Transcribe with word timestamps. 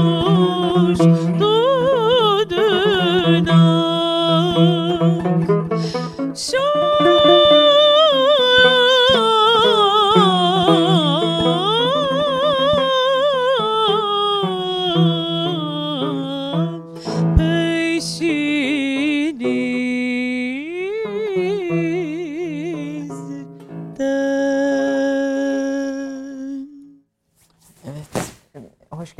olmuş 0.00 0.98
duduna 1.40 1.90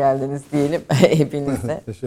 geldiniz 0.01 0.43
diye. 0.53 0.60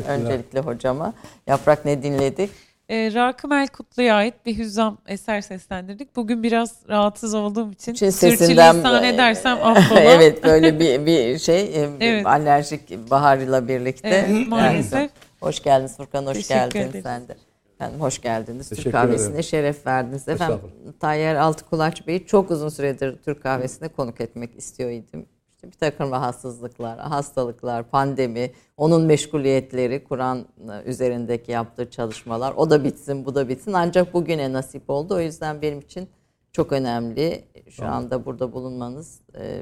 Öncelikle 0.07 0.59
hocama. 0.59 1.13
Yaprak 1.47 1.85
ne 1.85 2.03
dinledik? 2.03 2.49
E, 2.89 3.13
Rakımel 3.13 3.67
Kutlu'ya 3.67 4.15
ait 4.15 4.33
bir 4.45 4.57
hüzzam 4.57 4.97
eser 5.07 5.41
seslendirdik. 5.41 6.15
Bugün 6.15 6.43
biraz 6.43 6.75
rahatsız 6.89 7.33
olduğum 7.33 7.71
için 7.71 7.93
Şimdi 7.93 8.11
sürçülisan 8.11 9.03
edersem 9.03 9.57
affola. 9.63 9.99
evet 10.03 10.43
böyle 10.43 10.79
bir, 10.79 11.05
bir 11.05 11.39
şey 11.39 11.61
e, 11.61 11.89
evet. 11.99 12.25
alerjik 12.25 13.11
baharıyla 13.11 13.67
birlikte. 13.67 14.25
Evet, 14.29 14.47
maalesef. 14.47 14.93
Yani, 14.93 15.09
hoş 15.39 15.63
geldiniz 15.63 15.97
Furkan, 15.97 16.25
hoş 16.25 16.33
Teşekkür 16.33 16.55
geldin 16.55 16.79
ederiz. 16.79 17.03
sen 17.03 17.27
de. 17.27 17.35
Efendim 17.75 18.01
hoş 18.01 18.21
geldiniz. 18.21 18.69
Teşekkür 18.69 18.83
Türk 18.83 18.93
kahvesine 18.93 19.29
ederim. 19.29 19.43
şeref 19.43 19.87
verdiniz. 19.87 20.27
Efendim 20.27 20.59
Tayyar 20.99 21.35
Altıkulaç 21.35 22.07
Bey'i 22.07 22.25
çok 22.25 22.51
uzun 22.51 22.69
süredir 22.69 23.17
Türk 23.17 23.43
kahvesine 23.43 23.87
konuk 23.87 24.21
etmek 24.21 24.57
istiyor 24.57 24.89
idim 24.89 25.25
bir 25.63 25.71
takım 25.71 26.11
rahatsızlıklar, 26.11 26.99
hastalıklar, 26.99 27.83
pandemi, 27.83 28.51
onun 28.77 29.05
meşguliyetleri, 29.05 30.03
Kur'an 30.03 30.45
üzerindeki 30.85 31.51
yaptığı 31.51 31.89
çalışmalar, 31.89 32.53
o 32.57 32.69
da 32.69 32.83
bitsin, 32.83 33.25
bu 33.25 33.35
da 33.35 33.49
bitsin. 33.49 33.73
Ancak 33.73 34.13
bugüne 34.13 34.53
nasip 34.53 34.89
oldu. 34.89 35.15
O 35.15 35.19
yüzden 35.19 35.61
benim 35.61 35.79
için 35.79 36.07
çok 36.51 36.71
önemli. 36.71 37.43
Şu 37.69 37.77
tamam. 37.77 37.93
anda 37.93 38.25
burada 38.25 38.53
bulunmanız 38.53 39.19
e, 39.37 39.61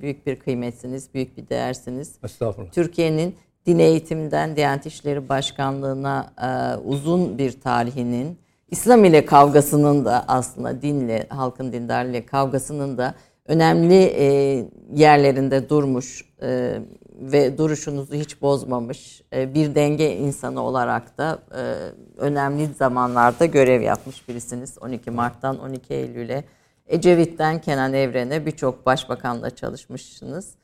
büyük 0.00 0.26
bir 0.26 0.36
kıymetsiniz, 0.36 1.14
büyük 1.14 1.36
bir 1.36 1.48
değersiniz. 1.48 2.18
Estağfurullah. 2.24 2.72
Türkiye'nin 2.72 3.34
din 3.66 3.78
eğitiminden 3.78 4.56
Diyanet 4.56 4.86
İşleri 4.86 5.28
Başkanlığı'na 5.28 6.32
e, 6.42 6.76
uzun 6.76 7.38
bir 7.38 7.60
tarihinin, 7.60 8.38
İslam 8.70 9.04
ile 9.04 9.26
kavgasının 9.26 10.04
da 10.04 10.24
aslında 10.28 10.82
dinle, 10.82 11.26
halkın 11.28 11.72
dindarlığı 11.72 12.26
kavgasının 12.26 12.98
da 12.98 13.14
önemli 13.48 14.02
e, 14.02 14.26
yerlerinde 14.94 15.68
durmuş 15.68 16.24
e, 16.42 16.80
ve 17.20 17.58
duruşunuzu 17.58 18.14
hiç 18.14 18.42
bozmamış 18.42 19.22
e, 19.32 19.54
bir 19.54 19.74
denge 19.74 20.16
insanı 20.16 20.60
olarak 20.60 21.18
da 21.18 21.38
e, 21.56 21.62
önemli 22.16 22.66
zamanlarda 22.66 23.46
görev 23.46 23.82
yapmış 23.82 24.28
birisiniz. 24.28 24.78
12 24.80 25.10
Mart'tan 25.10 25.58
12 25.58 25.94
Eylül'e 25.94 26.44
Ecevit'ten 26.86 27.60
Kenan 27.60 27.92
Evren'e 27.92 28.46
birçok 28.46 28.86
başbakanla 28.86 29.50
çalışmışsınız. 29.50 30.54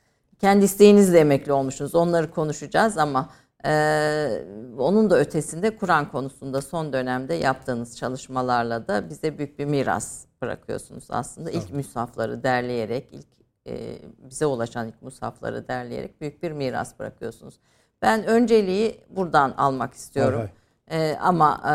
Kendi 0.40 0.64
isteğinizle 0.64 1.18
emekli 1.18 1.52
olmuşsunuz. 1.52 1.94
Onları 1.94 2.30
konuşacağız 2.30 2.98
ama 2.98 3.28
ee, 3.66 4.44
onun 4.78 5.10
da 5.10 5.18
ötesinde 5.18 5.76
Kur'an 5.76 6.10
konusunda 6.10 6.60
son 6.60 6.92
dönemde 6.92 7.34
yaptığınız 7.34 7.96
çalışmalarla 7.96 8.88
da 8.88 9.10
bize 9.10 9.38
büyük 9.38 9.58
bir 9.58 9.64
miras 9.64 10.24
bırakıyorsunuz 10.42 11.04
aslında. 11.10 11.50
İlk 11.50 11.62
evet. 11.62 11.72
müsafları 11.74 12.42
derleyerek, 12.42 13.08
ilk 13.12 13.26
e, 13.66 13.98
bize 14.18 14.46
ulaşan 14.46 14.88
ilk 14.88 15.02
musafları 15.02 15.68
derleyerek 15.68 16.20
büyük 16.20 16.42
bir 16.42 16.52
miras 16.52 16.98
bırakıyorsunuz. 16.98 17.60
Ben 18.02 18.26
önceliği 18.26 19.00
buradan 19.10 19.54
almak 19.56 19.94
istiyorum. 19.94 20.38
Hay 20.88 20.98
hay. 20.98 21.12
E, 21.12 21.18
ama 21.18 21.60
e, 21.66 21.74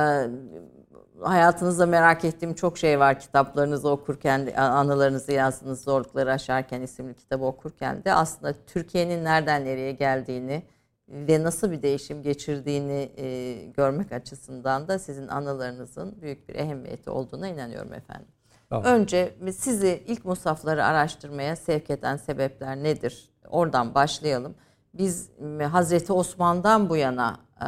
hayatınızda 1.22 1.86
merak 1.86 2.26
ettiğim 2.26 2.54
çok 2.54 2.78
şey 2.78 3.00
var. 3.00 3.20
Kitaplarınızı 3.20 3.90
okurken, 3.90 4.54
anılarınızı 4.56 5.32
yazdığınız 5.32 5.82
Zorlukları 5.84 6.32
Aşarken 6.32 6.82
isimli 6.82 7.14
kitabı 7.14 7.46
okurken 7.46 8.04
de 8.04 8.14
aslında 8.14 8.54
Türkiye'nin 8.68 9.24
nereden 9.24 9.66
nereye 9.66 9.92
geldiğini, 9.92 10.64
ve 11.10 11.44
nasıl 11.44 11.72
bir 11.72 11.82
değişim 11.82 12.22
geçirdiğini 12.22 13.12
e, 13.18 13.56
görmek 13.66 14.12
açısından 14.12 14.88
da 14.88 15.00
sizin 15.00 15.28
anılarınızın 15.28 16.22
büyük 16.22 16.50
bir 16.50 16.56
ehemmiyeti 16.56 17.10
olduğuna 17.10 17.48
inanıyorum 17.48 17.94
efendim. 17.94 18.28
Tamam. 18.70 18.86
Önce 18.86 19.36
sizi 19.58 20.04
ilk 20.08 20.26
musafları 20.26 20.86
araştırmaya 20.86 21.56
sevk 21.56 21.90
eden 21.90 22.18
sebepler 22.18 22.76
nedir? 22.76 23.30
Oradan 23.50 23.96
başlayalım. 23.96 24.56
Biz 24.94 25.30
Hazreti 25.72 26.14
Osman'dan 26.14 26.90
bu 26.90 26.96
yana 26.96 27.40
e, 27.62 27.68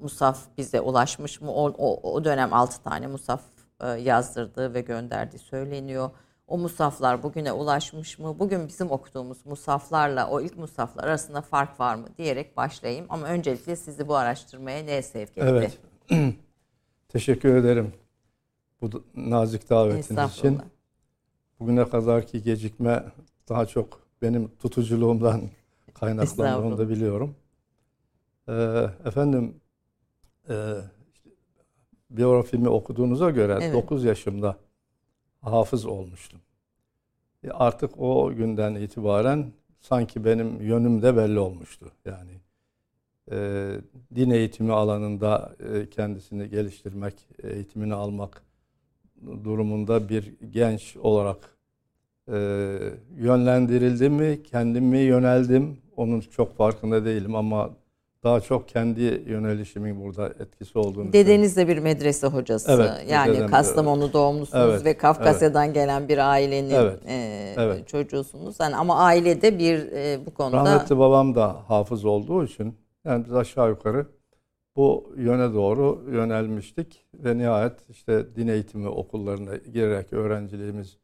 musaf 0.00 0.38
bize 0.58 0.80
ulaşmış 0.80 1.40
mı? 1.40 1.52
O, 1.52 1.74
o, 1.78 2.12
o 2.12 2.24
dönem 2.24 2.54
6 2.54 2.82
tane 2.82 3.06
musaf 3.06 3.42
e, 3.80 3.88
yazdırdığı 3.88 4.74
ve 4.74 4.80
gönderdiği 4.80 5.38
söyleniyor 5.38 6.10
o 6.50 6.58
musaflar 6.58 7.22
bugüne 7.22 7.52
ulaşmış 7.52 8.18
mı? 8.18 8.38
Bugün 8.38 8.68
bizim 8.68 8.90
okuduğumuz 8.90 9.46
musaflarla 9.46 10.30
o 10.30 10.40
ilk 10.40 10.58
musaflar 10.58 11.04
arasında 11.04 11.42
fark 11.42 11.80
var 11.80 11.94
mı 11.94 12.06
diyerek 12.18 12.56
başlayayım. 12.56 13.06
Ama 13.08 13.26
öncelikle 13.26 13.76
sizi 13.76 14.08
bu 14.08 14.16
araştırmaya 14.16 14.82
ne 14.82 15.02
sevk 15.02 15.38
etti? 15.38 15.40
Evet. 15.40 15.78
Teşekkür 17.08 17.54
ederim 17.54 17.92
bu 18.80 19.04
nazik 19.14 19.70
davetiniz 19.70 20.32
için. 20.32 20.58
Bugüne 21.60 21.88
kadarki 21.88 22.42
gecikme 22.42 23.04
daha 23.48 23.66
çok 23.66 24.00
benim 24.22 24.48
tutuculuğumdan 24.48 25.40
kaynaklandığını 25.94 26.78
da 26.78 26.88
biliyorum. 26.88 27.34
Ee, 28.48 28.86
efendim 29.04 29.54
e, 30.48 30.74
biyografimi 32.10 32.68
okuduğunuza 32.68 33.30
göre 33.30 33.58
evet. 33.60 33.74
9 33.74 34.04
yaşımda 34.04 34.56
hafız 35.40 35.86
olmuştum. 35.86 36.40
E 37.44 37.50
artık 37.50 38.00
o 38.00 38.34
günden 38.34 38.74
itibaren 38.74 39.52
sanki 39.80 40.24
benim 40.24 40.60
yönüm 40.62 41.02
de 41.02 41.16
belli 41.16 41.38
olmuştu. 41.38 41.92
Yani 42.04 42.30
e, 43.30 43.70
din 44.14 44.30
eğitimi 44.30 44.72
alanında 44.72 45.56
e, 45.72 45.90
kendisini 45.90 46.48
geliştirmek, 46.50 47.14
eğitimini 47.42 47.94
almak 47.94 48.42
durumunda 49.44 50.08
bir 50.08 50.34
genç 50.50 50.96
olarak 50.96 51.56
e, 52.28 52.36
yönlendirildi 53.16 54.08
mi, 54.08 54.42
kendimi 54.42 54.98
yöneldim. 54.98 55.78
Onun 55.96 56.20
çok 56.20 56.56
farkında 56.56 57.04
değilim 57.04 57.34
ama 57.34 57.70
daha 58.24 58.40
çok 58.40 58.68
kendi 58.68 59.00
yönelişimin 59.26 60.00
burada 60.04 60.26
etkisi 60.26 60.78
olduğunu 60.78 61.12
Dedeniz 61.12 61.56
de 61.56 61.68
bir 61.68 61.78
medrese 61.78 62.26
hocası. 62.26 62.72
Evet, 62.72 63.10
yani 63.10 63.46
Kastamonu 63.46 64.04
evet. 64.04 64.14
doğumlusunuz 64.14 64.74
evet, 64.74 64.84
ve 64.84 64.96
Kafkasya'dan 64.96 65.64
evet. 65.64 65.74
gelen 65.74 66.08
bir 66.08 66.30
ailenin 66.30 66.70
evet, 66.70 67.00
e, 67.06 67.54
evet. 67.56 67.88
çocuğusunuz. 67.88 68.56
Yani 68.60 68.76
ama 68.76 68.98
ailede 68.98 69.58
bir 69.58 69.92
e, 69.92 70.26
bu 70.26 70.34
konuda... 70.34 70.56
Rahmetli 70.56 70.98
babam 70.98 71.34
da 71.34 71.56
hafız 71.68 72.04
olduğu 72.04 72.44
için 72.44 72.74
yani 73.04 73.24
biz 73.24 73.34
aşağı 73.34 73.68
yukarı 73.68 74.06
bu 74.76 75.12
yöne 75.16 75.54
doğru 75.54 76.04
yönelmiştik 76.10 77.06
ve 77.14 77.38
nihayet 77.38 77.90
işte 77.90 78.36
din 78.36 78.48
eğitimi 78.48 78.88
okullarına 78.88 79.56
girerek 79.56 80.12
öğrenciliğimiz 80.12 80.96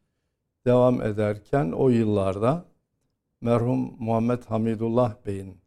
devam 0.67 1.03
ederken 1.03 1.73
o 1.73 1.89
yıllarda 1.89 2.65
merhum 3.41 3.95
Muhammed 3.99 4.43
Hamidullah 4.45 5.15
Bey'in 5.27 5.66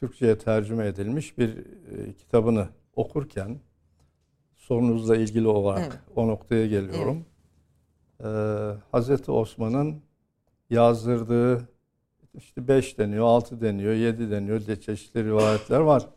Türkçe'ye 0.00 0.38
tercüme 0.38 0.86
edilmiş 0.86 1.38
bir 1.38 1.48
e, 1.58 2.12
kitabını 2.12 2.68
okurken 2.96 3.60
sorunuzla 4.56 5.16
ilgili 5.16 5.48
olarak 5.48 5.86
evet. 5.86 6.16
o 6.16 6.28
noktaya 6.28 6.66
geliyorum. 6.66 7.16
Evet. 7.16 7.26
Ee, 8.24 8.80
Hazreti 8.92 9.32
Osman'ın 9.32 10.02
yazdırdığı 10.70 11.68
işte 12.34 12.68
beş 12.68 12.98
deniyor, 12.98 13.24
altı 13.24 13.60
deniyor, 13.60 13.92
yedi 13.92 14.30
deniyor 14.30 14.66
de 14.66 14.80
çeşitli 14.80 15.24
rivayetler 15.24 15.80
var. 15.80 16.08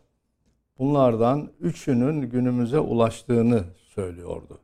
Bunlardan 0.78 1.50
üçünün 1.60 2.20
günümüze 2.30 2.78
ulaştığını 2.78 3.64
söylüyordu 3.76 4.60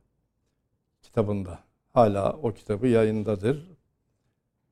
kitabında. 1.03 1.59
Hala 1.93 2.33
o 2.33 2.53
kitabı 2.53 2.87
yayındadır. 2.87 3.71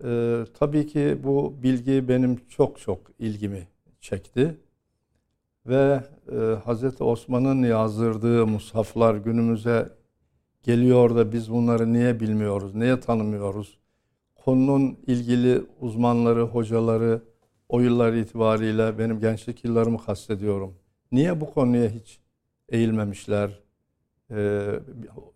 Ee, 0.05 0.45
tabii 0.59 0.87
ki 0.87 1.19
bu 1.25 1.55
bilgi 1.63 2.09
benim 2.09 2.37
çok 2.49 2.81
çok 2.81 3.01
ilgimi 3.19 3.69
çekti. 4.01 4.61
Ve 5.67 6.01
e, 6.33 6.37
Hz. 6.37 7.01
Osman'ın 7.01 7.63
yazdırdığı 7.63 8.47
mushaflar 8.47 9.15
günümüze 9.15 9.93
geliyor 10.63 11.17
da 11.17 11.33
biz 11.33 11.53
bunları 11.53 11.93
niye 11.93 12.21
bilmiyoruz, 12.21 12.75
niye 12.75 13.01
tanımıyoruz? 13.01 13.79
Konunun 14.35 14.99
ilgili 15.07 15.63
uzmanları, 15.81 16.43
hocaları 16.43 17.23
o 17.69 17.81
yıllar 17.81 18.13
itibariyle 18.13 18.99
benim 18.99 19.21
gençlik 19.21 19.65
yıllarımı 19.65 20.05
kastediyorum. 20.05 20.75
Niye 21.13 21.41
bu 21.41 21.55
konuya 21.55 21.91
hiç 21.91 22.19
eğilmemişler? 22.69 23.61
Ee, 24.31 24.81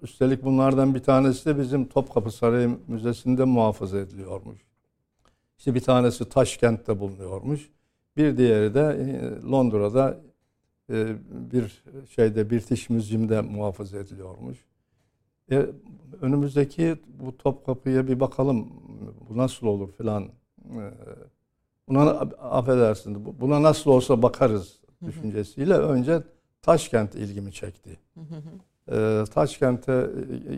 üstelik 0.02 0.44
bunlardan 0.44 0.94
bir 0.94 1.02
tanesi 1.02 1.46
de 1.46 1.58
bizim 1.58 1.88
Topkapı 1.88 2.30
Sarayı 2.30 2.78
Müzesi'nde 2.88 3.44
muhafaza 3.44 3.98
ediliyormuş. 3.98 4.58
İşte 5.58 5.74
bir 5.74 5.80
tanesi 5.80 6.28
Taşkent'te 6.28 7.00
bulunuyormuş. 7.00 7.70
Bir 8.16 8.36
diğeri 8.36 8.74
de 8.74 8.80
e, 8.80 9.42
Londra'da 9.50 10.20
e, 10.90 11.16
bir 11.30 11.84
şeyde 12.10 12.50
British 12.50 12.90
Museum'da 12.90 13.42
muhafaza 13.42 13.98
ediliyormuş. 13.98 14.58
E, 15.50 15.66
önümüzdeki 16.20 16.96
bu 17.06 17.36
Topkapı'ya 17.36 18.08
bir 18.08 18.20
bakalım. 18.20 18.68
Bu 19.28 19.36
nasıl 19.36 19.66
olur 19.66 19.92
filan. 19.92 20.22
E, 20.64 20.82
buna 21.88 22.10
affedersin. 22.50 23.40
Buna 23.40 23.62
nasıl 23.62 23.90
olsa 23.90 24.22
bakarız 24.22 24.80
düşüncesiyle 25.06 25.74
önce 25.74 26.22
Taşkent 26.62 27.14
ilgimi 27.14 27.52
çekti. 27.52 27.98
E, 28.92 29.24
Taşkent'e 29.34 30.10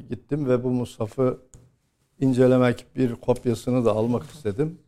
gittim 0.09 0.49
ve 0.49 0.65
bu 0.65 0.71
Musaf'ı 0.71 1.39
incelemek, 2.21 2.87
bir 2.97 3.15
kopyasını 3.15 3.85
da 3.85 3.93
almak 3.93 4.23
istedim. 4.31 4.79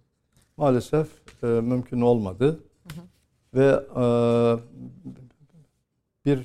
Maalesef 0.56 1.08
e, 1.42 1.46
mümkün 1.46 2.00
olmadı. 2.00 2.60
Ve 3.54 3.80
e, 3.96 4.04
bir 6.24 6.38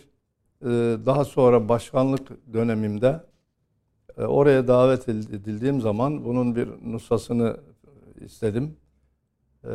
e, 0.61 1.05
daha 1.05 1.25
sonra 1.25 1.69
başkanlık 1.69 2.53
dönemimde 2.53 3.23
e, 4.17 4.23
oraya 4.23 4.67
davet 4.67 5.09
edildiğim 5.09 5.81
zaman 5.81 6.25
bunun 6.25 6.55
bir 6.55 6.69
nusasını 6.83 7.57
istedim. 8.21 8.77
E, 9.63 9.67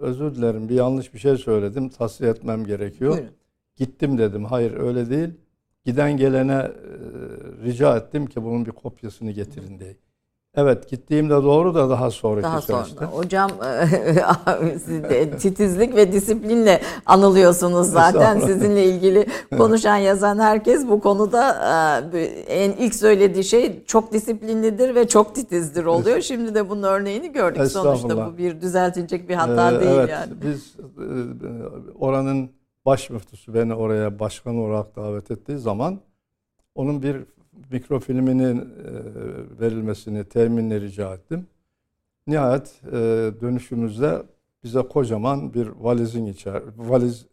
özür 0.00 0.34
dilerim 0.34 0.68
bir 0.68 0.74
yanlış 0.74 1.14
bir 1.14 1.18
şey 1.18 1.36
söyledim. 1.36 1.88
Tasfiye 1.88 2.30
etmem 2.30 2.64
gerekiyor. 2.64 3.12
Buyurun. 3.12 3.30
Gittim 3.76 4.18
dedim. 4.18 4.44
Hayır 4.44 4.76
öyle 4.76 5.10
değil. 5.10 5.30
Giden 5.84 6.16
gelene 6.16 6.52
e, 6.52 6.72
rica 7.64 7.96
ettim 7.96 8.26
ki 8.26 8.42
bunun 8.42 8.66
bir 8.66 8.70
kopyasını 8.70 9.30
getirin 9.30 9.78
diye. 9.80 9.96
Evet 10.58 10.90
gittiğimde 10.90 11.34
doğru 11.34 11.74
da 11.74 11.90
daha 11.90 12.10
sonraki 12.10 12.42
daha 12.42 12.60
süreçte. 12.60 12.94
Sonra. 12.94 13.06
Hocam 13.06 13.50
titizlik 15.38 15.96
ve 15.96 16.12
disiplinle 16.12 16.80
anılıyorsunuz 17.06 17.86
zaten. 17.86 18.40
Sizinle 18.40 18.84
ilgili 18.84 19.26
konuşan 19.56 19.96
yazan 19.96 20.38
herkes 20.38 20.88
bu 20.88 21.00
konuda 21.00 21.54
e, 22.14 22.20
en 22.48 22.72
ilk 22.72 22.94
söylediği 22.94 23.44
şey 23.44 23.84
çok 23.84 24.12
disiplinlidir 24.12 24.94
ve 24.94 25.08
çok 25.08 25.34
titizdir 25.34 25.84
oluyor. 25.84 26.20
Şimdi 26.20 26.54
de 26.54 26.70
bunun 26.70 26.82
örneğini 26.82 27.32
gördük. 27.32 27.66
Sonuçta 27.66 28.26
bu 28.26 28.38
bir 28.38 28.60
düzeltilecek 28.60 29.28
bir 29.28 29.34
hata 29.34 29.72
ee, 29.72 29.80
değil 29.80 29.98
evet, 29.98 30.10
yani. 30.10 30.32
Biz 30.42 30.76
e, 30.78 31.08
oranın 31.98 32.50
baş 32.86 33.10
müftüsü 33.10 33.54
beni 33.54 33.74
oraya 33.74 34.18
başkan 34.18 34.56
olarak 34.56 34.96
davet 34.96 35.30
ettiği 35.30 35.58
zaman 35.58 35.98
onun 36.74 37.02
bir 37.02 37.37
mikrofilminin 37.70 38.58
e, 38.58 38.64
verilmesini, 39.60 40.24
teminini 40.24 40.80
rica 40.80 41.14
ettim. 41.14 41.46
Nihayet 42.26 42.80
e, 42.86 42.92
dönüşümüzde 43.40 44.22
bize 44.64 44.82
kocaman 44.82 45.54
bir 45.54 45.66
valizin 45.66 46.26
içer, 46.26 46.62
valiz 46.76 47.26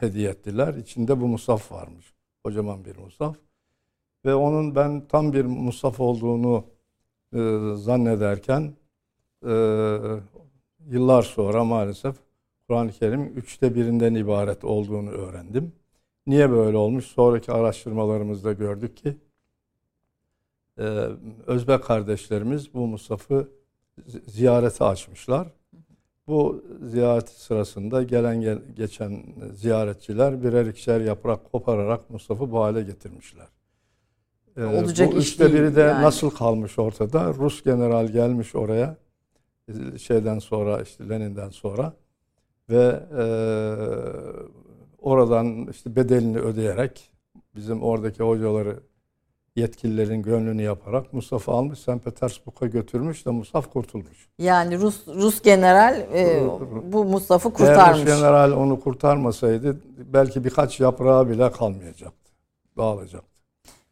hediye 0.00 0.30
ettiler. 0.30 0.74
İçinde 0.74 1.20
bu 1.20 1.28
musaf 1.28 1.72
varmış. 1.72 2.14
Kocaman 2.44 2.84
bir 2.84 2.96
musaf. 2.96 3.36
Ve 4.24 4.34
onun 4.34 4.74
ben 4.74 5.02
tam 5.08 5.32
bir 5.32 5.44
musaf 5.44 6.00
olduğunu 6.00 6.64
e, 7.34 7.38
zannederken 7.74 8.72
e, 9.46 9.52
yıllar 10.90 11.22
sonra 11.22 11.64
maalesef 11.64 12.16
Kur'an-ı 12.68 12.92
Kerim 12.92 13.32
üçte 13.36 13.74
birinden 13.74 14.14
ibaret 14.14 14.64
olduğunu 14.64 15.10
öğrendim. 15.10 15.72
Niye 16.26 16.50
böyle 16.50 16.76
olmuş? 16.76 17.04
Sonraki 17.04 17.52
araştırmalarımızda 17.52 18.52
gördük 18.52 18.96
ki 18.96 19.16
e, 20.78 21.08
Özbek 21.46 21.84
kardeşlerimiz 21.84 22.74
bu 22.74 22.86
Musaf'ı 22.86 23.48
ziyarete 24.26 24.84
açmışlar. 24.84 25.48
Bu 26.26 26.64
ziyaret 26.82 27.28
sırasında 27.28 28.02
gelen 28.02 28.40
gel, 28.40 28.58
geçen 28.76 29.22
ziyaretçiler 29.52 30.42
birer 30.42 30.66
ikişer 30.66 31.00
yaprak 31.00 31.52
kopararak 31.52 32.10
Musaf'ı 32.10 32.50
bu 32.52 32.60
hale 32.60 32.82
getirmişler. 32.82 33.46
Ee, 34.56 34.64
Olacak 34.64 35.12
bu 35.12 35.16
üçte 35.16 35.52
biri 35.52 35.76
de 35.76 35.80
yani. 35.80 36.04
nasıl 36.04 36.30
kalmış 36.30 36.78
ortada? 36.78 37.34
Rus 37.34 37.62
general 37.62 38.08
gelmiş 38.08 38.54
oraya 38.54 38.96
şeyden 39.98 40.38
sonra 40.38 40.82
işte 40.82 41.08
Lenin'den 41.08 41.50
sonra 41.50 41.92
ve 42.70 43.00
e, 43.18 43.24
oradan 44.98 45.66
işte 45.70 45.96
bedelini 45.96 46.38
ödeyerek 46.38 47.10
bizim 47.56 47.82
oradaki 47.82 48.22
hocaları 48.22 48.80
yetkililerin 49.58 50.22
gönlünü 50.22 50.62
yaparak 50.62 51.12
Mustafa 51.12 51.52
almış 51.52 51.78
St. 51.78 52.04
Petersburg'a 52.04 52.66
götürmüş 52.66 53.26
de 53.26 53.30
Mustafa 53.30 53.70
kurtulmuş. 53.70 54.28
Yani 54.38 54.78
Rus 54.78 55.08
Rus 55.08 55.42
general 55.42 56.00
e, 56.14 56.42
bu 56.92 57.04
Mustafa'ı 57.04 57.52
kurtarmış. 57.52 57.98
Eğer 57.98 58.06
Rus 58.06 58.20
general 58.20 58.52
onu 58.52 58.80
kurtarmasaydı 58.80 59.76
belki 60.12 60.44
birkaç 60.44 60.80
yaprağı 60.80 61.28
bile 61.28 61.52
kalmayacaktı. 61.52 62.30
Dağılacaktı. 62.76 63.38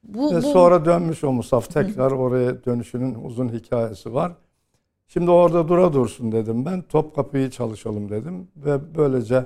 Bu, 0.03 0.35
Ve 0.35 0.37
bu... 0.37 0.43
sonra 0.43 0.85
dönmüş 0.85 1.25
o 1.25 1.33
Mustafa 1.33 1.83
tekrar 1.83 2.11
oraya 2.11 2.65
dönüşünün 2.65 3.15
uzun 3.25 3.49
hikayesi 3.49 4.15
var. 4.15 4.33
Şimdi 5.09 5.31
orada 5.31 5.69
dura 5.69 5.93
dursun 5.93 6.33
dedim 6.33 6.65
ben. 6.65 6.83
Topkapı'yı 6.83 7.51
çalışalım 7.51 8.09
dedim. 8.11 8.49
Ve 8.57 8.95
böylece 8.95 9.45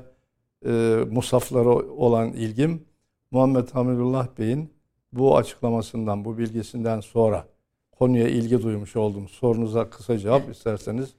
e, 0.67 0.99
musaflara 1.11 1.69
olan 1.79 2.33
ilgim 2.33 2.83
Muhammed 3.31 3.69
Hamidullah 3.69 4.27
Bey'in 4.39 4.71
bu 5.13 5.37
açıklamasından, 5.37 6.25
bu 6.25 6.39
bilgisinden 6.39 7.01
sonra 7.01 7.47
konuya 7.93 8.29
ilgi 8.29 8.63
duymuş 8.63 8.97
oldum. 8.97 9.29
Sorunuza 9.29 9.91
kısa 9.91 10.19
cevap 10.19 10.51
isterseniz 10.51 11.15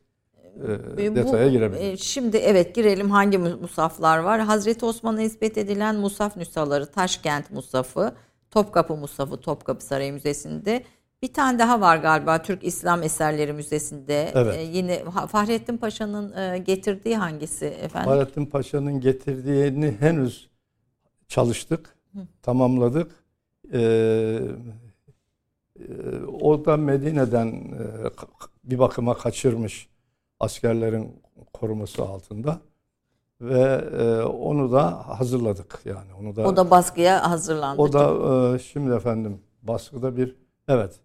e, 0.98 1.16
detaya 1.16 1.50
girebilirim. 1.50 1.98
Şimdi 1.98 2.38
evet 2.38 2.76
girelim 2.76 3.12
hangi 3.12 3.38
musaflar 3.38 4.18
var? 4.18 4.42
Hazreti 4.42 4.86
Osman'a 4.86 5.18
nispet 5.18 5.58
edilen 5.58 5.96
musaf 5.96 6.38
nüshaları 6.38 6.86
Taşkent 6.86 7.52
Musafı, 7.52 8.16
Topkapı 8.52 8.96
Musafı 8.96 9.38
Topkapı 9.38 9.86
Sarayı 9.86 10.14
Müzesi'nde. 10.14 10.84
Bir 11.22 11.34
tane 11.34 11.60
daha 11.60 11.82
var 11.82 11.98
galiba 11.98 12.42
Türk 12.42 12.64
İslam 12.64 13.04
Eserleri 13.04 13.54
Müzesi'nde. 13.54 14.32
Evet. 14.36 14.56
Ee, 14.58 14.62
yine 14.62 15.04
Fahrettin 15.28 15.78
Paşa'nın 15.78 16.38
e, 16.38 16.58
getirdiği 16.58 17.18
hangisi 17.18 17.66
efendim? 17.66 18.12
Fahrettin 18.12 18.46
Paşa'nın 18.46 19.00
getirdiğini 19.00 19.96
henüz 20.00 20.50
çalıştık, 21.28 21.96
Hı. 22.14 22.20
tamamladık. 22.42 23.21
Ee, 23.74 24.40
o 26.42 26.66
da 26.66 26.78
Medine'den 26.78 27.48
e, 27.48 28.10
bir 28.64 28.80
bakıma 28.80 29.18
kaçırmış 29.18 29.90
askerlerin 30.40 31.22
koruması 31.54 32.04
altında 32.04 32.60
ve 33.42 33.82
e, 34.00 34.22
onu 34.24 34.72
da 34.72 35.10
hazırladık 35.20 35.80
yani 35.86 36.14
onu 36.20 36.36
da 36.36 36.48
o 36.48 36.58
da 36.58 36.72
baskıya 36.72 37.30
hazırlandı. 37.30 37.82
O 37.82 37.94
da 37.94 38.56
e, 38.56 38.60
şimdi 38.60 38.94
efendim 38.94 39.40
baskıda 39.62 40.18
bir 40.18 40.36
evet 40.68 41.00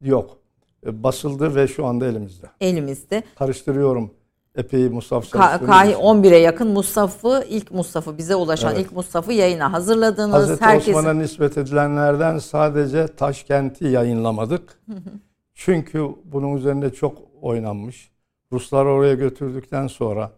yok 0.00 0.38
basıldı 0.86 1.54
ve 1.54 1.68
şu 1.68 1.86
anda 1.86 2.06
elimizde. 2.06 2.46
Elimizde. 2.60 3.22
Karıştırıyorum 3.38 4.14
epey 4.56 4.88
Musaf 4.88 5.24
Ka- 5.24 5.66
Kahi 5.66 5.92
11'e 5.92 6.38
yakın 6.38 6.68
Musaf'ı 6.68 7.44
ilk 7.48 7.70
Musaf'ı 7.70 8.18
bize 8.18 8.34
ulaşan 8.34 8.74
evet. 8.74 8.86
ilk 8.86 8.92
Musaf'ı 8.92 9.32
yayına 9.32 9.72
hazırladınız. 9.72 10.34
Hazreti 10.34 10.64
Herkesin... 10.64 10.92
Osman'a 10.92 11.14
nispet 11.14 11.58
edilenlerden 11.58 12.38
sadece 12.38 13.06
Taşkent'i 13.06 13.88
yayınlamadık. 13.88 14.80
Çünkü 15.54 16.08
bunun 16.24 16.56
üzerinde 16.56 16.92
çok 16.92 17.18
oynanmış. 17.42 18.10
Ruslar 18.52 18.84
oraya 18.84 19.14
götürdükten 19.14 19.86
sonra 19.86 20.32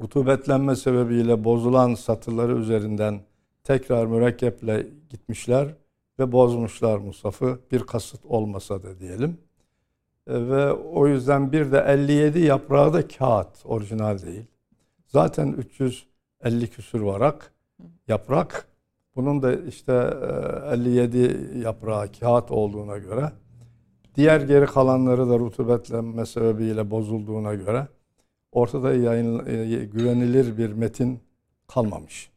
rutubetlenme 0.00 0.76
sebebiyle 0.76 1.44
bozulan 1.44 1.94
satırları 1.94 2.52
üzerinden 2.52 3.20
tekrar 3.64 4.06
mürekkeple 4.06 4.86
gitmişler 5.10 5.74
ve 6.18 6.32
bozmuşlar 6.32 6.98
Musaf'ı 6.98 7.58
bir 7.72 7.80
kasıt 7.80 8.24
olmasa 8.24 8.82
da 8.82 9.00
diyelim. 9.00 9.38
E, 10.26 10.48
ve 10.48 10.72
o 10.72 11.06
yüzden 11.06 11.52
bir 11.52 11.72
de 11.72 11.84
57 11.88 12.40
yaprağı 12.40 12.92
da 12.92 13.08
kağıt, 13.08 13.48
orijinal 13.64 14.18
değil. 14.22 14.44
Zaten 15.06 15.52
350 15.52 16.70
küsür 16.70 17.00
varak 17.00 17.52
yaprak. 18.08 18.68
Bunun 19.16 19.42
da 19.42 19.54
işte 19.54 19.92
57 20.72 21.18
e, 21.18 21.58
yaprağı 21.58 22.12
kağıt 22.12 22.50
olduğuna 22.50 22.98
göre 22.98 23.32
diğer 24.16 24.40
geri 24.40 24.66
kalanları 24.66 25.28
da 25.28 25.38
rutubetlenme 25.38 26.26
sebebiyle 26.26 26.90
bozulduğuna 26.90 27.54
göre 27.54 27.86
ortada 28.52 28.94
yayın, 28.94 29.46
e, 29.46 29.84
güvenilir 29.84 30.58
bir 30.58 30.72
metin 30.72 31.20
kalmamış. 31.66 32.30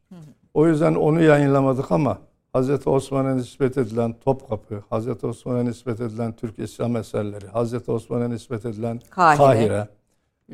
O 0.54 0.68
yüzden 0.68 0.96
onu 0.96 1.22
yayınlamadık 1.22 1.92
ama 1.92 2.18
Hz. 2.56 2.88
Osman'a 2.88 3.36
nispet 3.36 3.78
edilen 3.78 4.16
Topkapı, 4.26 4.84
Hz. 4.92 5.24
Osman'a 5.24 5.64
nispet 5.64 6.02
edilen 6.02 6.32
Türk 6.34 6.60
İslam 6.60 6.96
eserleri, 6.96 7.46
Hz. 7.46 7.90
Osman'a 7.90 8.28
nispet 8.28 8.66
edilen 8.66 9.00
Kahire, 9.10 9.38
Kahire 9.38 9.88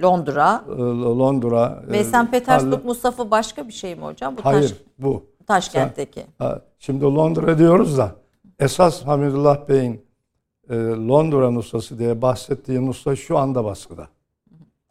Londra, 0.02 0.64
e, 0.70 0.82
Londra 1.20 1.84
ve 1.88 1.98
e, 1.98 2.04
St. 2.04 2.32
Petersburg 2.32 2.86
Mustafa 2.86 3.32
başka 3.32 3.68
bir 3.68 3.74
şey 3.74 3.96
mi 3.96 4.02
hocam? 4.02 4.38
Bu 4.38 4.46
Hayır, 4.46 4.70
taş, 4.70 4.78
bu. 5.00 5.24
Taşkent'teki. 5.48 6.26
Şimdi 6.80 7.06
Londra 7.06 7.58
diyoruz 7.58 7.98
da 7.98 8.16
esas 8.60 9.06
Hamidullah 9.06 9.70
Bey'in 9.70 10.06
e, 10.70 10.76
Londra 10.86 11.52
nusrası 11.52 12.00
diye 12.00 12.22
bahsettiği 12.22 12.86
nusra 12.86 13.16
şu 13.16 13.38
anda 13.38 13.66
baskıda. 13.66 14.08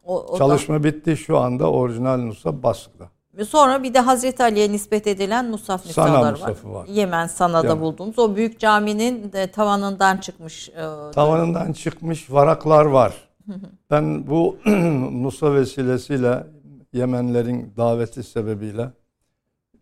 O, 0.04 0.22
o 0.22 0.38
Çalışma 0.38 0.74
da... 0.74 0.84
bitti 0.84 1.16
şu 1.16 1.38
anda 1.38 1.70
orijinal 1.70 2.16
nusra 2.16 2.62
baskıda. 2.62 3.08
Sonra 3.42 3.82
bir 3.82 3.94
de 3.94 4.00
Hazreti 4.00 4.42
Ali'ye 4.42 4.72
nispet 4.72 5.06
edilen 5.06 5.50
Musaf 5.50 5.86
nüshaları 5.86 6.40
var. 6.40 6.54
var. 6.64 6.86
Yemen 6.86 7.26
Sana'da 7.26 7.66
yani. 7.66 7.80
buldunuz. 7.80 8.18
O 8.18 8.36
büyük 8.36 8.60
caminin 8.60 9.32
de 9.32 9.50
tavanından 9.50 10.16
çıkmış. 10.16 10.68
E, 10.68 11.10
tavanından 11.14 11.72
çıkmış 11.72 12.30
varaklar 12.30 12.84
var. 12.84 13.14
ben 13.90 14.26
bu 14.26 14.56
Musa 15.10 15.54
vesilesiyle 15.54 16.46
Yemenlerin 16.92 17.72
daveti 17.76 18.22
sebebiyle 18.22 18.90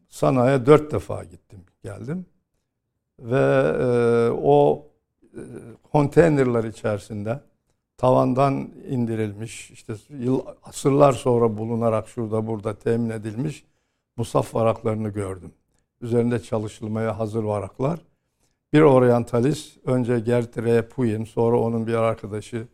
Sana'ya 0.09 0.67
dört 0.67 0.93
defa 0.93 1.25
gittim, 1.25 1.61
geldim. 1.85 2.27
Ve 3.21 3.73
e, 3.81 4.31
o 4.31 4.87
e, 5.23 5.41
konteynerler 5.93 6.65
içerisinde 6.65 7.41
tavandan 8.03 8.71
indirilmiş, 8.89 9.71
işte 9.71 9.95
yıl 10.09 10.41
asırlar 10.63 11.13
sonra 11.13 11.59
bulunarak 11.59 12.09
şurada 12.09 12.47
burada 12.47 12.75
temin 12.75 13.11
edilmiş 13.11 13.65
musaf 14.17 14.55
varaklarını 14.55 15.09
gördüm. 15.09 15.53
Üzerinde 16.01 16.43
çalışılmaya 16.43 17.19
hazır 17.19 17.45
varaklar. 17.45 18.01
Bir 18.73 18.81
oryantalist, 18.81 19.79
önce 19.87 20.21
Gert 20.21 20.59
Repuyin, 20.59 21.25
sonra 21.25 21.61
onun 21.61 21.87
bir 21.87 21.95
arkadaşı. 21.95 22.67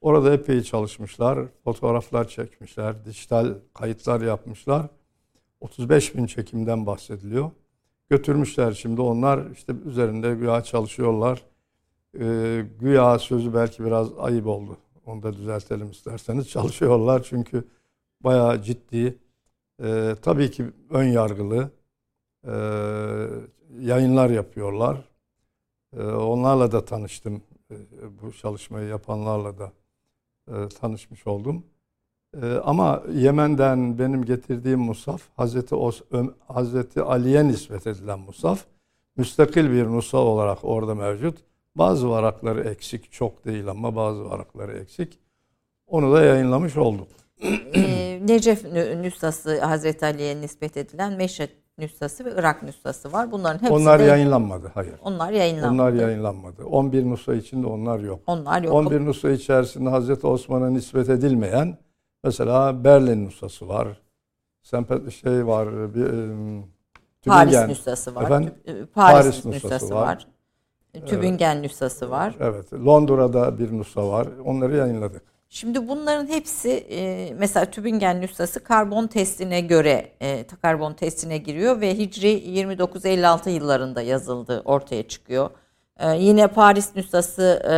Orada 0.00 0.34
epey 0.34 0.62
çalışmışlar, 0.62 1.38
fotoğraflar 1.64 2.28
çekmişler, 2.28 3.04
dijital 3.04 3.54
kayıtlar 3.74 4.20
yapmışlar. 4.20 4.86
35 5.60 6.14
bin 6.14 6.26
çekimden 6.26 6.86
bahsediliyor. 6.86 7.50
Götürmüşler 8.10 8.72
şimdi 8.72 9.00
onlar 9.00 9.50
işte 9.50 9.72
üzerinde 9.86 10.34
güya 10.34 10.62
çalışıyorlar 10.62 11.42
e, 12.20 12.64
güya 12.80 13.18
sözü 13.18 13.54
belki 13.54 13.84
biraz 13.84 14.08
ayıp 14.18 14.46
oldu. 14.46 14.76
Onu 15.06 15.22
da 15.22 15.32
düzeltelim 15.32 15.90
isterseniz. 15.90 16.48
Çalışıyorlar 16.50 17.22
çünkü 17.22 17.64
bayağı 18.20 18.62
ciddi, 18.62 19.18
e, 19.82 20.14
tabii 20.22 20.50
ki 20.50 20.66
ön 20.90 21.04
yargılı 21.04 21.70
e, 22.44 22.54
yayınlar 23.80 24.30
yapıyorlar. 24.30 24.96
E, 25.96 26.02
onlarla 26.02 26.72
da 26.72 26.84
tanıştım. 26.84 27.42
E, 27.70 27.76
bu 28.22 28.32
çalışmayı 28.32 28.88
yapanlarla 28.88 29.58
da 29.58 29.72
e, 30.48 30.68
tanışmış 30.68 31.26
oldum. 31.26 31.64
E, 32.42 32.54
ama 32.64 33.02
Yemen'den 33.12 33.98
benim 33.98 34.24
getirdiğim 34.24 34.80
musaf 34.80 35.22
Hazreti, 35.36 35.74
Os, 35.74 36.02
Hazreti 36.48 37.02
Ali'ye 37.02 37.48
nispet 37.48 37.86
edilen 37.86 38.18
musaf. 38.18 38.64
Müstakil 39.16 39.70
bir 39.70 39.86
musaf 39.86 40.20
olarak 40.20 40.58
orada 40.62 40.94
mevcut. 40.94 41.38
Bazı 41.78 42.10
varakları 42.10 42.60
eksik, 42.68 43.12
çok 43.12 43.44
değil 43.44 43.68
ama 43.68 43.96
bazı 43.96 44.30
varakları 44.30 44.78
eksik. 44.78 45.18
Onu 45.86 46.12
da 46.12 46.24
yayınlamış 46.24 46.76
olduk. 46.76 47.08
e, 47.74 48.18
Necef 48.26 48.64
nüshası 49.02 49.60
Hazreti 49.60 50.06
Ali'ye 50.06 50.40
nispet 50.40 50.76
edilen 50.76 51.12
Meşret 51.12 51.50
nüshası 51.78 52.24
ve 52.24 52.32
Irak 52.36 52.62
nüshası 52.62 53.12
var. 53.12 53.32
Bunların 53.32 53.58
hepsi 53.58 53.72
Onlar 53.72 54.00
de, 54.00 54.04
yayınlanmadı, 54.04 54.70
hayır. 54.74 54.94
Onlar 55.02 55.32
yayınlanmadı. 55.32 55.82
Onlar 55.82 55.92
yayınlanmadı. 55.92 56.64
11 56.64 57.04
nüsha 57.04 57.34
içinde 57.34 57.66
onlar 57.66 57.98
yok. 57.98 58.20
Onlar 58.26 58.62
yok. 58.62 58.74
11 58.74 59.00
nüsha 59.00 59.30
içerisinde 59.30 59.88
Hazreti 59.90 60.26
Osman'a 60.26 60.70
nispet 60.70 61.08
edilmeyen 61.08 61.78
mesela 62.24 62.84
Berlin 62.84 63.26
nüshası 63.26 63.68
var. 63.68 64.00
Sempet 64.62 65.12
şey 65.12 65.46
var, 65.46 65.94
bir, 65.94 66.04
um, 66.04 66.64
Paris 67.26 67.68
nüshası 67.68 68.14
var. 68.14 68.22
Efendim? 68.22 68.54
Paris, 68.64 68.86
Paris 68.94 69.44
nüshası, 69.44 69.66
nüshası 69.66 69.94
var. 69.94 70.06
var. 70.06 70.26
Tübingen 71.04 71.56
evet. 71.56 71.64
nüshası 71.64 72.10
var. 72.10 72.34
Evet. 72.40 72.72
Londra'da 72.72 73.58
bir 73.58 73.72
nüsha 73.72 74.08
var. 74.08 74.28
Onları 74.44 74.76
yayınladık. 74.76 75.22
Şimdi 75.48 75.88
bunların 75.88 76.26
hepsi 76.26 76.70
e, 76.70 77.32
mesela 77.38 77.66
Tübingen 77.66 78.20
nüshası 78.20 78.64
karbon 78.64 79.06
testine 79.06 79.60
göre 79.60 80.12
e, 80.22 80.46
karbon 80.62 80.94
testine 80.94 81.38
giriyor 81.38 81.80
ve 81.80 81.98
Hicri 81.98 82.32
2956 82.32 83.50
yıllarında 83.50 84.02
yazıldı 84.02 84.62
ortaya 84.64 85.08
çıkıyor. 85.08 85.50
Ee, 86.00 86.16
yine 86.16 86.46
Paris 86.46 86.96
nüshası 86.96 87.62
e, 87.70 87.74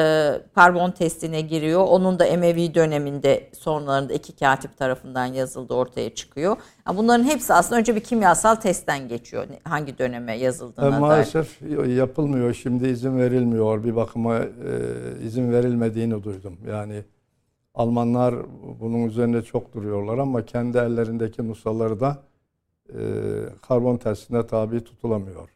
karbon 0.55 0.91
testine 0.91 1.41
giriyor. 1.41 1.85
Onun 1.89 2.19
da 2.19 2.25
Emevi 2.25 2.75
döneminde 2.75 3.51
sonlarında 3.59 4.13
iki 4.13 4.37
katip 4.37 4.77
tarafından 4.77 5.27
yazıldı 5.27 5.75
ortaya 5.75 6.15
çıkıyor. 6.15 6.57
Yani 6.87 6.99
bunların 6.99 7.25
hepsi 7.25 7.55
aslında 7.55 7.81
önce 7.81 7.97
bir 7.97 8.01
kimyasal 8.01 8.55
testten 8.55 9.09
geçiyor. 9.09 9.47
Hangi 9.65 9.99
döneme 9.99 10.39
yazıldığına 10.39 10.97
e, 10.97 10.99
Maalesef 10.99 11.61
dair. 11.61 11.97
yapılmıyor. 11.97 12.55
Şimdi 12.55 12.89
izin 12.89 13.19
verilmiyor. 13.19 13.85
Bir 13.85 13.97
bakıma 13.97 14.37
e, 14.39 14.45
izin 15.23 15.53
verilmediğini 15.53 16.23
duydum. 16.25 16.57
Yani 16.69 17.05
Almanlar 17.75 18.35
bunun 18.81 19.07
üzerinde 19.09 19.43
çok 19.43 19.75
duruyorlar 19.75 20.19
ama 20.19 20.45
kendi 20.45 20.79
ellerindeki 20.79 21.49
nusaları 21.49 22.01
da 22.01 22.23
e, 22.89 22.99
karbon 23.69 23.97
testine 23.97 24.47
tabi 24.47 24.85
tutulamıyor. 24.85 25.49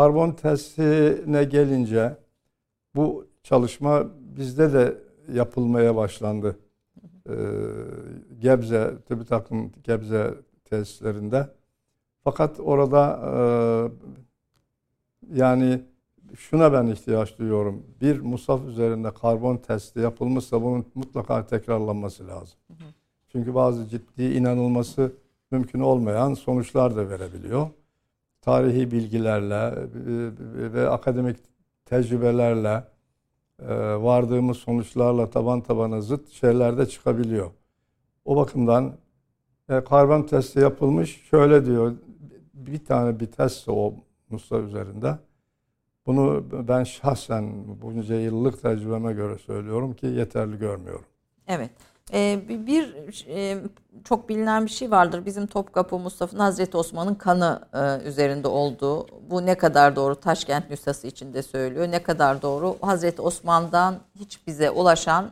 Karbon 0.00 0.32
testine 0.32 1.44
gelince 1.44 2.16
bu 2.96 3.26
çalışma 3.42 4.06
bizde 4.36 4.72
de 4.72 4.98
yapılmaya 5.32 5.96
başlandı. 5.96 6.58
Ee, 7.28 7.32
Gebze, 8.38 8.94
TÜBİTAK'ın 9.08 9.72
Gebze 9.84 10.34
tesislerinde. 10.64 11.48
Fakat 12.24 12.60
orada 12.60 13.20
e, 13.26 13.34
yani 15.40 15.80
şuna 16.36 16.72
ben 16.72 16.86
ihtiyaç 16.86 17.38
duyuyorum. 17.38 17.82
Bir 18.00 18.20
musaf 18.20 18.64
üzerinde 18.64 19.14
karbon 19.14 19.56
testi 19.56 20.00
yapılmışsa 20.00 20.62
bunun 20.62 20.86
mutlaka 20.94 21.46
tekrarlanması 21.46 22.28
lazım. 22.28 22.58
Çünkü 23.28 23.54
bazı 23.54 23.88
ciddi 23.88 24.22
inanılması 24.22 25.12
mümkün 25.50 25.80
olmayan 25.80 26.34
sonuçlar 26.34 26.96
da 26.96 27.10
verebiliyor 27.10 27.68
tarihi 28.40 28.90
bilgilerle 28.90 29.72
ve 30.74 30.88
akademik 30.88 31.36
tecrübelerle 31.84 32.84
e, 33.62 33.74
vardığımız 33.94 34.56
sonuçlarla 34.56 35.30
taban 35.30 35.60
tabana 35.60 36.00
zıt 36.00 36.28
şeyler 36.28 36.78
de 36.78 36.86
çıkabiliyor. 36.86 37.50
O 38.24 38.36
bakımdan 38.36 38.96
e, 39.68 39.84
karbon 39.84 40.22
testi 40.22 40.60
yapılmış. 40.60 41.22
Şöyle 41.30 41.66
diyor, 41.66 41.92
bir 42.54 42.84
tane 42.84 43.20
bir 43.20 43.26
test 43.26 43.68
o 43.68 43.94
Musa 44.30 44.58
üzerinde. 44.58 45.18
Bunu 46.06 46.44
ben 46.68 46.84
şahsen 46.84 47.52
bunca 47.82 48.14
yıllık 48.14 48.62
tecrübeme 48.62 49.12
göre 49.12 49.38
söylüyorum 49.38 49.94
ki 49.94 50.06
yeterli 50.06 50.58
görmüyorum. 50.58 51.04
Evet. 51.48 51.70
Ee, 52.12 52.40
bir 52.66 52.94
e, 53.28 53.58
çok 54.04 54.28
bilinen 54.28 54.64
bir 54.64 54.70
şey 54.70 54.90
vardır. 54.90 55.26
Bizim 55.26 55.46
Topkapı 55.46 55.98
Mustafa'nın 55.98 56.40
Hazreti 56.40 56.76
Osman'ın 56.76 57.14
kanı 57.14 57.60
e, 57.74 58.08
üzerinde 58.08 58.48
olduğu. 58.48 59.06
Bu 59.30 59.46
ne 59.46 59.54
kadar 59.54 59.96
doğru 59.96 60.14
Taşkent 60.14 60.70
nüshası 60.70 61.06
içinde 61.06 61.42
söylüyor. 61.42 61.90
Ne 61.90 62.02
kadar 62.02 62.42
doğru 62.42 62.76
Hazreti 62.80 63.22
Osman'dan 63.22 63.98
hiç 64.14 64.46
bize 64.46 64.70
ulaşan 64.70 65.30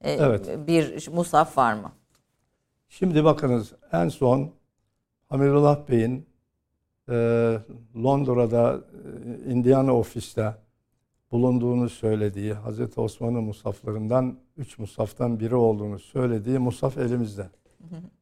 e, 0.00 0.18
evet. 0.18 0.66
bir 0.66 1.08
musaf 1.12 1.58
var 1.58 1.72
mı? 1.72 1.92
Şimdi 2.88 3.24
bakınız 3.24 3.72
en 3.92 4.08
son 4.08 4.50
Hamidullah 5.28 5.88
Bey'in 5.88 6.28
Londra'da 7.96 8.80
Indiana 9.46 9.96
ofiste 9.96 10.54
bulunduğunu 11.32 11.88
söylediği, 11.88 12.52
Hazreti 12.52 13.00
Osman'ın 13.00 13.44
musaflarından, 13.44 14.38
üç 14.56 14.78
musaftan 14.78 15.40
biri 15.40 15.54
olduğunu 15.54 15.98
söylediği 15.98 16.58
musaf 16.58 16.98
elimizde. 16.98 17.50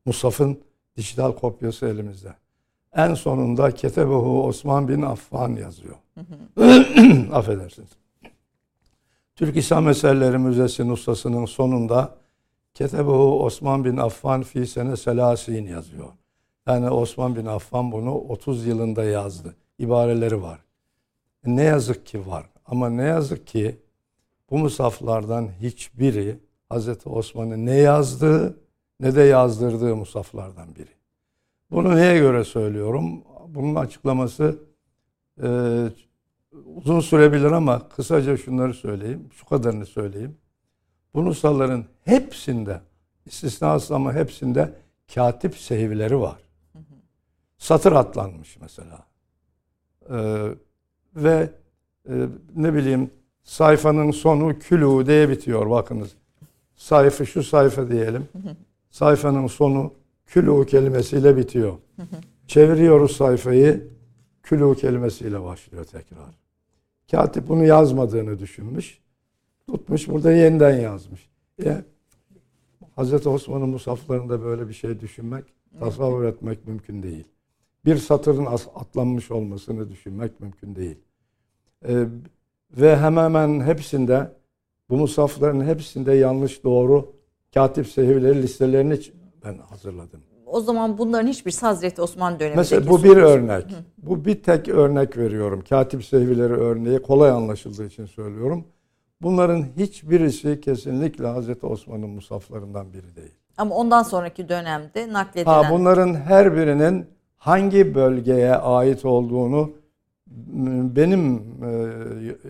Musaf'ın 0.04 0.60
dijital 0.96 1.32
kopyası 1.32 1.86
elimizde. 1.86 2.34
En 2.92 3.14
sonunda 3.14 3.70
Ketebehu 3.70 4.46
Osman 4.46 4.88
bin 4.88 5.02
Affan 5.02 5.56
yazıyor. 5.56 5.94
Affedersiniz. 7.32 7.90
Türk 9.36 9.56
İslam 9.56 9.88
Eserleri 9.88 10.38
Müzesi 10.38 10.88
Nusası'nın 10.88 11.44
sonunda 11.44 12.16
Ketebehu 12.74 13.44
Osman 13.44 13.84
bin 13.84 13.96
Affan 13.96 14.42
fi 14.42 14.66
sene 14.66 14.96
selasin 14.96 15.66
yazıyor. 15.66 16.08
Yani 16.66 16.90
Osman 16.90 17.36
bin 17.36 17.46
Affan 17.46 17.92
bunu 17.92 18.14
30 18.14 18.66
yılında 18.66 19.04
yazdı. 19.04 19.56
İbareleri 19.78 20.42
var. 20.42 20.60
Ne 21.46 21.62
yazık 21.62 22.06
ki 22.06 22.26
var. 22.26 22.46
Ama 22.66 22.90
ne 22.90 23.02
yazık 23.02 23.46
ki 23.46 23.80
bu 24.50 24.58
musaflardan 24.58 25.48
hiçbiri 25.60 26.40
Hz. 26.72 26.88
Osman'ın 27.06 27.66
ne 27.66 27.74
yazdığı 27.74 28.60
ne 29.00 29.14
de 29.14 29.22
yazdırdığı 29.22 29.96
musaflardan 29.96 30.74
biri. 30.74 30.90
Bunu 31.70 31.96
neye 31.96 32.18
göre 32.18 32.44
söylüyorum? 32.44 33.22
Bunun 33.48 33.74
açıklaması 33.74 34.58
e, 35.42 35.48
uzun 36.76 37.00
sürebilir 37.00 37.50
ama 37.50 37.88
kısaca 37.88 38.36
şunları 38.36 38.74
söyleyeyim. 38.74 39.28
Şu 39.32 39.46
kadarını 39.46 39.86
söyleyeyim. 39.86 40.36
Bu 41.14 41.24
nusaların 41.24 41.84
hepsinde 42.04 42.80
istisnasız 43.26 43.90
ama 43.92 44.12
hepsinde 44.14 44.74
katip 45.14 45.56
sehivleri 45.56 46.20
var. 46.20 46.36
Satır 47.58 47.92
atlanmış 47.92 48.58
mesela. 48.60 49.06
Ee, 50.10 50.48
ve 51.16 51.32
e, 51.34 51.50
ne 52.56 52.74
bileyim 52.74 53.10
sayfanın 53.42 54.10
sonu 54.10 54.58
külü 54.58 55.06
diye 55.06 55.28
bitiyor 55.28 55.70
bakınız. 55.70 56.16
Sayfa 56.76 57.24
şu 57.24 57.42
sayfa 57.42 57.88
diyelim. 57.88 58.28
Sayfanın 58.90 59.46
sonu 59.46 59.92
külü 60.26 60.66
kelimesiyle 60.66 61.36
bitiyor. 61.36 61.72
Çeviriyoruz 62.46 63.16
sayfayı 63.16 63.88
külü 64.42 64.76
kelimesiyle 64.76 65.42
başlıyor 65.42 65.84
tekrar. 65.84 66.34
Katip 67.10 67.48
bunu 67.48 67.64
yazmadığını 67.64 68.38
düşünmüş. 68.38 68.98
Tutmuş 69.66 70.08
burada 70.08 70.32
yeniden 70.32 70.80
yazmış. 70.80 71.28
E, 71.64 71.84
Hz. 72.96 73.26
Osman'ın 73.26 73.68
musaflarında 73.68 74.44
böyle 74.44 74.68
bir 74.68 74.72
şey 74.72 75.00
düşünmek, 75.00 75.44
tasavvur 75.80 76.24
etmek 76.24 76.66
mümkün 76.66 77.02
değil. 77.02 77.24
Bir 77.84 77.96
satırın 77.96 78.46
atlanmış 78.74 79.30
olmasını 79.30 79.90
düşünmek 79.90 80.40
mümkün 80.40 80.76
değil. 80.76 80.98
E, 81.88 81.94
ve 82.76 82.96
hemen 82.96 83.24
hemen 83.24 83.60
hepsinde, 83.60 84.30
bu 84.88 84.96
musafların 84.96 85.64
hepsinde 85.64 86.12
yanlış 86.12 86.64
doğru 86.64 87.12
katip 87.54 87.86
sehivleri 87.86 88.42
listelerini 88.42 89.00
ben 89.44 89.58
hazırladım. 89.58 90.20
O 90.46 90.60
zaman 90.60 90.98
bunların 90.98 91.28
hiçbir 91.28 91.56
Hazreti 91.60 92.02
Osman 92.02 92.40
döneminde. 92.40 92.56
Mesela 92.56 92.88
bu 92.88 93.04
bir 93.04 93.16
örnek. 93.16 93.64
Hı. 93.64 93.74
Bu 93.98 94.24
bir 94.24 94.42
tek 94.42 94.68
örnek 94.68 95.16
veriyorum. 95.16 95.64
Katip 95.68 96.04
sehvileri 96.04 96.52
örneği 96.52 96.98
kolay 96.98 97.30
anlaşıldığı 97.30 97.86
için 97.86 98.06
söylüyorum. 98.06 98.64
Bunların 99.22 99.64
hiçbirisi 99.76 100.60
kesinlikle 100.60 101.26
Hazreti 101.26 101.66
Osman'ın 101.66 102.10
musaflarından 102.10 102.92
biri 102.92 103.16
değil. 103.16 103.34
Ama 103.56 103.74
ondan 103.74 104.02
sonraki 104.02 104.48
dönemde 104.48 105.12
nakledilen... 105.12 105.62
Ha, 105.62 105.70
bunların 105.70 106.14
her 106.14 106.56
birinin 106.56 107.06
hangi 107.36 107.94
bölgeye 107.94 108.54
ait 108.54 109.04
olduğunu 109.04 109.70
benim 110.96 111.36
e, 111.64 111.94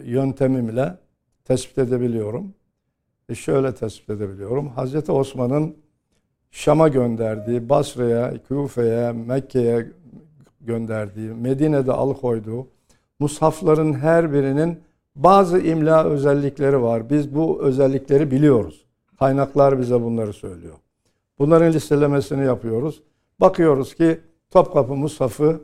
yöntemimle 0.04 0.98
tespit 1.44 1.78
edebiliyorum. 1.78 2.54
E 3.28 3.34
şöyle 3.34 3.74
tespit 3.74 4.10
edebiliyorum. 4.10 4.68
Hazreti 4.68 5.12
Osman'ın 5.12 5.76
Şam'a 6.50 6.88
gönderdiği, 6.88 7.68
Basra'ya, 7.68 8.34
Küfe'ye, 8.48 9.12
Mekke'ye 9.12 9.86
gönderdiği, 10.60 11.30
Medine'de 11.30 11.92
alıkoyduğu 11.92 12.68
mushafların 13.18 13.92
her 13.92 14.32
birinin 14.32 14.80
bazı 15.16 15.58
imla 15.58 16.04
özellikleri 16.04 16.82
var. 16.82 17.10
Biz 17.10 17.34
bu 17.34 17.62
özellikleri 17.62 18.30
biliyoruz. 18.30 18.86
Kaynaklar 19.18 19.78
bize 19.78 20.02
bunları 20.02 20.32
söylüyor. 20.32 20.74
Bunların 21.38 21.72
listelemesini 21.72 22.44
yapıyoruz. 22.44 23.02
Bakıyoruz 23.40 23.94
ki 23.94 24.20
Topkapı 24.50 24.94
Mushafı 24.94 25.60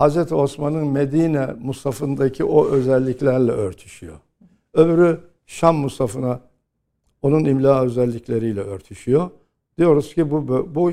Hz. 0.00 0.32
Osman'ın 0.32 0.86
Medine 0.86 1.46
Mushaf'ındaki 1.60 2.44
o 2.44 2.66
özelliklerle 2.66 3.52
örtüşüyor. 3.52 4.16
Öbürü 4.74 5.20
Şam 5.46 5.76
Mushaf'ına 5.76 6.40
onun 7.22 7.44
imla 7.44 7.84
özellikleriyle 7.84 8.60
örtüşüyor. 8.60 9.30
Diyoruz 9.78 10.14
ki 10.14 10.30
bu, 10.30 10.68
bu 10.74 10.92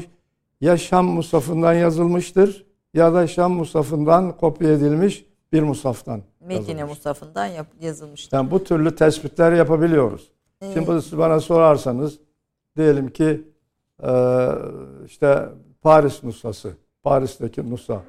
ya 0.61 0.77
Şam 0.77 1.05
Musaf'ından 1.05 1.73
yazılmıştır 1.73 2.65
ya 2.93 3.13
da 3.13 3.27
Şam 3.27 3.51
Musaf'ından 3.51 4.37
kopya 4.37 4.71
edilmiş 4.71 5.25
bir 5.53 5.61
Musaf'tan 5.61 6.21
Medine 6.39 6.83
Musaf'ından 6.83 7.45
yap, 7.45 7.67
yazılmıştır. 7.81 8.37
Yani 8.37 8.51
bu 8.51 8.63
türlü 8.63 8.95
tespitler 8.95 9.51
yapabiliyoruz. 9.51 10.31
Ee, 10.61 10.73
Şimdi 10.73 11.01
siz 11.01 11.17
bana 11.17 11.39
sorarsanız 11.39 12.19
diyelim 12.77 13.09
ki 13.09 13.41
işte 15.05 15.49
Paris 15.81 16.23
Nusası, 16.23 16.73
Paris'teki 17.03 17.69
Nusa 17.69 18.01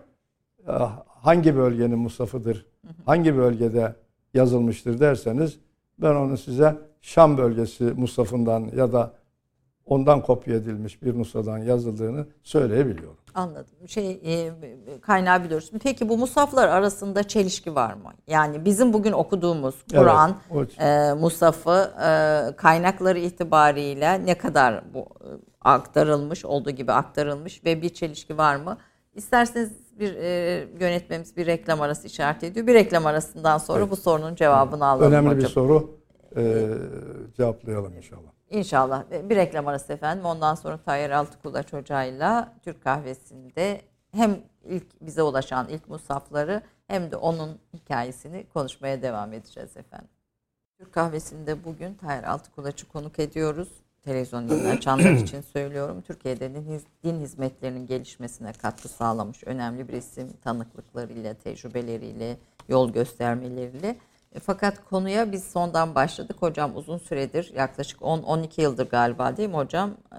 hangi 1.07 1.57
bölgenin 1.57 1.99
Musaf'ıdır, 1.99 2.67
hangi 3.07 3.37
bölgede 3.37 3.95
yazılmıştır 4.35 5.01
derseniz 5.01 5.59
ben 5.99 6.15
onu 6.15 6.37
size 6.37 6.79
Şam 7.01 7.39
bölgesi 7.39 7.85
Musaf'ından 7.85 8.71
ya 8.77 8.93
da 8.93 9.13
ondan 9.87 10.23
kopya 10.23 10.55
edilmiş 10.55 11.03
bir 11.03 11.19
nusadan 11.19 11.59
yazıldığını 11.59 12.27
söyleyebiliyorum. 12.43 13.17
Anladım. 13.35 13.89
Şey 13.89 14.21
e, 14.25 14.51
kaynağı 15.01 15.45
biliyoruz. 15.45 15.71
Peki 15.83 16.09
bu 16.09 16.19
musaflar 16.19 16.69
arasında 16.69 17.23
çelişki 17.23 17.75
var 17.75 17.95
mı? 17.95 18.13
Yani 18.27 18.65
bizim 18.65 18.93
bugün 18.93 19.13
okuduğumuz 19.13 19.75
Kur'an, 19.91 20.37
evet, 20.55 20.81
e, 20.81 21.13
musafı 21.13 21.93
e, 22.03 22.57
kaynakları 22.57 23.19
itibariyle 23.19 24.27
ne 24.27 24.39
kadar 24.39 24.95
bu 24.95 25.01
e, 25.01 25.29
aktarılmış, 25.61 26.45
olduğu 26.45 26.71
gibi 26.71 26.93
aktarılmış 26.93 27.65
ve 27.65 27.83
bir 27.83 27.89
çelişki 27.89 28.39
var 28.39 28.57
mı? 28.57 28.79
İsterseniz 29.15 29.86
bir 29.99 30.15
e, 30.15 30.69
yönetmemiz 30.81 31.37
bir 31.37 31.47
reklam 31.47 31.81
arası 31.81 32.07
işaret 32.07 32.45
ediyor. 32.45 32.67
Bir 32.67 32.75
reklam 32.75 33.07
arasından 33.07 33.59
sonra 33.59 33.81
evet. 33.81 33.91
bu 33.91 33.97
sorunun 33.97 34.35
cevabını 34.35 34.87
alalım 34.87 35.13
Önemli 35.13 35.29
hocam. 35.29 35.41
bir 35.41 35.47
soru. 35.47 35.91
E, 36.37 36.69
cevaplayalım 37.37 37.97
inşallah. 37.97 38.31
İnşallah. 38.51 39.05
Bir 39.25 39.37
reklam 39.37 39.69
arası 39.69 39.93
efendim. 39.93 40.25
Ondan 40.25 40.55
sonra 40.55 40.79
Tayyar 40.79 41.11
Altıkulaç 41.11 41.73
Hoca'yla 41.73 42.53
Türk 42.63 42.83
Kahvesi'nde 42.83 43.81
hem 44.13 44.39
ilk 44.65 45.01
bize 45.01 45.23
ulaşan 45.23 45.69
ilk 45.69 45.89
musafları 45.89 46.63
hem 46.87 47.11
de 47.11 47.17
onun 47.17 47.59
hikayesini 47.75 48.47
konuşmaya 48.55 49.03
devam 49.03 49.33
edeceğiz 49.33 49.77
efendim. 49.77 50.09
Türk 50.79 50.93
Kahvesi'nde 50.93 51.65
bugün 51.65 51.95
Tayyar 51.95 52.25
Altıkulaç'ı 52.25 52.89
konuk 52.89 53.19
ediyoruz. 53.19 53.69
Televizyon 54.07 54.49
yayını 54.49 54.69
açanlar 54.69 55.13
için 55.23 55.41
söylüyorum. 55.41 56.03
Türkiye'de 56.07 56.55
din, 56.55 56.83
din 57.05 57.21
hizmetlerinin 57.21 57.87
gelişmesine 57.87 58.53
katkı 58.53 58.89
sağlamış 58.89 59.45
önemli 59.45 59.89
bir 59.89 59.93
isim. 59.93 60.29
Tanıklıklarıyla, 60.45 61.35
tecrübeleriyle, 61.35 62.37
yol 62.69 62.93
göstermeleriyle. 62.93 63.97
E, 64.35 64.41
fakat 64.41 64.85
konuya 64.91 65.33
biz 65.33 65.45
sondan 65.45 65.95
başladık. 65.95 66.37
Hocam 66.41 66.77
uzun 66.77 66.99
süredir 66.99 67.53
yaklaşık 67.57 68.01
10-12 68.01 68.61
yıldır 68.61 68.91
galiba 68.91 69.37
değil 69.37 69.49
mi 69.49 69.57
hocam? 69.57 69.91
Ee, 70.13 70.19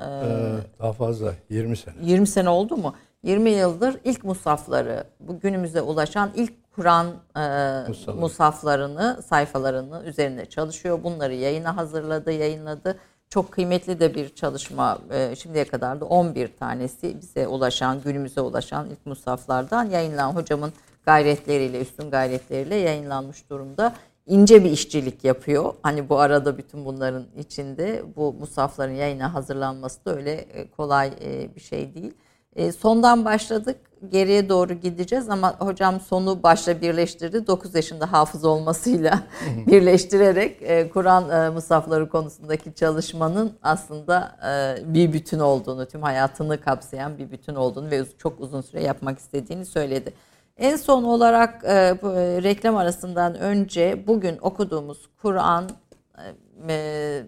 daha 0.79 0.93
fazla 0.93 1.33
20 1.49 1.77
sene. 1.77 1.95
20 2.01 2.27
sene 2.27 2.49
oldu 2.49 2.77
mu? 2.77 2.95
20 3.23 3.49
yıldır 3.49 3.99
ilk 4.03 4.23
musafları, 4.23 5.03
bu 5.19 5.39
günümüze 5.39 5.81
ulaşan 5.81 6.31
ilk 6.35 6.53
Kur'an 6.71 7.07
e, 7.37 8.11
musaflarını, 8.13 9.21
sayfalarını 9.27 10.03
üzerinde 10.05 10.45
çalışıyor. 10.45 11.03
Bunları 11.03 11.33
yayına 11.33 11.77
hazırladı, 11.77 12.31
yayınladı. 12.31 12.97
Çok 13.29 13.51
kıymetli 13.51 13.99
de 13.99 14.15
bir 14.15 14.35
çalışma. 14.35 14.99
E, 15.11 15.35
şimdiye 15.35 15.65
kadar 15.65 16.01
da 16.01 16.05
11 16.05 16.47
tanesi 16.59 17.21
bize 17.21 17.47
ulaşan, 17.47 18.01
günümüze 18.01 18.41
ulaşan 18.41 18.89
ilk 18.89 19.05
musaflardan 19.05 19.83
yayınlanan 19.83 20.35
hocamın 20.35 20.73
gayretleriyle, 21.05 21.81
üstün 21.81 22.11
gayretleriyle 22.11 22.75
yayınlanmış 22.75 23.49
durumda. 23.49 23.95
İnce 24.27 24.63
bir 24.63 24.71
işçilik 24.71 25.23
yapıyor. 25.23 25.73
Hani 25.83 26.09
bu 26.09 26.19
arada 26.19 26.57
bütün 26.57 26.85
bunların 26.85 27.25
içinde 27.37 28.03
bu 28.15 28.33
musafların 28.33 28.93
yayına 28.93 29.33
hazırlanması 29.33 30.05
da 30.05 30.15
öyle 30.15 30.31
e, 30.31 30.71
kolay 30.71 31.11
e, 31.21 31.55
bir 31.55 31.61
şey 31.61 31.93
değil. 31.95 32.13
E, 32.57 32.71
sondan 32.71 33.25
başladık, 33.25 33.77
geriye 34.09 34.49
doğru 34.49 34.73
gideceğiz 34.73 35.29
ama 35.29 35.59
hocam 35.59 35.99
sonu 35.99 36.43
başla 36.43 36.81
birleştirdi. 36.81 37.47
9 37.47 37.75
yaşında 37.75 38.11
hafız 38.11 38.45
olmasıyla 38.45 39.23
birleştirerek 39.67 40.59
Kur'an 40.93 41.53
musafları 41.53 42.09
konusundaki 42.09 42.73
çalışmanın 42.73 43.53
aslında 43.63 44.37
bir 44.85 45.13
bütün 45.13 45.39
olduğunu, 45.39 45.85
tüm 45.85 46.01
hayatını 46.01 46.61
kapsayan 46.61 47.17
bir 47.17 47.31
bütün 47.31 47.55
olduğunu 47.55 47.91
ve 47.91 48.05
çok 48.17 48.39
uzun 48.39 48.61
süre 48.61 48.83
yapmak 48.83 49.19
istediğini 49.19 49.65
söyledi. 49.65 50.13
En 50.57 50.75
son 50.75 51.03
olarak 51.03 51.63
e, 51.63 51.97
bu, 52.01 52.13
e, 52.13 52.43
reklam 52.43 52.77
arasından 52.77 53.35
önce 53.35 54.03
bugün 54.07 54.37
okuduğumuz 54.41 55.09
Kur'an 55.21 55.69
e, 56.69 57.23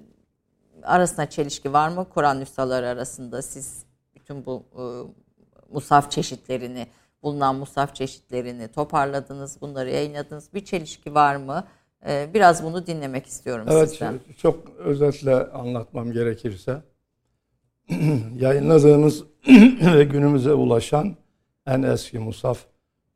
arasında 0.84 1.30
çelişki 1.30 1.74
var 1.74 1.90
mı? 1.90 2.06
Kur'an 2.14 2.40
nüshaları 2.40 2.88
arasında 2.88 3.42
siz 3.42 3.89
bütün 4.30 4.46
bu 4.46 4.64
e, 4.74 4.84
musaf 5.74 6.12
çeşitlerini, 6.12 6.88
bulunan 7.24 7.56
musaf 7.56 7.96
çeşitlerini 7.96 8.68
toparladınız, 8.68 9.62
bunları 9.62 9.90
yayınladınız. 9.90 10.54
Bir 10.54 10.66
çelişki 10.66 11.16
var 11.16 11.36
mı? 11.36 11.68
E, 12.08 12.30
biraz 12.34 12.64
bunu 12.64 12.88
dinlemek 12.88 13.26
istiyorum 13.26 13.66
evet, 13.70 13.90
sizden. 13.90 14.12
Evet, 14.12 14.38
çok 14.38 14.70
özetle 14.78 15.52
anlatmam 15.52 16.12
gerekirse 16.12 16.82
yayınladığınız 18.40 19.24
ve 19.96 20.04
günümüze 20.04 20.54
ulaşan 20.54 21.16
en 21.68 21.82
eski 21.82 22.20
musaf 22.20 22.60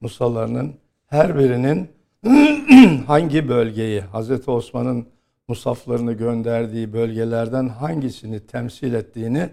musallarının 0.02 0.76
her 1.08 1.40
birinin 1.40 1.92
hangi 3.08 3.50
bölgeyi 3.50 4.02
Hazreti 4.02 4.52
Osman'ın 4.52 5.08
musaflarını 5.48 6.14
gönderdiği 6.14 6.94
bölgelerden 6.94 7.68
hangisini 7.68 8.40
temsil 8.40 8.94
ettiğini 8.94 9.50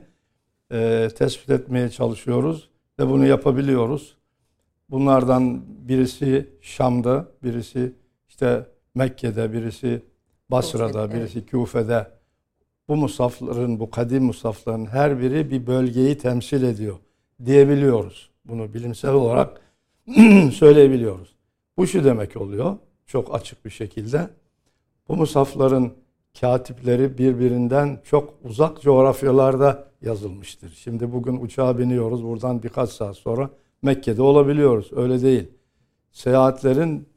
e, 0.72 1.08
tespit 1.18 1.50
etmeye 1.50 1.90
çalışıyoruz 1.90 2.68
ve 2.98 3.08
bunu 3.08 3.26
yapabiliyoruz. 3.26 4.16
Bunlardan 4.90 5.62
birisi 5.88 6.48
Şam'da, 6.60 7.28
birisi 7.42 7.92
işte 8.28 8.66
Mekke'de, 8.94 9.52
birisi 9.52 10.02
Basra'da, 10.50 11.14
birisi 11.14 11.46
Küfe'de. 11.46 12.10
Bu 12.88 12.96
musafların, 12.96 13.80
bu 13.80 13.90
kadim 13.90 14.24
musafların 14.24 14.86
her 14.86 15.20
biri 15.20 15.50
bir 15.50 15.66
bölgeyi 15.66 16.18
temsil 16.18 16.62
ediyor 16.62 16.96
diyebiliyoruz. 17.44 18.30
Bunu 18.44 18.74
bilimsel 18.74 19.12
olarak 19.12 19.60
söyleyebiliyoruz. 20.52 21.34
Bu 21.76 21.86
şu 21.86 22.04
demek 22.04 22.36
oluyor 22.36 22.76
çok 23.06 23.34
açık 23.34 23.64
bir 23.64 23.70
şekilde. 23.70 24.28
Bu 25.08 25.16
musafların 25.16 25.92
katipleri 26.40 27.18
birbirinden 27.18 27.98
çok 28.04 28.34
uzak 28.44 28.82
coğrafyalarda 28.82 29.84
yazılmıştır. 30.02 30.70
Şimdi 30.70 31.12
bugün 31.12 31.36
uçağa 31.40 31.78
biniyoruz. 31.78 32.24
Buradan 32.24 32.62
birkaç 32.62 32.90
saat 32.90 33.16
sonra 33.16 33.50
Mekke'de 33.82 34.22
olabiliyoruz. 34.22 34.90
Öyle 34.92 35.22
değil. 35.22 35.48
Seyahatlerin 36.12 37.08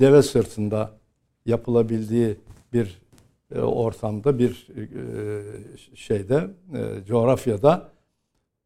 deve 0.00 0.22
sırtında 0.22 0.90
yapılabildiği 1.46 2.36
bir 2.72 3.00
e, 3.54 3.60
ortamda, 3.60 4.38
bir 4.38 4.68
e, 4.76 5.96
şeyde, 5.96 6.50
e, 6.74 7.04
coğrafyada 7.04 7.88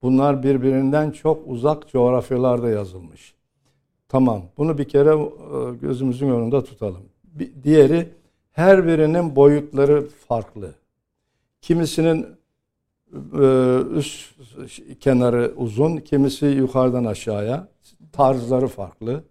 bunlar 0.03 0.43
birbirinden 0.43 1.11
çok 1.11 1.49
uzak 1.49 1.89
coğrafyalarda 1.89 2.71
yazılmış. 2.71 3.35
Tamam. 4.09 4.43
Bunu 4.57 4.79
bir 4.79 4.85
kere 4.85 5.29
gözümüzün 5.81 6.29
önünde 6.29 6.65
tutalım. 6.65 7.03
Diğeri 7.65 8.09
her 8.55 8.87
birinin 8.87 9.37
boyutları 9.37 10.07
farklı. 10.29 10.71
Kimisinin 11.61 12.27
üst 13.95 14.35
kenarı 15.01 15.53
uzun, 15.57 15.97
kimisi 15.97 16.47
yukarıdan 16.47 17.05
aşağıya. 17.05 17.69
Tarzları 18.13 18.67
farklı. 18.67 19.25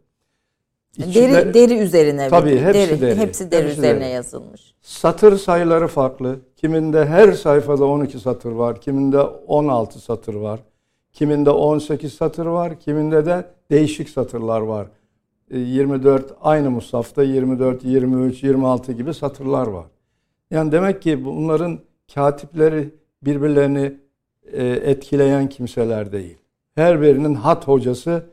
İçinde, 0.97 1.15
deri 1.15 1.53
deri 1.53 1.77
üzerine. 1.77 2.29
Tabii 2.29 2.59
hepsi 2.59 2.89
deri. 2.89 3.01
deri. 3.01 3.15
Hepsi 3.15 3.51
deri 3.51 3.63
hepsi 3.65 3.79
üzerine 3.79 4.05
deri. 4.05 4.12
yazılmış. 4.12 4.73
Satır 4.81 5.38
sayıları 5.38 5.88
farklı. 5.88 6.39
Kiminde 6.55 7.05
her 7.05 7.31
sayfada 7.31 7.86
12 7.86 8.19
satır 8.19 8.51
var, 8.51 8.81
kiminde 8.81 9.19
16 9.19 9.99
satır 9.99 10.33
var. 10.33 10.59
Kiminde 11.13 11.49
18 11.49 12.13
satır 12.13 12.45
var, 12.45 12.79
kiminde 12.79 13.25
de 13.25 13.45
değişik 13.71 14.09
satırlar 14.09 14.62
var. 14.62 14.88
24 15.57 16.31
e, 16.31 16.33
aynı 16.41 16.71
musafta 16.71 17.23
24, 17.23 17.83
23, 17.83 18.43
26 18.43 18.91
gibi 18.91 19.13
satırlar 19.13 19.67
var. 19.67 19.85
Yani 20.51 20.71
demek 20.71 21.01
ki 21.01 21.25
bunların 21.25 21.79
katipleri 22.15 22.89
birbirlerini 23.21 23.97
e, 24.51 24.65
etkileyen 24.65 25.49
kimseler 25.49 26.11
değil. 26.11 26.37
Her 26.75 27.01
birinin 27.01 27.35
hat 27.35 27.67
hocası 27.67 28.25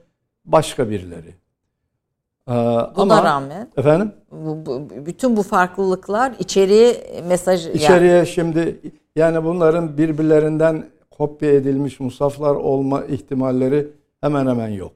başka 0.44 0.90
birileri. 0.90 1.34
Ee, 2.48 2.52
Buna 2.96 3.14
ama, 3.14 3.24
rağmen 3.24 3.68
efendim 3.76 4.12
bu, 4.32 4.66
bu, 4.66 4.88
bütün 5.06 5.36
bu 5.36 5.42
farklılıklar 5.42 6.32
içeriye 6.38 6.96
mesaj 7.28 7.66
içeriye 7.66 8.12
yani. 8.12 8.26
şimdi 8.26 8.80
yani 9.16 9.44
bunların 9.44 9.98
birbirlerinden 9.98 10.84
kopya 11.10 11.50
edilmiş 11.50 12.00
musaflar 12.00 12.54
olma 12.54 13.04
ihtimalleri 13.04 13.88
hemen 14.20 14.46
hemen 14.46 14.68
yok. 14.68 14.92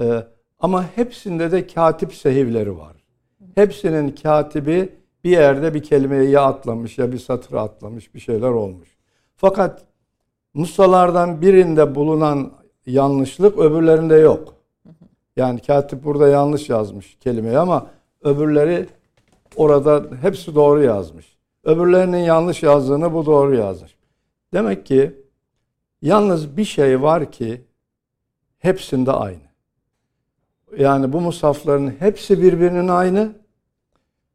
Ee, 0.00 0.24
ama 0.58 0.84
hepsinde 0.96 1.52
de 1.52 1.66
katip 1.66 2.14
sehivleri 2.14 2.78
var. 2.78 2.96
Hepsinin 3.54 4.08
katibi 4.08 4.92
bir 5.24 5.30
yerde 5.30 5.74
bir 5.74 5.82
kelimeyi 5.82 6.30
ya 6.30 6.42
atlamış 6.42 6.98
ya 6.98 7.12
bir 7.12 7.18
satırı 7.18 7.60
atlamış 7.60 8.14
bir 8.14 8.20
şeyler 8.20 8.50
olmuş. 8.50 8.88
Fakat 9.36 9.84
Musalardan 10.54 11.40
birinde 11.40 11.94
bulunan 11.94 12.52
yanlışlık 12.86 13.58
öbürlerinde 13.58 14.14
yok. 14.14 14.54
Yani 15.36 15.60
katip 15.60 16.04
burada 16.04 16.28
yanlış 16.28 16.68
yazmış 16.68 17.16
kelimeyi 17.20 17.58
ama 17.58 17.86
öbürleri 18.22 18.88
orada 19.56 20.04
hepsi 20.20 20.54
doğru 20.54 20.82
yazmış. 20.82 21.36
Öbürlerinin 21.64 22.18
yanlış 22.18 22.62
yazdığını 22.62 23.14
bu 23.14 23.26
doğru 23.26 23.54
yazmış. 23.54 23.96
Demek 24.52 24.86
ki 24.86 25.24
yalnız 26.02 26.56
bir 26.56 26.64
şey 26.64 27.02
var 27.02 27.32
ki 27.32 27.64
hepsinde 28.58 29.12
aynı. 29.12 29.43
Yani 30.78 31.12
bu 31.12 31.20
musafların 31.20 31.92
hepsi 31.98 32.42
birbirinin 32.42 32.88
aynı. 32.88 33.32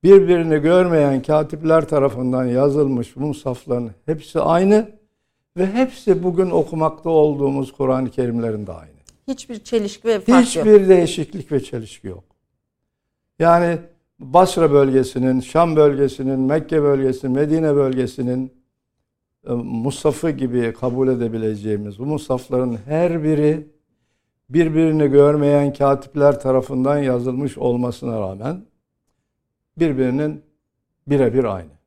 Birbirini 0.04 0.60
görmeyen 0.60 1.22
katipler 1.22 1.88
tarafından 1.88 2.46
yazılmış 2.46 3.16
bu 3.16 3.20
musafların 3.20 3.92
hepsi 4.06 4.40
aynı 4.40 4.92
ve 5.58 5.68
hepsi 5.68 6.24
bugün 6.24 6.50
okumakta 6.50 7.10
olduğumuz 7.10 7.72
Kur'an-ı 7.72 8.10
Kerimlerin 8.10 8.68
de 8.68 8.72
aynı. 8.72 9.00
Hiçbir 9.28 9.60
çelişki 9.60 10.08
ve 10.08 10.20
fark 10.20 10.46
Hiçbir 10.46 10.80
yok. 10.82 10.90
değişiklik 10.90 11.52
ve 11.52 11.64
çelişki 11.64 12.08
yok. 12.08 12.24
Yani 13.40 13.78
Basra 14.20 14.72
bölgesinin, 14.72 15.40
Şam 15.40 15.76
bölgesinin, 15.76 16.40
Mekke 16.40 16.82
bölgesinin, 16.82 17.36
Medine 17.36 17.76
bölgesinin 17.76 18.54
e, 19.48 19.54
Musaf'ı 19.54 20.30
gibi 20.30 20.74
kabul 20.74 21.08
edebileceğimiz 21.08 22.00
bu 22.00 22.06
Musaf'ların 22.06 22.78
her 22.86 23.24
biri 23.24 23.68
birbirini 24.50 25.08
görmeyen 25.08 25.74
katipler 25.74 26.40
tarafından 26.40 26.98
yazılmış 26.98 27.58
olmasına 27.58 28.22
rağmen 28.22 28.66
birbirinin 29.78 30.44
birebir 31.08 31.44
aynı 31.44 31.80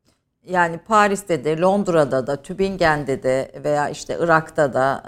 yani 0.48 0.78
Paris'te 0.78 1.44
de, 1.44 1.60
Londra'da 1.60 2.26
da, 2.26 2.42
Tübingen'de 2.42 3.22
de 3.22 3.52
veya 3.64 3.88
işte 3.88 4.18
Irak'ta 4.20 4.74
da 4.74 5.02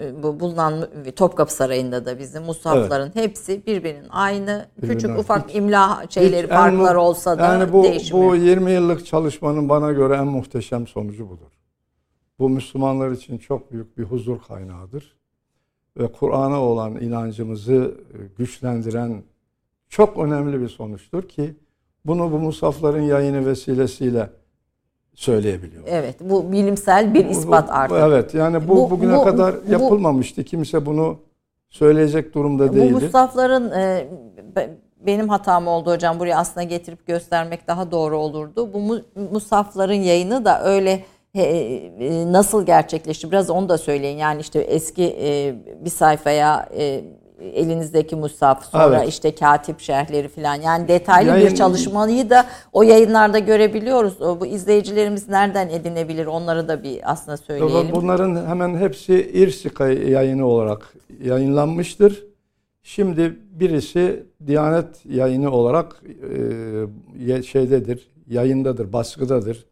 e, 0.00 0.22
bu 0.22 0.40
bulunan 0.40 0.88
Topkapı 1.16 1.54
Sarayı'nda 1.54 2.06
da 2.06 2.18
bizim 2.18 2.42
mushafların 2.42 3.12
evet. 3.14 3.16
hepsi 3.16 3.66
birbirinin 3.66 4.08
aynı. 4.10 4.66
Birbirine. 4.76 4.94
Küçük 4.94 5.18
ufak 5.18 5.48
hiç, 5.48 5.56
imla 5.56 6.04
şeyleri 6.10 6.46
hiç 6.46 6.52
farklar 6.52 6.94
en, 6.94 6.98
olsa 6.98 7.38
da 7.38 7.42
yani 7.42 7.72
bu, 7.72 7.82
değişmiyor. 7.82 8.30
Bu 8.30 8.36
20 8.36 8.72
yıllık 8.72 9.06
çalışmanın 9.06 9.68
bana 9.68 9.92
göre 9.92 10.14
en 10.14 10.26
muhteşem 10.26 10.86
sonucu 10.86 11.30
budur. 11.30 11.52
Bu 12.38 12.48
Müslümanlar 12.48 13.10
için 13.10 13.38
çok 13.38 13.72
büyük 13.72 13.98
bir 13.98 14.04
huzur 14.04 14.42
kaynağıdır. 14.48 15.16
Ve 15.98 16.12
Kur'an'a 16.12 16.62
olan 16.62 16.96
inancımızı 17.00 17.94
güçlendiren 18.38 19.22
çok 19.88 20.18
önemli 20.18 20.60
bir 20.60 20.68
sonuçtur 20.68 21.28
ki 21.28 21.54
bunu 22.04 22.32
bu 22.32 22.38
musafların 22.38 23.02
yayını 23.02 23.46
vesilesiyle 23.46 24.30
söyleyebiliyor. 25.14 25.82
Evet, 25.86 26.16
bu 26.20 26.52
bilimsel 26.52 27.14
bir 27.14 27.26
ispat 27.26 27.70
artık. 27.70 27.98
Evet, 28.00 28.34
yani 28.34 28.68
bu, 28.68 28.76
bu 28.76 28.90
bugüne 28.90 29.16
bu, 29.16 29.24
kadar 29.24 29.54
yapılmamıştı. 29.68 30.40
Bu, 30.40 30.44
Kimse 30.44 30.86
bunu 30.86 31.18
söyleyecek 31.70 32.34
durumda 32.34 32.72
değildi. 32.72 32.94
Bu 32.94 33.00
Mustafa'ların 33.00 33.70
e, 33.70 34.08
benim 35.06 35.28
hatam 35.28 35.66
oldu 35.66 35.90
hocam. 35.90 36.20
Buraya 36.20 36.38
aslında 36.38 36.62
getirip 36.62 37.06
göstermek 37.06 37.68
daha 37.68 37.90
doğru 37.90 38.18
olurdu. 38.18 38.70
Bu 38.72 39.00
Musafların 39.32 39.94
yayını 39.94 40.44
da 40.44 40.64
öyle 40.64 40.90
e, 40.90 40.94
e, 40.94 41.04
nasıl 42.32 42.66
gerçekleşti? 42.66 43.30
Biraz 43.30 43.50
onu 43.50 43.68
da 43.68 43.78
söyleyin. 43.78 44.18
Yani 44.18 44.40
işte 44.40 44.60
eski 44.60 45.16
e, 45.20 45.54
bir 45.84 45.90
sayfaya 45.90 46.68
e, 46.76 47.04
elinizdeki 47.40 48.16
musaf 48.16 48.64
sonra 48.64 48.98
evet. 48.98 49.08
işte 49.08 49.34
katip 49.34 49.80
şerhleri 49.80 50.28
falan 50.28 50.54
yani 50.54 50.88
detaylı 50.88 51.30
Yayın, 51.30 51.50
bir 51.50 51.56
çalışmayı 51.56 52.30
da 52.30 52.46
o 52.72 52.82
yayınlarda 52.82 53.38
görebiliyoruz. 53.38 54.22
O, 54.22 54.40
bu 54.40 54.46
izleyicilerimiz 54.46 55.28
nereden 55.28 55.68
edinebilir 55.68 56.26
onları 56.26 56.68
da 56.68 56.82
bir 56.82 57.12
aslında 57.12 57.36
söyleyelim. 57.36 57.92
Bunların 57.92 58.46
hemen 58.46 58.76
hepsi 58.76 59.30
İrsika 59.32 59.88
yayını 59.88 60.46
olarak 60.46 60.94
yayınlanmıştır. 61.24 62.24
Şimdi 62.82 63.36
birisi 63.50 64.26
Diyanet 64.46 65.06
yayını 65.06 65.50
olarak 65.50 66.02
e, 67.28 67.42
şeydedir, 67.42 68.08
yayındadır, 68.28 68.92
baskıdadır, 68.92 69.66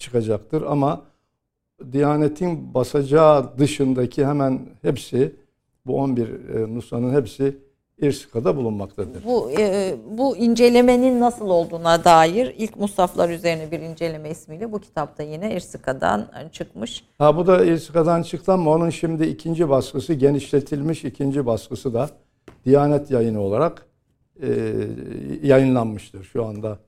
çıkacaktır 0.00 0.62
ama 0.62 1.02
Diyanet'in 1.92 2.74
basacağı 2.74 3.58
dışındaki 3.58 4.26
hemen 4.26 4.60
hepsi 4.82 5.36
bu 5.86 5.96
11 5.96 6.28
e, 6.28 6.74
nusranın 6.74 7.14
hepsi 7.14 7.56
İrsika'da 7.98 8.56
bulunmaktadır. 8.56 9.24
Bu 9.24 9.50
e, 9.58 9.94
bu 10.10 10.36
incelemenin 10.36 11.20
nasıl 11.20 11.48
olduğuna 11.48 12.04
dair 12.04 12.54
ilk 12.58 12.76
Musaflar 12.76 13.30
üzerine 13.30 13.70
bir 13.70 13.80
inceleme 13.80 14.30
ismiyle 14.30 14.72
bu 14.72 14.80
kitapta 14.80 15.22
yine 15.22 15.54
İrsika'dan 15.54 16.26
çıkmış. 16.52 17.04
Ha 17.18 17.36
bu 17.36 17.46
da 17.46 17.64
İrsika'dan 17.64 18.22
çıktı 18.22 18.52
ama 18.52 18.70
onun 18.70 18.90
şimdi 18.90 19.26
ikinci 19.26 19.68
baskısı 19.68 20.14
genişletilmiş 20.14 21.04
ikinci 21.04 21.46
baskısı 21.46 21.94
da 21.94 22.10
Diyanet 22.64 23.10
yayını 23.10 23.40
olarak 23.40 23.86
e, 24.42 24.48
yayınlanmıştır 25.42 26.24
şu 26.24 26.44
anda 26.44 26.78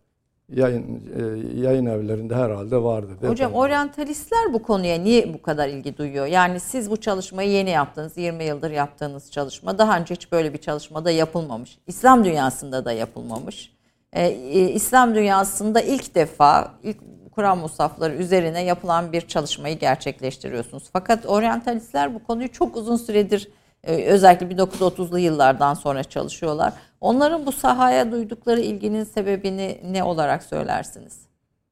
yayın 0.54 1.02
e, 1.16 1.60
yayın 1.60 1.86
evlerinde 1.86 2.34
herhalde 2.34 2.82
vardı. 2.82 3.08
Hocam 3.26 3.54
oryantalistler 3.54 4.52
bu 4.52 4.62
konuya 4.62 4.98
niye 4.98 5.34
bu 5.34 5.42
kadar 5.42 5.68
ilgi 5.68 5.96
duyuyor? 5.96 6.26
Yani 6.26 6.60
siz 6.60 6.90
bu 6.90 6.96
çalışmayı 6.96 7.50
yeni 7.50 7.70
yaptınız, 7.70 8.16
20 8.16 8.44
yıldır 8.44 8.70
yaptığınız 8.70 9.30
çalışma. 9.30 9.78
Daha 9.78 9.98
önce 9.98 10.14
hiç 10.14 10.32
böyle 10.32 10.52
bir 10.52 10.58
çalışmada 10.58 11.10
yapılmamış. 11.10 11.78
İslam 11.86 12.24
dünyasında 12.24 12.84
da 12.84 12.92
yapılmamış. 12.92 13.72
Ee, 14.12 14.26
e, 14.26 14.70
İslam 14.70 15.14
dünyasında 15.14 15.80
ilk 15.80 16.14
defa 16.14 16.74
ilk 16.82 16.96
Kur'an 17.34 17.58
musafları 17.58 18.14
üzerine 18.14 18.64
yapılan 18.64 19.12
bir 19.12 19.20
çalışmayı 19.20 19.78
gerçekleştiriyorsunuz. 19.78 20.84
Fakat 20.92 21.26
oryantalistler 21.26 22.14
bu 22.14 22.24
konuyu 22.24 22.52
çok 22.52 22.76
uzun 22.76 22.96
süredir 22.96 23.48
e, 23.48 23.61
özellikle 23.84 24.46
1930'lu 24.46 25.18
yıllardan 25.18 25.74
sonra 25.74 26.04
çalışıyorlar. 26.04 26.72
Onların 27.00 27.46
bu 27.46 27.52
sahaya 27.52 28.12
duydukları 28.12 28.60
ilginin 28.60 29.04
sebebini 29.04 29.80
ne 29.90 30.04
olarak 30.04 30.42
söylersiniz? 30.42 31.18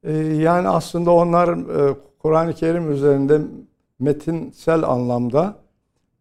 E, 0.05 0.13
yani 0.19 0.69
aslında 0.69 1.11
onlar 1.11 1.49
e, 1.49 1.97
Kur'an-ı 2.19 2.55
Kerim 2.55 2.93
üzerinde 2.93 3.41
metinsel 3.99 4.83
anlamda 4.83 5.57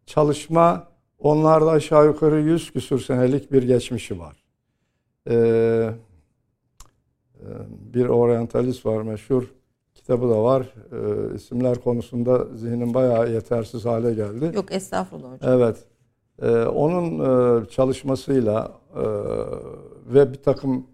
çalışma 0.06 0.88
onlarda 1.19 1.71
aşağı 1.71 2.06
yukarı 2.06 2.39
100 2.41 2.71
küsur 2.71 2.99
senelik 2.99 3.52
bir 3.52 3.63
geçmişi 3.63 4.19
var. 4.19 4.43
bir 7.93 8.06
oryantalist 8.06 8.86
var 8.86 9.02
meşhur. 9.02 9.59
Kitabı 10.10 10.30
da 10.30 10.43
var. 10.43 10.74
E, 10.91 11.36
isimler 11.36 11.82
konusunda 11.82 12.45
zihnim 12.56 12.93
bayağı 12.93 13.32
yetersiz 13.32 13.86
hale 13.86 14.13
geldi. 14.13 14.52
Yok 14.56 14.72
estağfurullah 14.72 15.34
hocam. 15.34 15.54
Evet. 15.54 15.78
E, 16.41 16.65
onun 16.65 17.19
e, 17.19 17.65
çalışmasıyla 17.69 18.72
e, 18.95 19.04
ve 20.13 20.34
bir 20.34 20.38
takım 20.38 20.88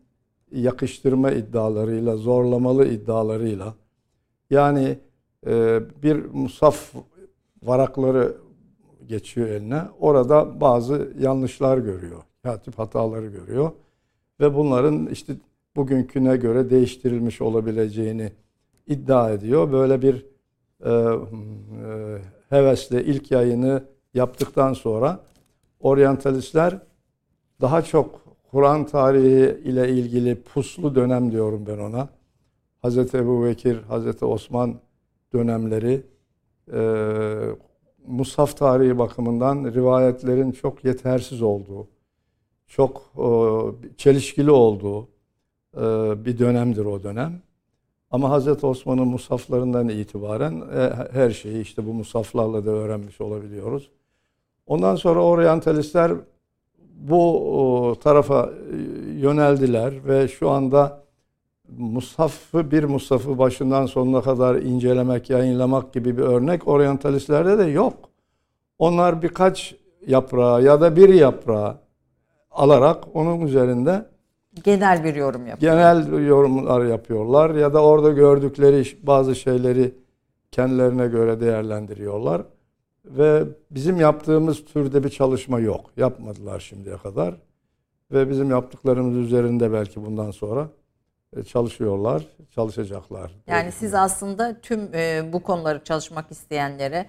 yakıştırma 0.52 1.32
iddialarıyla, 1.32 2.18
zorlamalı 2.18 2.88
iddialarıyla 2.88 3.74
yani 4.50 5.00
e, 5.48 5.80
bir 6.04 6.26
musaf 6.26 6.94
varakları 7.64 8.38
geçiyor 9.06 9.48
eline. 9.48 9.82
Orada 10.00 10.62
bazı 10.62 11.10
yanlışlar 11.20 11.78
görüyor. 11.78 12.24
Katip 12.44 12.80
hataları 12.80 13.28
görüyor. 13.28 13.72
Ve 14.40 14.56
bunların 14.56 15.08
işte 15.08 15.34
bugünküne 15.76 16.38
göre 16.38 16.70
değiştirilmiş 16.70 17.42
olabileceğini 17.42 18.32
iddia 18.88 19.32
ediyor. 19.32 19.72
Böyle 19.72 20.02
bir 20.02 20.26
e, 20.86 20.92
e, 20.92 22.22
hevesle 22.50 23.06
ilk 23.06 23.32
yayını 23.32 23.84
yaptıktan 24.14 24.74
sonra 24.74 25.20
oryantalistler 25.80 26.80
daha 27.62 27.82
çok 27.82 28.22
Kur'an 28.52 28.86
tarihi 28.86 29.62
ile 29.64 29.90
ilgili 29.90 30.42
puslu 30.42 30.96
dönem 30.96 31.32
diyorum 31.32 31.66
ben 31.68 31.78
ona. 31.78 32.10
Hazreti 32.82 33.18
Ebu 33.18 33.46
Bekir, 33.46 33.78
Hazreti 33.78 34.26
Osman 34.26 34.76
dönemleri 35.34 36.04
e, 36.74 36.80
Musaf 38.08 38.58
tarihi 38.58 38.98
bakımından 38.98 39.74
rivayetlerin 39.74 40.52
çok 40.52 40.86
yetersiz 40.86 41.42
olduğu, 41.42 41.88
çok 42.68 43.14
e, 43.18 43.28
çelişkili 43.98 44.52
olduğu 44.52 45.08
e, 45.78 45.82
bir 46.26 46.40
dönemdir 46.40 46.86
o 46.86 47.04
dönem. 47.04 47.42
Ama 48.12 48.30
Hazreti 48.30 48.66
Osman'ın 48.66 49.08
musaflarından 49.08 49.90
itibaren 49.90 50.64
e, 50.76 50.94
her 51.12 51.30
şeyi 51.30 51.62
işte 51.62 51.86
bu 51.86 51.94
musaflarla 51.94 52.66
da 52.66 52.72
öğrenmiş 52.72 53.22
olabiliyoruz. 53.22 53.90
Ondan 54.68 54.96
sonra 54.96 55.24
oryantalistler 55.24 56.12
bu 56.96 57.98
tarafa 58.04 58.50
yöneldiler 59.16 60.08
ve 60.08 60.28
şu 60.28 60.50
anda 60.50 61.06
Musaf'ı 61.78 62.72
bir 62.72 62.84
Musaf'ı 62.84 63.38
başından 63.38 63.86
sonuna 63.86 64.22
kadar 64.22 64.56
incelemek, 64.56 65.30
yayınlamak 65.30 65.94
gibi 65.94 66.18
bir 66.18 66.24
örnek 66.24 66.68
oryantalistlerde 66.68 67.58
de 67.58 67.64
yok. 67.64 67.94
Onlar 68.80 69.22
birkaç 69.22 69.76
yaprağı 70.08 70.64
ya 70.64 70.82
da 70.82 70.96
bir 70.96 71.10
yaprağı 71.10 71.78
alarak 72.52 73.04
onun 73.14 73.42
üzerinde 73.42 74.06
genel 74.64 75.04
bir 75.04 75.16
yorum 75.16 75.48
yapıyor. 75.48 75.74
Genel 75.74 76.28
yorumlar 76.28 76.86
yapıyorlar 76.86 77.50
ya 77.50 77.74
da 77.74 77.84
orada 77.84 78.12
gördükleri 78.12 78.86
bazı 79.04 79.36
şeyleri 79.36 79.96
kendilerine 80.52 81.08
göre 81.08 81.40
değerlendiriyorlar. 81.40 82.42
Ve 83.06 83.44
bizim 83.72 84.00
yaptığımız 84.00 84.66
türde 84.66 85.04
bir 85.04 85.10
çalışma 85.10 85.60
yok. 85.60 85.92
Yapmadılar 85.98 86.60
şimdiye 86.60 86.98
kadar. 86.98 87.36
Ve 88.12 88.30
bizim 88.30 88.50
yaptıklarımız 88.50 89.18
üzerinde 89.18 89.74
belki 89.74 90.06
bundan 90.06 90.32
sonra 90.32 90.70
e, 91.38 91.44
çalışıyorlar, 91.44 92.24
çalışacaklar. 92.56 93.32
Yani 93.48 93.72
siz 93.72 93.94
aslında 93.94 94.62
tüm 94.62 94.94
e, 94.94 95.34
bu 95.34 95.44
konuları 95.44 95.84
çalışmak 95.84 96.32
isteyenlere 96.32 97.06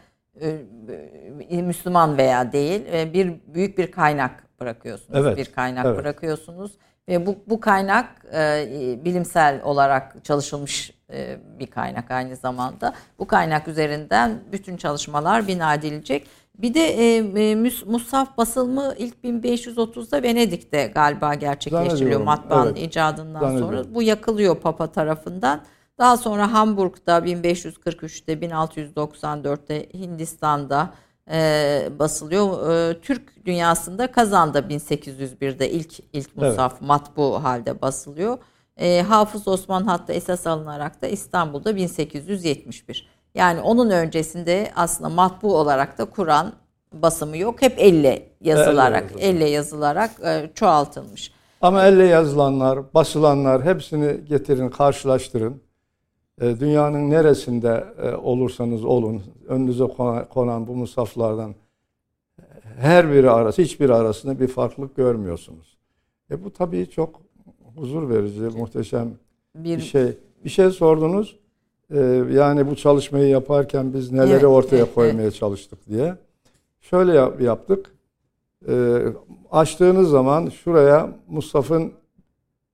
e, 1.50 1.62
Müslüman 1.62 2.18
veya 2.18 2.52
değil 2.52 2.82
bir 3.14 3.34
büyük 3.46 3.78
bir 3.78 3.90
kaynak 3.90 4.46
bırakıyorsunuz. 4.60 5.18
Evet, 5.18 5.36
bir 5.36 5.44
kaynak 5.44 5.86
evet. 5.86 5.98
bırakıyorsunuz 5.98 6.78
ve 7.08 7.26
bu 7.26 7.36
bu 7.46 7.60
kaynak 7.60 8.24
e, 8.34 8.98
bilimsel 9.04 9.60
olarak 9.64 10.24
çalışılmış 10.24 10.92
e, 11.12 11.38
bir 11.58 11.66
kaynak 11.66 12.10
aynı 12.10 12.36
zamanda. 12.36 12.94
Bu 13.18 13.26
kaynak 13.26 13.68
üzerinden 13.68 14.40
bütün 14.52 14.76
çalışmalar 14.76 15.48
bina 15.48 15.74
edilecek. 15.74 16.26
Bir 16.54 16.74
de 16.74 16.80
e, 16.80 17.16
e 17.50 17.54
Musaf 17.86 18.36
basılımı 18.36 18.94
ilk 18.98 19.14
1530'da 19.24 20.22
Venedik'te 20.22 20.86
galiba 20.86 21.34
gerçekleştiriliyor 21.34 22.20
matbaanın 22.20 22.76
evet. 22.76 22.90
icadından 22.90 23.58
sonra. 23.58 23.94
Bu 23.94 24.02
yakılıyor 24.02 24.56
Papa 24.56 24.86
tarafından. 24.86 25.60
Daha 25.98 26.16
sonra 26.16 26.52
Hamburg'da 26.52 27.18
1543'te, 27.18 28.32
1694'te 28.32 29.88
Hindistan'da 29.94 30.90
e, 31.30 31.88
basılıyor. 31.98 32.70
E, 32.70 33.00
Türk 33.00 33.46
dünyasında 33.46 34.12
Kazan'da 34.12 34.58
1801'de 34.58 35.70
ilk 35.70 36.00
ilk 36.12 36.36
Musaf 36.36 36.72
evet. 36.72 36.88
matbu 36.88 37.44
halde 37.44 37.82
basılıyor. 37.82 38.38
E, 38.76 39.02
Hafız 39.02 39.48
Osman 39.48 39.84
hatta 39.84 40.12
esas 40.12 40.46
alınarak 40.46 41.02
da 41.02 41.06
İstanbul'da 41.06 41.76
1871. 41.76 43.08
Yani 43.34 43.60
onun 43.60 43.90
öncesinde 43.90 44.70
aslında 44.76 45.08
matbu 45.08 45.56
olarak 45.56 45.98
da 45.98 46.04
Kur'an 46.04 46.52
basımı 46.92 47.36
yok. 47.36 47.62
Hep 47.62 47.74
elle 47.78 48.28
yazılarak, 48.40 49.12
elle, 49.12 49.28
elle 49.28 49.48
yazılarak 49.48 50.10
e, 50.24 50.50
çoğaltılmış. 50.54 51.32
Ama 51.60 51.86
elle 51.86 52.06
yazılanlar, 52.06 52.94
basılanlar 52.94 53.64
hepsini 53.64 54.24
getirin, 54.24 54.68
karşılaştırın. 54.68 55.62
E, 56.40 56.60
dünyanın 56.60 57.10
neresinde 57.10 57.84
e, 58.02 58.14
olursanız 58.14 58.84
olun, 58.84 59.22
önünüze 59.48 59.84
konan 60.30 60.66
bu 60.66 60.76
musaflardan 60.76 61.54
her 62.76 63.12
biri 63.12 63.30
arası, 63.30 63.62
hiçbir 63.62 63.90
arasında 63.90 64.40
bir 64.40 64.48
farklılık 64.48 64.96
görmüyorsunuz. 64.96 65.76
E 66.30 66.44
bu 66.44 66.52
tabii 66.52 66.90
çok 66.90 67.20
huzur 67.76 68.08
verici, 68.08 68.40
muhteşem 68.40 69.10
bir, 69.54 69.76
bir 69.76 69.82
şey. 69.82 70.18
Bir 70.44 70.50
şey 70.50 70.70
sordunuz. 70.70 71.38
Yani 72.30 72.70
bu 72.70 72.76
çalışmayı 72.76 73.28
yaparken 73.28 73.94
biz 73.94 74.12
neleri 74.12 74.32
evet, 74.32 74.44
ortaya 74.44 74.76
evet, 74.76 74.94
koymaya 74.94 75.22
evet. 75.22 75.34
çalıştık 75.34 75.88
diye. 75.88 76.16
Şöyle 76.80 77.12
yap, 77.12 77.40
yaptık. 77.40 77.94
Açtığınız 79.50 80.10
zaman 80.10 80.48
şuraya 80.48 81.10
Mustafa'nın 81.28 81.92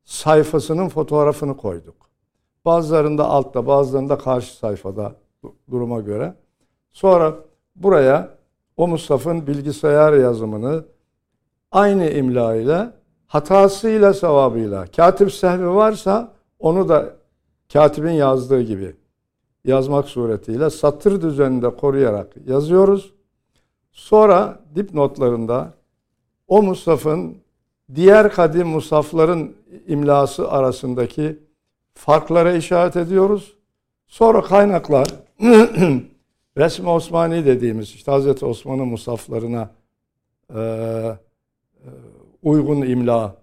sayfasının 0.04 0.88
fotoğrafını 0.88 1.56
koyduk. 1.56 2.01
Bazılarında 2.64 3.24
altta, 3.24 3.66
bazılarında 3.66 4.18
karşı 4.18 4.56
sayfada 4.56 5.14
duruma 5.70 6.00
göre. 6.00 6.34
Sonra 6.92 7.34
buraya 7.76 8.28
o 8.76 8.88
Mustafa'nın 8.88 9.46
bilgisayar 9.46 10.12
yazımını 10.12 10.84
aynı 11.72 12.10
imla 12.10 12.56
ile 12.56 12.90
hatasıyla 13.26 14.14
sevabıyla. 14.14 14.86
Katip 14.86 15.32
sehvi 15.32 15.68
varsa 15.68 16.32
onu 16.58 16.88
da 16.88 17.12
katibin 17.72 18.10
yazdığı 18.10 18.62
gibi 18.62 18.96
yazmak 19.64 20.08
suretiyle 20.08 20.70
satır 20.70 21.22
düzeninde 21.22 21.76
koruyarak 21.76 22.36
yazıyoruz. 22.46 23.12
Sonra 23.92 24.60
dipnotlarında 24.74 25.74
o 26.48 26.62
musafın 26.62 27.36
diğer 27.94 28.32
kadim 28.32 28.68
musafların 28.68 29.50
imlası 29.86 30.50
arasındaki 30.50 31.38
farklara 32.02 32.52
işaret 32.52 32.96
ediyoruz. 32.96 33.56
Sonra 34.06 34.42
kaynaklar 34.42 35.08
Resmi 36.56 36.88
Osmani 36.88 37.46
dediğimiz 37.46 37.88
işte 37.88 38.10
Hazreti 38.10 38.46
Osman'ın 38.46 38.88
musaflarına 38.88 39.70
e, 40.54 40.60
e, 40.60 41.18
uygun 42.42 42.82
imla 42.82 43.36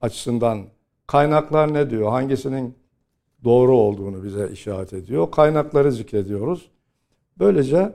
açısından 0.00 0.62
kaynaklar 1.06 1.74
ne 1.74 1.90
diyor? 1.90 2.10
Hangisinin 2.10 2.74
doğru 3.44 3.76
olduğunu 3.76 4.24
bize 4.24 4.48
işaret 4.52 4.92
ediyor. 4.92 5.30
Kaynakları 5.30 5.92
zikrediyoruz. 5.92 6.70
Böylece 7.38 7.92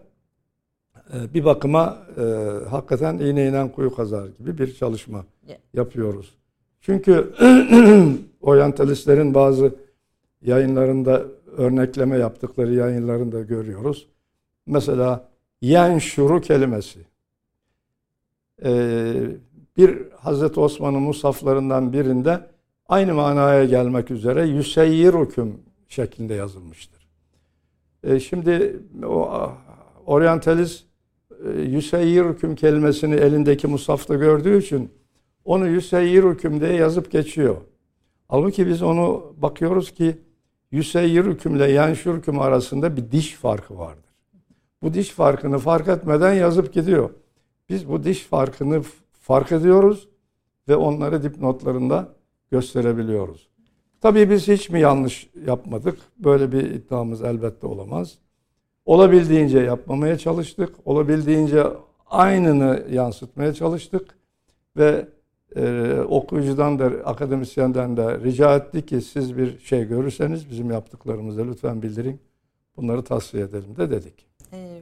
e, 1.13 1.33
bir 1.33 1.45
bakıma 1.45 1.97
e, 2.17 2.21
hakikaten 2.69 3.17
iğne 3.17 3.71
kuyu 3.71 3.95
kazar 3.95 4.27
gibi 4.27 4.57
bir 4.57 4.75
çalışma 4.75 5.25
yapıyoruz. 5.73 6.35
Çünkü 6.81 7.33
oryantalistlerin 8.41 9.33
bazı 9.33 9.84
yayınlarında 10.45 11.23
örnekleme 11.57 12.17
yaptıkları 12.17 12.73
yayınlarında 12.73 13.41
görüyoruz. 13.41 14.07
Mesela 14.65 15.29
yen 15.61 15.97
şuru 15.97 16.41
kelimesi. 16.41 16.99
Ee, 18.63 19.13
bir 19.77 19.97
Hazreti 20.11 20.59
Osman'ın 20.59 21.01
musaflarından 21.01 21.93
birinde 21.93 22.39
aynı 22.87 23.13
manaya 23.13 23.65
gelmek 23.65 24.11
üzere 24.11 24.47
yüseyyir 24.47 25.13
hüküm 25.13 25.59
şeklinde 25.87 26.33
yazılmıştır. 26.33 27.07
E, 28.03 28.19
şimdi 28.19 28.79
o 29.05 29.51
oryantalist 30.05 30.85
e, 31.45 31.61
yüseyyir 31.61 32.25
hüküm 32.25 32.55
kelimesini 32.55 33.15
elindeki 33.15 33.67
musafta 33.67 34.15
gördüğü 34.15 34.57
için 34.59 34.91
onu 35.45 35.67
yüseyyir 35.67 36.23
hüküm 36.23 36.61
diye 36.61 36.73
yazıp 36.73 37.11
geçiyor. 37.11 37.55
Halbuki 38.27 38.67
biz 38.67 38.81
onu 38.81 39.33
bakıyoruz 39.37 39.91
ki 39.91 40.17
yüseyyir 40.75 41.25
hükümle 41.25 41.71
yanşur 41.71 42.17
hüküm 42.17 42.39
arasında 42.39 42.97
bir 42.97 43.11
diş 43.11 43.33
farkı 43.33 43.77
vardır. 43.77 44.05
Bu 44.81 44.93
diş 44.93 45.09
farkını 45.09 45.57
fark 45.57 45.87
etmeden 45.87 46.33
yazıp 46.33 46.73
gidiyor. 46.73 47.09
Biz 47.69 47.89
bu 47.89 48.03
diş 48.03 48.23
farkını 48.23 48.81
fark 49.21 49.51
ediyoruz 49.51 50.07
ve 50.67 50.75
onları 50.75 51.23
dipnotlarında 51.23 52.09
gösterebiliyoruz. 52.51 53.47
Tabii 54.01 54.29
biz 54.29 54.47
hiç 54.47 54.69
mi 54.69 54.79
yanlış 54.79 55.29
yapmadık? 55.47 55.99
Böyle 56.17 56.51
bir 56.51 56.63
iddiamız 56.63 57.21
elbette 57.21 57.67
olamaz. 57.67 58.17
Olabildiğince 58.85 59.59
yapmamaya 59.59 60.17
çalıştık. 60.17 60.75
Olabildiğince 60.85 61.63
aynını 62.05 62.85
yansıtmaya 62.91 63.53
çalıştık. 63.53 64.17
Ve 64.77 65.07
e, 65.55 65.93
okuyucudan 66.01 66.79
da 66.79 66.85
akademisyenden 66.85 67.97
de 67.97 68.19
rica 68.19 68.55
etti 68.55 68.85
ki 68.85 69.01
siz 69.01 69.37
bir 69.37 69.59
şey 69.59 69.87
görürseniz 69.87 70.49
bizim 70.49 70.71
yaptıklarımızı 70.71 71.47
lütfen 71.47 71.81
bildirin. 71.81 72.21
Bunları 72.77 73.03
tasfiye 73.03 73.43
edelim 73.43 73.75
de 73.75 73.91
dedik. 73.91 74.27
Ee, 74.53 74.81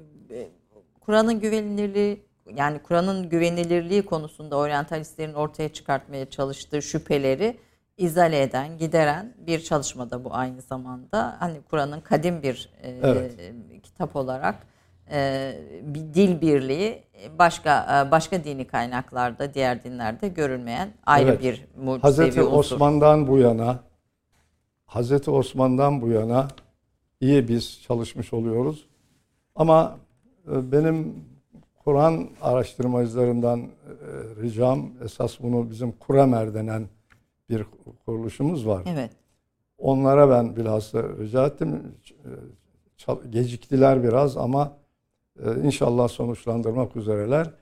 Kur'an'ın 1.02 1.40
güvenilirliği 1.40 2.26
yani 2.56 2.80
Kur'an'ın 2.80 3.30
güvenilirliği 3.30 4.06
konusunda 4.06 4.58
oryantalistlerin 4.58 5.34
ortaya 5.34 5.70
çıkartmaya 5.70 6.30
çalıştığı 6.30 6.82
şüpheleri 6.82 7.58
izale 7.98 8.42
eden, 8.42 8.78
gideren 8.78 9.34
bir 9.38 9.60
çalışmada 9.60 10.24
bu 10.24 10.34
aynı 10.34 10.62
zamanda. 10.62 11.36
Hani 11.40 11.62
Kur'an'ın 11.62 12.02
kadim 12.02 12.44
bir 12.44 12.70
e, 12.82 13.00
evet. 13.04 13.54
kitap 13.84 14.16
olarak 14.16 14.56
e, 15.12 15.54
bir 15.82 16.14
dil 16.14 16.42
birliği 16.42 17.04
başka 17.40 18.06
e, 18.08 18.12
başka 18.12 18.44
dini 18.44 18.68
kaynaklarda, 18.68 19.54
diğer 19.54 19.84
dinlerde 19.84 20.28
görülmeyen 20.28 20.94
ayrı 21.06 21.30
evet. 21.30 21.42
bir 21.42 21.66
mucizevi 21.78 22.02
Hazreti 22.02 22.44
unsur. 22.44 22.58
Osman'dan 22.58 23.28
bu 23.28 23.38
yana 23.38 23.80
Hazreti 24.86 25.32
Osman'dan 25.32 26.02
bu 26.02 26.10
yana 26.10 26.48
iyi 27.22 27.48
biz 27.48 27.82
çalışmış 27.82 28.34
oluyoruz. 28.34 28.88
Ama 29.56 29.98
e, 30.52 30.72
benim 30.72 31.26
Kur'an 31.84 32.30
araştırmacılarından 32.42 33.60
e, 33.60 33.66
ricam 34.42 34.90
esas 35.04 35.40
bunu 35.40 35.70
bizim 35.70 35.92
Kuramer 35.92 36.54
denen 36.54 36.88
bir 37.50 37.66
kuruluşumuz 38.06 38.68
var. 38.68 38.84
Evet. 38.88 39.12
Onlara 39.78 40.30
ben 40.30 40.56
bilhassa 40.56 41.04
rica 41.04 41.46
ettim. 41.46 41.82
Geciktiler 43.30 44.04
biraz 44.04 44.38
ama 44.38 44.72
inşallah 45.64 46.08
sonuçlandırmak 46.08 46.96
üzereler. 46.96 47.54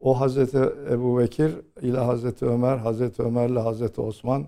O 0.00 0.20
Hazreti 0.20 0.58
Ebu 0.90 1.18
Bekir 1.18 1.52
ile 1.82 1.98
Hazreti 1.98 2.46
Ömer, 2.46 2.76
Hazreti 2.76 3.22
Ömer 3.22 3.48
ile 3.48 3.58
Hazreti 3.60 4.00
Osman 4.00 4.46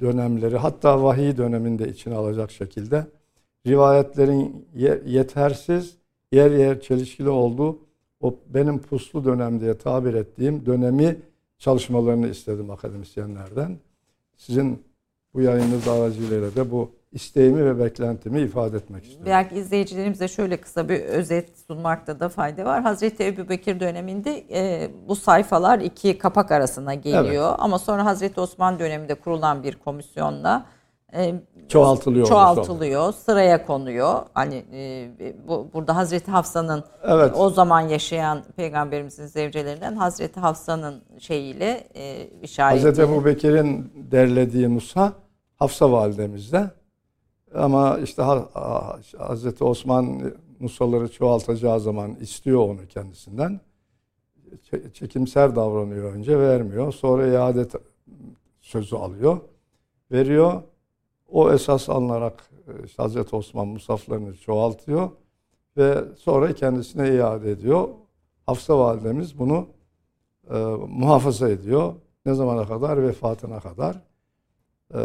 dönemleri 0.00 0.56
hatta 0.56 1.02
vahiy 1.02 1.36
döneminde 1.36 1.88
içine 1.88 2.14
alacak 2.14 2.50
şekilde 2.50 3.06
rivayetlerin 3.66 4.66
yetersiz 5.06 5.96
yer 6.32 6.50
yer 6.50 6.80
çelişkili 6.80 7.28
olduğu 7.28 7.78
o 8.20 8.34
benim 8.46 8.78
puslu 8.78 9.24
dönem 9.24 9.60
diye 9.60 9.78
tabir 9.78 10.14
ettiğim 10.14 10.66
dönemi 10.66 11.16
çalışmalarını 11.58 12.28
istedim 12.28 12.70
akademisyenlerden. 12.70 13.78
Sizin 14.36 14.82
bu 15.34 15.40
yayınınız 15.40 15.88
aracılığıyla 15.88 16.56
da 16.56 16.70
bu 16.70 16.90
isteğimi 17.14 17.64
ve 17.64 17.84
beklentimi 17.84 18.40
ifade 18.40 18.76
etmek 18.76 19.02
istiyorum. 19.02 19.26
Belki 19.26 19.54
izleyicilerimize 19.54 20.28
şöyle 20.28 20.56
kısa 20.56 20.88
bir 20.88 21.00
özet 21.00 21.58
sunmakta 21.66 22.20
da 22.20 22.28
fayda 22.28 22.64
var. 22.64 22.82
Hazreti 22.82 23.26
Ebu 23.26 23.48
Bekir 23.48 23.80
döneminde 23.80 24.44
e, 24.50 24.90
bu 25.08 25.16
sayfalar 25.16 25.78
iki 25.78 26.18
kapak 26.18 26.50
arasına 26.52 26.94
geliyor. 26.94 27.48
Evet. 27.48 27.58
Ama 27.58 27.78
sonra 27.78 28.04
Hazreti 28.04 28.40
Osman 28.40 28.78
döneminde 28.78 29.14
kurulan 29.14 29.62
bir 29.62 29.74
komisyonla 29.74 30.66
e, 31.14 31.34
çoğaltılıyor. 31.68 32.26
Çoğaltılıyor, 32.26 33.12
sıraya 33.12 33.66
konuyor. 33.66 34.22
Hani 34.34 34.64
e, 34.72 35.08
bu 35.48 35.70
burada 35.74 35.96
Hazreti 35.96 36.30
Hafsa'nın 36.30 36.84
evet. 37.02 37.32
o 37.36 37.50
zaman 37.50 37.80
yaşayan 37.80 38.42
peygamberimizin 38.56 39.26
zevcelerinden 39.26 39.96
Hazreti 39.96 40.40
Hafsa'nın 40.40 41.02
şeyiyle 41.18 41.88
e, 41.94 42.26
işareti. 42.42 42.86
Hazreti 42.86 43.02
Ebu 43.02 43.24
Bekir'in 43.24 43.92
derlediği 44.10 44.68
Musa 44.68 45.12
Hafsa 45.56 45.92
validemizde. 45.92 46.70
Ama 47.54 47.98
işte 47.98 48.22
Hazreti 49.18 49.64
Osman 49.64 50.32
Musaları 50.60 51.12
çoğaltacağı 51.12 51.80
zaman 51.80 52.14
istiyor 52.14 52.68
onu 52.68 52.86
kendisinden. 52.88 53.60
Çekimser 54.92 55.56
davranıyor 55.56 56.12
önce 56.12 56.38
vermiyor. 56.38 56.92
Sonra 56.92 57.26
iade 57.26 57.66
sözü 58.60 58.96
alıyor. 58.96 59.38
Veriyor. 60.12 60.62
O 61.28 61.52
esas 61.52 61.88
alınarak 61.88 62.50
e, 62.68 62.84
işte 62.84 63.02
Hazreti 63.02 63.36
Osman 63.36 63.68
musaflarını 63.68 64.36
çoğaltıyor 64.36 65.10
ve 65.76 66.04
sonra 66.16 66.54
kendisine 66.54 67.14
iade 67.14 67.50
ediyor. 67.50 67.88
Hafsa 68.46 68.78
validemiz 68.78 69.38
bunu 69.38 69.66
e, 70.50 70.54
muhafaza 70.88 71.48
ediyor. 71.48 71.94
Ne 72.26 72.34
zamana 72.34 72.66
kadar? 72.66 73.02
Vefatına 73.02 73.60
kadar. 73.60 74.00
E, 74.94 74.98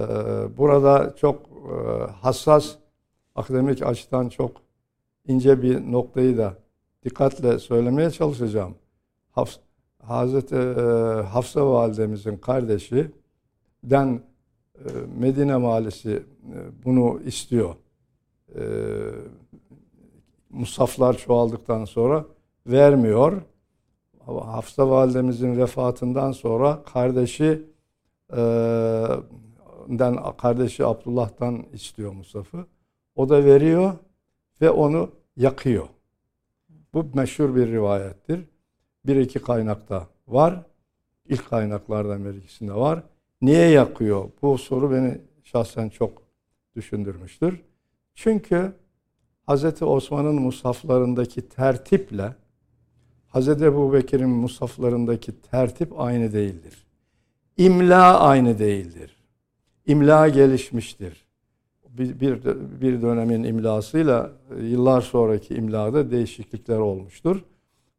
burada 0.57 1.15
çok 1.15 1.48
hassas, 2.21 2.75
akademik 3.35 3.83
açıdan 3.83 4.29
çok 4.29 4.51
ince 5.27 5.61
bir 5.61 5.91
noktayı 5.91 6.37
da 6.37 6.53
dikkatle 7.03 7.59
söylemeye 7.59 8.11
çalışacağım. 8.11 8.75
Hazreti 10.03 10.55
e, 10.55 10.81
Hafsa 11.21 11.71
validemizin 11.71 12.37
kardeşi 12.37 13.11
den 13.83 14.21
ee, 14.85 14.89
Medine 15.19 15.57
e, 16.11 16.23
bunu 16.85 17.19
istiyor. 17.25 17.75
Musaflar 20.49 21.17
çoğaldıktan 21.17 21.85
sonra 21.85 22.25
vermiyor. 22.67 23.41
Hafsa 24.25 24.89
validemizin 24.89 25.57
vefatından 25.57 26.31
sonra 26.31 26.83
kardeşi 26.93 27.61
den 29.89 30.17
kardeşi 30.37 30.85
Abdullah'tan 30.85 31.65
istiyor 31.73 32.11
Musaf'ı. 32.11 32.65
O 33.15 33.29
da 33.29 33.45
veriyor 33.45 33.93
ve 34.61 34.69
onu 34.69 35.09
yakıyor. 35.37 35.87
Bu 36.93 37.05
meşhur 37.13 37.55
bir 37.55 37.67
rivayettir. 37.67 38.45
Bir 39.05 39.15
iki 39.15 39.39
kaynakta 39.39 40.07
var. 40.27 40.63
İlk 41.25 41.49
kaynaklardan 41.49 42.25
bir 42.25 42.33
ikisinde 42.33 42.73
var. 42.73 43.03
Niye 43.41 43.69
yakıyor? 43.69 44.29
Bu 44.41 44.57
soru 44.57 44.91
beni 44.91 45.17
şahsen 45.43 45.89
çok 45.89 46.21
düşündürmüştür. 46.75 47.61
Çünkü 48.15 48.73
Hz. 49.47 49.81
Osman'ın 49.81 50.35
musaflarındaki 50.41 51.49
tertiple 51.49 52.35
Hz. 53.33 53.47
Ebu 53.47 53.93
Bekir'in 53.93 54.29
musaflarındaki 54.29 55.41
tertip 55.41 55.99
aynı 55.99 56.33
değildir. 56.33 56.85
İmla 57.57 58.19
aynı 58.19 58.59
değildir. 58.59 59.18
İmla 59.85 60.29
gelişmiştir. 60.29 61.25
Bir, 61.89 62.19
bir, 62.19 62.43
bir 62.81 63.01
dönemin 63.01 63.43
imlasıyla 63.43 64.31
yıllar 64.61 65.01
sonraki 65.01 65.55
imlada 65.55 66.11
değişiklikler 66.11 66.77
olmuştur. 66.77 67.43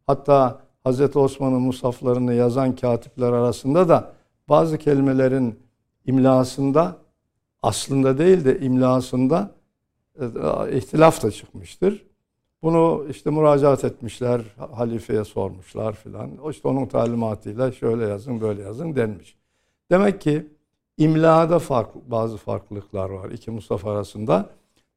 Hatta 0.07 0.61
Hz. 0.87 1.17
Osman'ın 1.17 1.63
musaflarını 1.63 2.35
yazan 2.35 2.77
katipler 2.77 3.33
arasında 3.33 3.89
da 3.89 4.13
bazı 4.49 4.79
kelimelerin 4.79 5.59
imlasında 6.07 6.97
aslında 7.63 8.19
değil 8.19 8.45
de 8.45 8.61
imlasında 8.61 9.55
e, 10.21 10.27
ihtilaf 10.77 11.23
da 11.23 11.31
çıkmıştır. 11.31 12.07
Bunu 12.63 13.07
işte 13.11 13.31
müracaat 13.31 13.85
etmişler, 13.85 14.41
halifeye 14.73 15.25
sormuşlar 15.25 15.93
filan. 15.93 16.31
İşte 16.51 16.69
onun 16.69 16.87
talimatıyla 16.87 17.73
şöyle 17.73 18.05
yazın, 18.05 18.41
böyle 18.41 18.63
yazın 18.63 18.97
denmiş. 18.97 19.37
Demek 19.91 20.21
ki 20.21 20.47
imlada 21.01 21.59
fark, 21.59 21.95
bazı 21.95 22.37
farklılıklar 22.37 23.11
var 23.11 23.31
iki 23.31 23.51
Mustafa 23.51 23.93
arasında. 23.93 24.51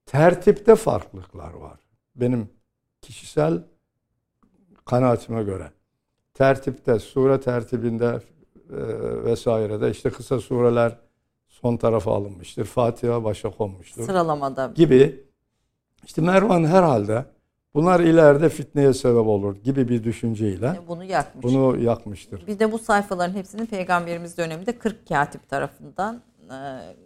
Tertipte 0.05 0.75
farklılıklar 0.75 1.53
var. 1.53 1.79
Benim 2.15 2.49
kişisel 3.01 3.63
kanaatime 4.85 5.43
göre. 5.43 5.71
Tertipte, 6.33 6.99
sure 6.99 7.39
tertibinde 7.39 8.19
e, 8.69 8.77
vesairede 9.23 9.91
işte 9.91 10.09
kısa 10.09 10.39
sureler 10.39 10.97
son 11.49 11.77
tarafa 11.77 12.15
alınmıştır. 12.15 12.65
Fatiha 12.65 13.23
başa 13.23 13.49
konmuştur. 13.49 14.05
Sıralamada. 14.05 14.71
Gibi. 14.75 15.25
İşte 16.05 16.21
Mervan 16.21 16.63
herhalde 16.65 17.25
bunlar 17.75 17.99
ileride 17.99 18.49
fitneye 18.49 18.93
sebep 18.93 19.27
olur 19.27 19.55
gibi 19.55 19.89
bir 19.89 20.03
düşünceyle 20.03 20.79
bunu 20.87 21.03
yakmış. 21.03 21.43
Bunu 21.43 21.77
yakmıştır. 21.77 22.47
Bir 22.47 22.59
de 22.59 22.71
bu 22.71 22.79
sayfaların 22.79 23.33
hepsinin 23.33 23.65
peygamberimiz 23.65 24.37
döneminde 24.37 24.77
40 24.77 25.07
katip 25.07 25.49
tarafından 25.49 26.21
e, 26.45 26.57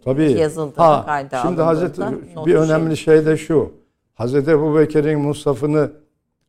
Tabii. 0.04 0.32
yazıldığını 0.32 0.84
ha, 0.84 1.02
kayda 1.06 1.42
Şimdi 1.42 1.62
Hazreti 1.62 2.02
bir 2.46 2.54
önemli 2.54 2.96
şey. 2.96 3.16
şey 3.16 3.26
de 3.26 3.36
şu. 3.36 3.72
Hazreti 4.14 4.50
Ebu 4.50 4.78
Bekir'in 4.78 5.20
Musaf'ını 5.20 5.92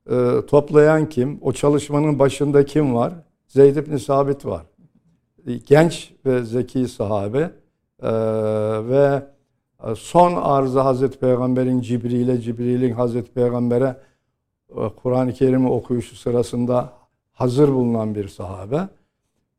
e, 0.09 0.45
toplayan 0.47 1.09
kim? 1.09 1.39
O 1.41 1.53
çalışmanın 1.53 2.20
başında 2.20 2.65
kim 2.65 2.95
var? 2.95 3.13
Zeyd 3.47 3.76
ibn 3.76 3.95
Sabit 3.95 4.45
var 4.45 4.65
genç 5.57 6.13
ve 6.26 6.43
zeki 6.43 6.88
sahabe 6.88 7.51
e, 8.01 8.11
ve 8.89 9.24
e, 9.84 9.95
son 9.95 10.36
arzı 10.36 10.80
Hazreti 10.80 11.20
Peygamber'in 11.20 11.82
Cibril'e, 11.82 12.41
Cibril'in 12.41 12.93
Hazreti 12.93 13.32
Peygamber'e 13.32 13.86
e, 13.86 13.95
Kur'an-ı 15.03 15.34
Kerim'i 15.34 15.70
okuyuşu 15.70 16.15
sırasında 16.15 16.93
hazır 17.34 17.70
bulunan 17.70 18.15
bir 18.15 18.28
sahabe 18.28 18.88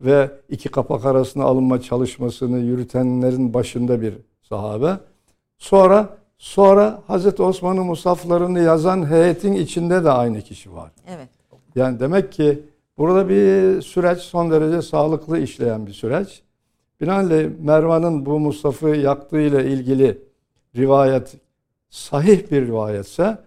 ve 0.00 0.30
iki 0.48 0.68
kapak 0.68 1.04
arasında 1.04 1.44
alınma 1.44 1.80
çalışmasını 1.80 2.58
yürütenlerin 2.58 3.54
başında 3.54 4.00
bir 4.00 4.14
sahabe. 4.42 4.96
Sonra 5.58 6.16
sonra 6.38 7.02
Hazreti 7.06 7.42
Osman'ın 7.42 7.86
musaflarını 7.86 8.60
yazan 8.60 9.10
heyetin 9.10 9.52
içinde 9.52 10.04
de 10.04 10.10
aynı 10.10 10.40
kişi 10.42 10.72
var. 10.72 10.90
Evet. 11.08 11.28
Yani 11.74 12.00
demek 12.00 12.32
ki 12.32 12.62
burada 12.98 13.28
bir 13.28 13.82
süreç 13.82 14.18
son 14.18 14.50
derece 14.50 14.82
sağlıklı 14.82 15.38
işleyen 15.38 15.86
bir 15.86 15.92
süreç. 15.92 16.42
Binaenaleyh 17.00 17.50
Mervan'ın 17.60 18.26
bu 18.26 18.40
Mustafa'ı 18.40 18.96
yaktığıyla 18.96 19.62
ilgili 19.62 20.18
rivayet 20.76 21.34
sahih 21.90 22.50
bir 22.50 22.66
rivayetse 22.66 23.38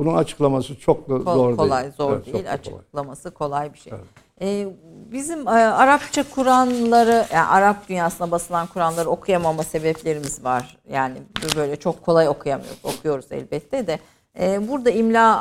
bunun 0.00 0.14
açıklaması 0.16 0.80
çok 0.80 1.06
Kol, 1.06 1.24
zor 1.24 1.56
kolay, 1.56 1.82
değil. 1.82 1.94
zor 1.96 2.12
Evet, 2.12 2.34
değil. 2.34 2.52
Açıklaması 2.52 3.30
kolay 3.30 3.72
bir 3.72 3.78
şey. 3.78 3.92
Evet. 3.96 4.04
Ee, 4.42 4.68
bizim 5.12 5.48
e, 5.48 5.50
Arapça 5.50 6.24
Kur'anları, 6.34 7.26
yani 7.32 7.46
Arap 7.46 7.88
dünyasına 7.88 8.30
basılan 8.30 8.66
Kur'anları 8.66 9.10
okuyamama 9.10 9.62
sebeplerimiz 9.62 10.44
var. 10.44 10.78
Yani 10.90 11.16
böyle 11.56 11.76
çok 11.76 12.02
kolay 12.02 12.28
okuyamıyoruz. 12.28 12.78
Okuyoruz 12.84 13.26
elbette 13.32 13.86
de. 13.86 13.98
Ee, 14.38 14.68
burada 14.68 14.90
imla 14.90 15.40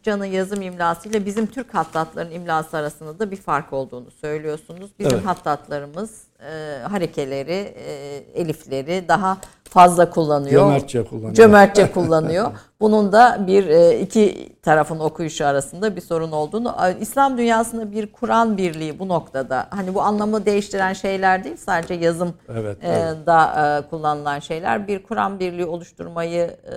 Arapçanın 0.00 0.24
yazım 0.24 0.62
imlasıyla 0.62 1.26
bizim 1.26 1.46
Türk 1.46 1.74
hattatların 1.74 2.30
imlası 2.30 2.76
arasında 2.76 3.18
da 3.18 3.30
bir 3.30 3.36
fark 3.36 3.72
olduğunu 3.72 4.10
söylüyorsunuz. 4.10 4.90
Bizim 4.98 5.14
Evet. 5.14 5.26
hattatlarımız 5.26 6.22
e, 6.40 6.78
harekeleri, 6.82 7.74
e, 7.76 8.16
elifleri 8.34 9.04
daha 9.08 9.38
fazla 9.64 10.10
kullanıyor. 10.10 10.62
Cömertçe 10.62 11.04
kullanıyor. 11.04 11.34
Cömertçe 11.34 11.90
kullanıyor. 11.94 12.50
Bunun 12.80 13.12
da 13.12 13.44
bir 13.46 13.66
e, 13.66 14.00
iki 14.00 14.52
tarafın 14.62 14.98
okuyuşu 14.98 15.46
arasında 15.46 15.96
bir 15.96 16.00
sorun 16.00 16.32
olduğunu, 16.32 16.76
İslam 17.00 17.38
dünyasında 17.38 17.92
bir 17.92 18.12
Kur'an 18.12 18.56
birliği 18.58 18.98
bu 18.98 19.08
noktada 19.08 19.66
hani 19.70 19.94
bu 19.94 20.02
anlamı 20.02 20.46
değiştiren 20.46 20.92
şeyler 20.92 21.44
değil 21.44 21.56
sadece 21.56 21.94
yazım 21.94 22.34
Evet, 22.48 22.76
e, 22.82 22.88
evet. 22.88 23.26
da 23.26 23.42
e, 23.84 23.88
kullanılan 23.90 24.38
şeyler 24.38 24.88
bir 24.88 25.02
Kur'an 25.02 25.40
birliği 25.40 25.66
oluşturmayı 25.66 26.42
e, 26.42 26.74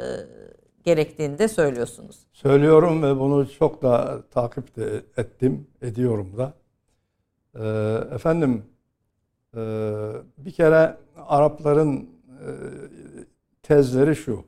gerektiğini 0.83 1.39
de 1.39 1.47
söylüyorsunuz. 1.47 2.19
Söylüyorum 2.33 3.03
ve 3.03 3.19
bunu 3.19 3.49
çok 3.51 3.81
da 3.81 4.23
takip 4.31 4.75
de 4.75 5.03
ettim, 5.17 5.67
ediyorum 5.81 6.37
da. 6.37 6.53
Ee, 7.55 8.15
efendim, 8.15 8.63
e, 9.55 9.59
bir 10.37 10.51
kere 10.51 10.97
Arapların 11.27 11.97
e, 11.97 12.49
tezleri 13.63 14.15
şu. 14.15 14.43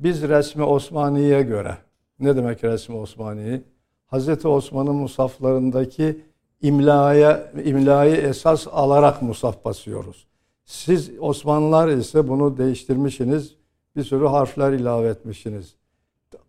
Biz 0.00 0.22
resmi 0.22 0.64
Osmani'ye 0.64 1.42
göre, 1.42 1.78
ne 2.20 2.36
demek 2.36 2.64
resmi 2.64 2.96
Osmani'yi? 2.96 3.62
Hazreti 4.06 4.48
Osman'ın 4.48 4.94
musaflarındaki 4.94 6.20
imlaya, 6.62 7.52
imlayı 7.64 8.16
esas 8.16 8.66
alarak 8.72 9.22
musaf 9.22 9.64
basıyoruz. 9.64 10.26
Siz 10.64 11.10
Osmanlılar 11.20 11.88
ise 11.88 12.28
bunu 12.28 12.58
değiştirmişsiniz, 12.58 13.56
bir 13.96 14.04
sürü 14.04 14.26
harfler 14.26 14.72
ilave 14.72 15.08
etmişsiniz. 15.08 15.74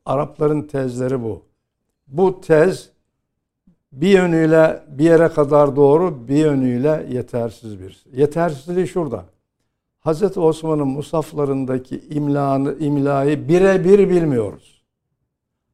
Arapların 0.05 0.61
tezleri 0.61 1.23
bu. 1.23 1.41
Bu 2.07 2.41
tez 2.41 2.89
bir 3.91 4.07
yönüyle 4.07 4.83
bir 4.87 5.03
yere 5.03 5.27
kadar 5.27 5.75
doğru, 5.75 6.27
bir 6.27 6.35
yönüyle 6.35 7.07
yetersiz 7.09 7.79
bir. 7.79 8.05
Yetersizliği 8.13 8.87
şurada. 8.87 9.25
Hazreti 9.99 10.39
Osman'ın 10.39 10.87
musaflarındaki 10.87 12.03
imlanı, 12.09 12.75
imlayı 12.79 13.47
birebir 13.47 14.09
bilmiyoruz. 14.09 14.83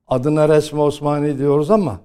Adına 0.08 0.50
resmi 0.50 0.82
Osmani 0.82 1.38
diyoruz 1.38 1.72
ama 1.72 2.00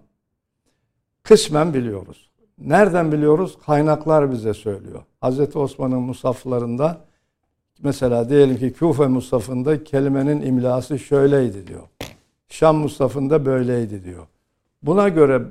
kısmen 1.22 1.74
biliyoruz. 1.74 2.30
Nereden 2.58 3.12
biliyoruz? 3.12 3.58
Kaynaklar 3.66 4.32
bize 4.32 4.54
söylüyor. 4.54 5.02
Hazreti 5.20 5.58
Osman'ın 5.58 6.02
musaflarında 6.02 7.00
mesela 7.82 8.28
diyelim 8.28 8.56
ki 8.56 8.72
Küfe 8.72 9.06
musafında 9.06 9.84
kelimenin 9.84 10.42
imlası 10.42 10.98
şöyleydi 10.98 11.66
diyor. 11.66 11.82
Şam 12.48 12.76
musafında 12.76 13.46
böyleydi 13.46 14.04
diyor. 14.04 14.26
Buna 14.82 15.08
göre 15.08 15.42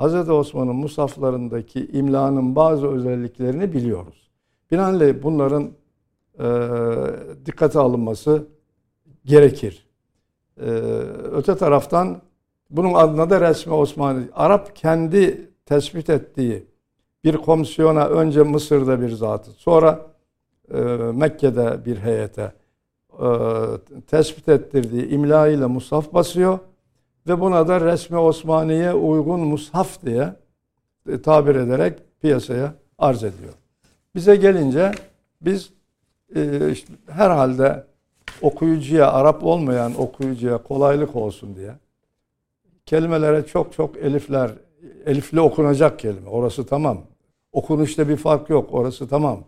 Hz. 0.00 0.30
Osman'ın 0.30 0.76
musaflarındaki 0.76 1.86
imlanın 1.86 2.56
bazı 2.56 2.86
özelliklerini 2.86 3.72
biliyoruz. 3.72 4.30
Binaenaleyh 4.70 5.14
bunların 5.22 5.70
e, 6.38 6.46
dikkate 7.46 7.78
alınması 7.78 8.46
gerekir. 9.24 9.86
E, 10.60 10.70
öte 11.32 11.56
taraftan 11.56 12.22
bunun 12.70 12.94
adına 12.94 13.30
da 13.30 13.40
resmi 13.40 13.72
Osmanlı. 13.72 14.28
Arap 14.34 14.76
kendi 14.76 15.50
tespit 15.66 16.10
ettiği 16.10 16.66
bir 17.24 17.36
komisyona 17.36 18.06
önce 18.06 18.42
Mısır'da 18.42 19.00
bir 19.00 19.10
zatı, 19.10 19.50
sonra 19.50 20.06
Mekke'de 21.12 21.84
bir 21.84 21.96
heyete 21.96 22.52
e, 23.12 23.26
tespit 24.06 24.48
ettirdiği 24.48 25.08
imla 25.08 25.48
ile 25.48 25.66
musaf 25.66 26.14
basıyor 26.14 26.58
ve 27.26 27.40
buna 27.40 27.68
da 27.68 27.80
resmi 27.80 28.18
Osmaniye 28.18 28.92
uygun 28.92 29.40
mushaf 29.40 30.02
diye 30.02 30.34
e, 31.08 31.22
tabir 31.22 31.54
ederek 31.54 31.98
piyasaya 32.20 32.74
arz 32.98 33.24
ediyor. 33.24 33.52
Bize 34.14 34.36
gelince 34.36 34.92
biz 35.40 35.70
e, 36.36 36.70
işte 36.70 36.92
herhalde 37.10 37.84
okuyucuya, 38.42 39.12
Arap 39.12 39.44
olmayan 39.44 40.00
okuyucuya 40.00 40.58
kolaylık 40.58 41.16
olsun 41.16 41.56
diye 41.56 41.72
kelimelere 42.88 43.46
çok 43.46 43.72
çok 43.72 43.96
elifler, 43.96 44.50
elifli 45.06 45.40
okunacak 45.40 45.98
kelime. 45.98 46.28
Orası 46.28 46.66
tamam. 46.66 46.98
Okunuşta 47.52 48.08
bir 48.08 48.16
fark 48.16 48.50
yok. 48.50 48.68
Orası 48.72 49.08
tamam. 49.08 49.44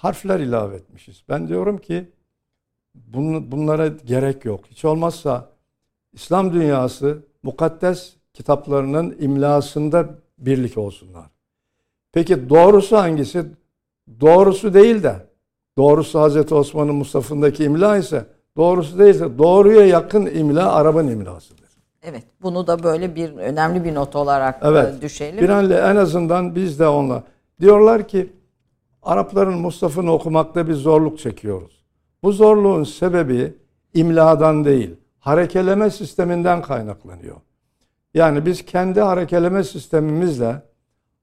Harfler 0.00 0.40
ilave 0.40 0.76
etmişiz. 0.76 1.22
Ben 1.28 1.48
diyorum 1.48 1.78
ki 1.78 2.08
bun, 2.94 3.52
bunlara 3.52 3.88
gerek 3.88 4.44
yok. 4.44 4.60
Hiç 4.70 4.84
olmazsa 4.84 5.48
İslam 6.12 6.52
dünyası 6.52 7.18
mukaddes 7.42 8.12
kitaplarının 8.32 9.16
imlasında 9.20 10.08
birlik 10.38 10.78
olsunlar. 10.78 11.24
Peki 12.12 12.50
doğrusu 12.50 12.96
hangisi? 12.96 13.44
Doğrusu 14.20 14.74
değil 14.74 15.02
de 15.02 15.26
doğrusu 15.78 16.20
Hazreti 16.20 16.54
Osman'ın 16.54 16.94
Mustafa'ndaki 16.94 17.64
imla 17.64 17.96
ise 17.96 18.26
doğrusu 18.56 18.98
değilse 18.98 19.38
doğruya 19.38 19.86
yakın 19.86 20.26
imla 20.26 20.72
Arap'ın 20.72 21.08
imlasıdır. 21.08 21.70
Evet, 22.02 22.24
bunu 22.42 22.66
da 22.66 22.82
böyle 22.82 23.14
bir 23.14 23.32
önemli 23.32 23.84
bir 23.84 23.94
not 23.94 24.16
olarak 24.16 24.60
Evet. 24.62 24.94
e, 24.98 25.02
düşelim. 25.02 25.38
Bir 25.38 25.48
en 25.70 25.96
azından 25.96 26.54
biz 26.54 26.78
de 26.78 26.86
onunla. 26.86 27.22
Diyorlar 27.60 28.08
ki 28.08 28.32
Arapların 29.02 29.58
Mustafa'nı 29.58 30.12
okumakta 30.12 30.68
bir 30.68 30.74
zorluk 30.74 31.18
çekiyoruz. 31.18 31.84
Bu 32.22 32.32
zorluğun 32.32 32.84
sebebi 32.84 33.54
imladan 33.94 34.64
değil, 34.64 34.96
harekeleme 35.18 35.90
sisteminden 35.90 36.62
kaynaklanıyor. 36.62 37.36
Yani 38.14 38.46
biz 38.46 38.64
kendi 38.64 39.00
harekeleme 39.00 39.64
sistemimizle 39.64 40.62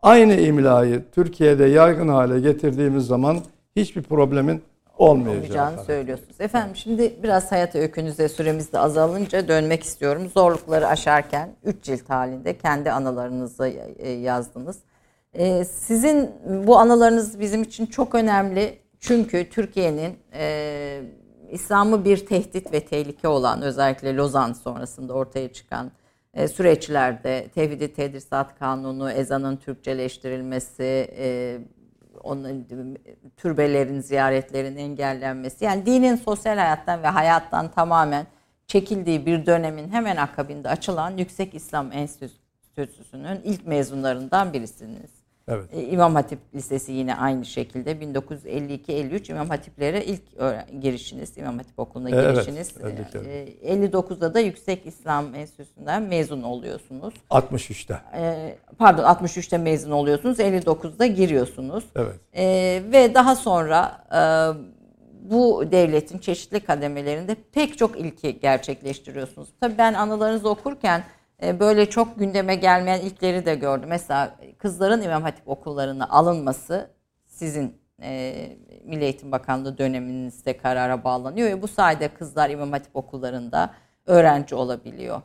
aynı 0.01 0.33
imlayı 0.33 1.05
Türkiye'de 1.11 1.65
yaygın 1.65 2.07
hale 2.07 2.39
getirdiğimiz 2.39 3.05
zaman 3.07 3.39
hiçbir 3.75 4.03
problemin 4.03 4.61
olmayacağını 4.97 5.83
söylüyorsunuz. 5.83 6.41
Efendim 6.41 6.75
şimdi 6.75 7.13
biraz 7.23 7.51
hayat 7.51 7.75
öykünüze 7.75 8.29
süremiz 8.29 8.73
de 8.73 8.79
azalınca 8.79 9.47
dönmek 9.47 9.83
istiyorum. 9.83 10.29
Zorlukları 10.33 10.87
aşarken 10.87 11.49
3 11.63 11.83
cilt 11.83 12.09
halinde 12.09 12.57
kendi 12.57 12.91
anılarınızı 12.91 13.67
e, 13.97 14.09
yazdınız. 14.09 14.77
E, 15.33 15.65
Sizin 15.65 16.31
bu 16.67 16.77
anılarınız 16.77 17.39
bizim 17.39 17.63
için 17.63 17.85
çok 17.85 18.15
önemli. 18.15 18.79
Çünkü 18.99 19.49
Türkiye'nin 19.49 20.19
e, 20.33 21.01
İslam'ı 21.51 22.05
bir 22.05 22.25
tehdit 22.25 22.73
ve 22.73 22.85
tehlike 22.85 23.27
olan 23.27 23.61
özellikle 23.61 24.15
Lozan 24.15 24.53
sonrasında 24.53 25.13
ortaya 25.13 25.53
çıkan 25.53 25.91
e, 26.33 26.47
süreçlerde 26.47 27.47
Tevhid-i 27.55 27.93
Tedrisat 27.93 28.59
Kanunu, 28.59 29.11
ezanın 29.11 29.57
Türkçeleştirilmesi, 29.57 31.07
e, 31.17 31.57
onun 32.23 32.67
türbelerin 33.37 33.99
ziyaretlerin 34.01 34.75
engellenmesi 34.75 35.65
yani 35.65 35.85
dinin 35.85 36.15
sosyal 36.15 36.57
hayattan 36.57 37.03
ve 37.03 37.07
hayattan 37.07 37.71
tamamen 37.71 38.27
çekildiği 38.67 39.25
bir 39.25 39.45
dönemin 39.45 39.89
hemen 39.89 40.17
akabinde 40.17 40.69
açılan 40.69 41.17
Yüksek 41.17 41.55
İslam 41.55 41.91
Enstitüsü'nün 41.91 43.41
ilk 43.43 43.67
mezunlarından 43.67 44.53
birisiniz. 44.53 45.16
Evet. 45.47 45.65
E, 45.73 45.83
İmam 45.83 46.15
Hatip 46.15 46.39
Lisesi 46.55 46.91
yine 46.91 47.15
aynı 47.15 47.45
şekilde 47.45 47.91
1952-53 47.91 49.31
İmam 49.31 49.49
Hatiplere 49.49 50.05
ilk 50.05 50.21
öğren- 50.37 50.81
girişiniz, 50.81 51.37
İmam 51.37 51.57
Hatip 51.57 51.79
Okulu'na 51.79 52.09
Evet, 52.09 52.35
girişiniz. 52.35 52.73
evet, 52.83 52.93
evet. 53.15 53.27
E, 53.61 53.73
59'da 53.73 54.33
da 54.33 54.39
Yüksek 54.39 54.85
İslam 54.85 55.35
Enstitüsü'nden 55.35 56.03
mezun 56.03 56.43
oluyorsunuz. 56.43 57.13
63'te. 57.29 57.99
E, 58.17 58.55
pardon 58.77 59.03
63'te 59.03 59.57
mezun 59.57 59.91
oluyorsunuz, 59.91 60.39
59'da 60.39 61.05
giriyorsunuz. 61.05 61.83
Evet. 61.95 62.15
E, 62.35 62.45
ve 62.91 63.13
daha 63.15 63.35
sonra 63.35 63.97
e, 64.13 64.21
bu 65.31 65.63
devletin 65.71 66.17
çeşitli 66.17 66.59
kademelerinde 66.59 67.35
pek 67.51 67.77
çok 67.77 67.99
ilki 67.99 68.39
gerçekleştiriyorsunuz. 68.39 69.49
Tabii 69.61 69.77
ben 69.77 69.93
anılarınızı 69.93 70.49
okurken 70.49 70.99
e, 70.99 71.03
böyle 71.41 71.89
çok 71.89 72.19
gündeme 72.19 72.55
gelmeyen 72.55 72.99
ilkleri 73.01 73.45
de 73.45 73.55
gördüm. 73.55 73.89
Mesela 73.89 74.35
kızların 74.57 75.01
İmam 75.01 75.23
Hatip 75.23 75.47
okullarına 75.47 76.09
alınması 76.09 76.89
sizin 77.25 77.73
e, 78.01 78.33
Milli 78.85 79.03
Eğitim 79.03 79.31
Bakanlığı 79.31 79.77
döneminizde 79.77 80.57
karara 80.57 81.03
bağlanıyor. 81.03 81.49
Ve 81.49 81.61
bu 81.61 81.67
sayede 81.67 82.07
kızlar 82.07 82.49
İmam 82.49 82.71
Hatip 82.71 82.95
okullarında 82.95 83.73
öğrenci 84.05 84.55
olabiliyor. 84.55 85.21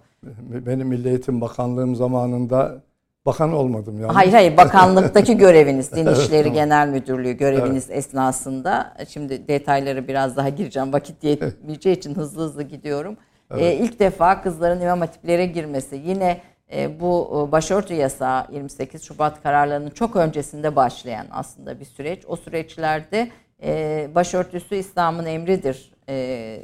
Benim 0.66 0.88
Milli 0.88 1.08
Eğitim 1.08 1.40
Bakanlığım 1.40 1.96
zamanında 1.96 2.82
bakan 3.26 3.52
olmadım 3.52 4.00
yani. 4.00 4.12
Hayır 4.12 4.32
hayır 4.32 4.56
bakanlıktaki 4.56 5.36
göreviniz 5.38 5.92
Din 5.92 6.06
İşleri 6.06 6.52
Genel 6.52 6.88
Müdürlüğü 6.88 7.32
göreviniz 7.32 7.86
evet. 7.90 7.98
esnasında 7.98 8.94
şimdi 9.08 9.48
detayları 9.48 10.08
biraz 10.08 10.36
daha 10.36 10.48
gireceğim 10.48 10.92
vakit 10.92 11.24
yetmeyeceği 11.24 11.96
için 11.96 12.14
hızlı 12.14 12.42
hızlı 12.42 12.62
gidiyorum. 12.62 13.16
Evet. 13.52 13.62
Ee, 13.62 13.74
ilk 13.74 14.00
defa 14.00 14.42
kızların 14.42 14.80
imam 14.80 15.00
hatiplere 15.00 15.46
girmesi 15.46 15.96
yine 16.04 16.40
e, 16.72 17.00
bu 17.00 17.46
e, 17.48 17.52
başörtü 17.52 17.94
yasağı 17.94 18.46
28 18.52 19.02
Şubat 19.02 19.42
kararlarının 19.42 19.90
çok 19.90 20.16
öncesinde 20.16 20.76
başlayan 20.76 21.26
aslında 21.30 21.80
bir 21.80 21.84
süreç. 21.84 22.22
O 22.26 22.36
süreçlerde 22.36 23.30
e, 23.62 24.08
başörtüsü 24.14 24.76
İslam'ın 24.76 25.26
emridir 25.26 25.92
e, 26.08 26.58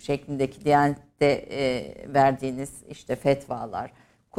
şeklindeki 0.00 0.64
Diyanet'te 0.64 1.26
e, 1.50 1.94
verdiğiniz 2.14 2.70
işte 2.88 3.16
fetvalar 3.16 3.90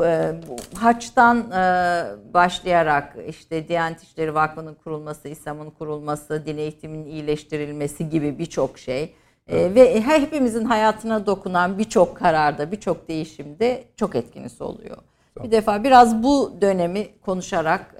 e, 0.03 0.31
haçtan 0.75 1.51
e, 1.51 2.33
başlayarak 2.33 3.15
işte 3.27 3.67
Diyanet 3.67 4.03
İşleri 4.03 4.35
Vakfı'nın 4.35 4.73
kurulması, 4.73 5.27
İslam'ın 5.27 5.69
kurulması, 5.69 6.45
din 6.45 6.57
eğitiminin 6.57 7.05
iyileştirilmesi 7.05 8.09
gibi 8.09 8.39
birçok 8.39 8.79
şey 8.79 9.15
e, 9.49 9.75
ve 9.75 10.01
hepimizin 10.01 10.65
hayatına 10.65 11.25
dokunan 11.25 11.77
birçok 11.77 12.17
kararda, 12.17 12.71
birçok 12.71 13.07
değişimde 13.07 13.83
çok 13.95 14.15
etkiniz 14.15 14.61
oluyor. 14.61 14.97
Bir 15.43 15.51
defa 15.51 15.83
biraz 15.83 16.23
bu 16.23 16.57
dönemi 16.61 17.07
konuşarak 17.21 17.95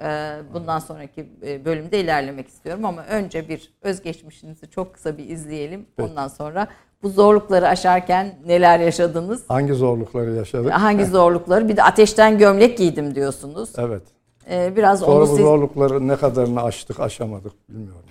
bundan 0.54 0.78
sonraki 0.78 1.26
bölümde 1.64 2.00
ilerlemek 2.00 2.48
istiyorum 2.48 2.84
ama 2.84 3.04
önce 3.04 3.48
bir 3.48 3.72
özgeçmişinizi 3.82 4.70
çok 4.70 4.94
kısa 4.94 5.18
bir 5.18 5.28
izleyelim. 5.28 5.86
Ondan 6.00 6.28
sonra 6.28 6.68
bu 7.02 7.08
zorlukları 7.08 7.68
aşarken 7.68 8.34
neler 8.46 8.80
yaşadınız? 8.80 9.44
Hangi 9.48 9.74
zorlukları 9.74 10.32
yaşadık? 10.34 10.72
Hangi 10.72 11.04
zorlukları? 11.04 11.68
Bir 11.68 11.76
de 11.76 11.82
ateşten 11.82 12.38
gömlek 12.38 12.78
giydim 12.78 13.14
diyorsunuz. 13.14 13.72
Evet. 13.78 14.02
Ee, 14.50 14.76
biraz 14.76 15.00
Sonra 15.00 15.12
onu 15.12 15.22
bu 15.22 15.26
siz... 15.26 15.36
zorlukları 15.36 16.08
ne 16.08 16.16
kadarını 16.16 16.62
aştık 16.62 17.00
aşamadık 17.00 17.52
bilmiyorum. 17.68 18.02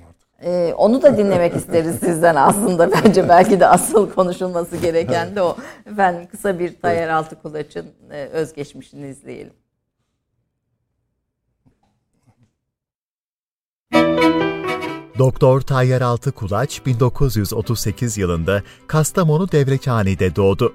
Ee, 0.45 0.73
onu 0.77 1.01
da 1.01 1.17
dinlemek 1.17 1.55
isteriz 1.55 1.95
sizden 1.99 2.35
aslında. 2.35 2.91
Bence 3.05 3.29
belki 3.29 3.59
de 3.59 3.67
asıl 3.67 4.09
konuşulması 4.09 4.77
gereken 4.77 5.35
de 5.35 5.41
o. 5.41 5.57
Efendim 5.85 6.27
kısa 6.31 6.59
bir 6.59 6.81
Tayyar 6.81 7.09
Altıkulaç'ın 7.09 7.85
e, 8.11 8.25
özgeçmişini 8.25 9.07
izleyelim. 9.07 9.53
Doktor 15.19 15.61
Tayyar 15.61 16.01
Altıkulaç 16.01 16.85
1938 16.85 18.17
yılında 18.17 18.63
Kastamonu 18.87 19.51
Devrekhane'de 19.51 20.35
doğdu. 20.35 20.73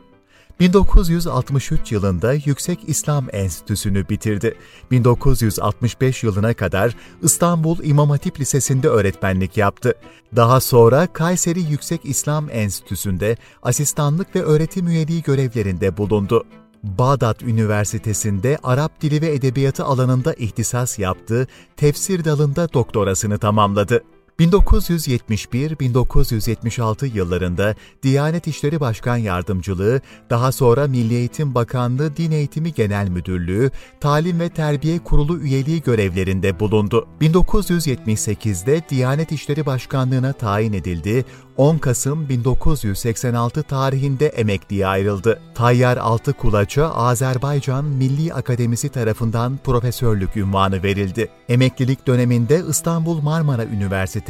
1963 0.60 1.92
yılında 1.92 2.32
Yüksek 2.32 2.78
İslam 2.86 3.26
Enstitüsü'nü 3.32 4.08
bitirdi. 4.08 4.54
1965 4.90 6.24
yılına 6.24 6.54
kadar 6.54 6.96
İstanbul 7.22 7.78
İmam 7.82 8.10
Hatip 8.10 8.40
Lisesi'nde 8.40 8.88
öğretmenlik 8.88 9.56
yaptı. 9.56 9.94
Daha 10.36 10.60
sonra 10.60 11.06
Kayseri 11.06 11.60
Yüksek 11.60 12.00
İslam 12.04 12.50
Enstitüsü'nde 12.50 13.36
asistanlık 13.62 14.36
ve 14.36 14.42
öğretim 14.42 14.88
üyeliği 14.88 15.22
görevlerinde 15.22 15.96
bulundu. 15.96 16.44
Bağdat 16.82 17.42
Üniversitesi'nde 17.42 18.58
Arap 18.62 19.00
Dili 19.02 19.22
ve 19.22 19.34
Edebiyatı 19.34 19.84
alanında 19.84 20.34
ihtisas 20.34 20.98
yaptı, 20.98 21.46
tefsir 21.76 22.24
dalında 22.24 22.72
doktorasını 22.72 23.38
tamamladı. 23.38 24.02
1971-1976 24.40 27.16
yıllarında 27.16 27.74
Diyanet 28.02 28.46
İşleri 28.46 28.80
Başkan 28.80 29.16
Yardımcılığı, 29.16 30.00
daha 30.30 30.52
sonra 30.52 30.86
Milli 30.86 31.14
Eğitim 31.14 31.54
Bakanlığı 31.54 32.16
Din 32.16 32.30
Eğitimi 32.30 32.74
Genel 32.74 33.08
Müdürlüğü, 33.08 33.70
Talim 34.00 34.40
ve 34.40 34.48
Terbiye 34.48 34.98
Kurulu 34.98 35.40
üyeliği 35.40 35.82
görevlerinde 35.82 36.60
bulundu. 36.60 37.08
1978'de 37.20 38.82
Diyanet 38.88 39.32
İşleri 39.32 39.66
Başkanlığı'na 39.66 40.32
tayin 40.32 40.72
edildi, 40.72 41.24
10 41.56 41.78
Kasım 41.78 42.28
1986 42.28 43.62
tarihinde 43.62 44.26
emekliye 44.26 44.86
ayrıldı. 44.86 45.40
Tayyar 45.54 45.96
Altıkulaç'a 45.96 46.94
Azerbaycan 46.94 47.84
Milli 47.84 48.34
Akademisi 48.34 48.88
tarafından 48.88 49.58
profesörlük 49.64 50.36
ünvanı 50.36 50.82
verildi. 50.82 51.28
Emeklilik 51.48 52.06
döneminde 52.06 52.62
İstanbul 52.68 53.20
Marmara 53.20 53.64
Üniversitesi 53.64 54.29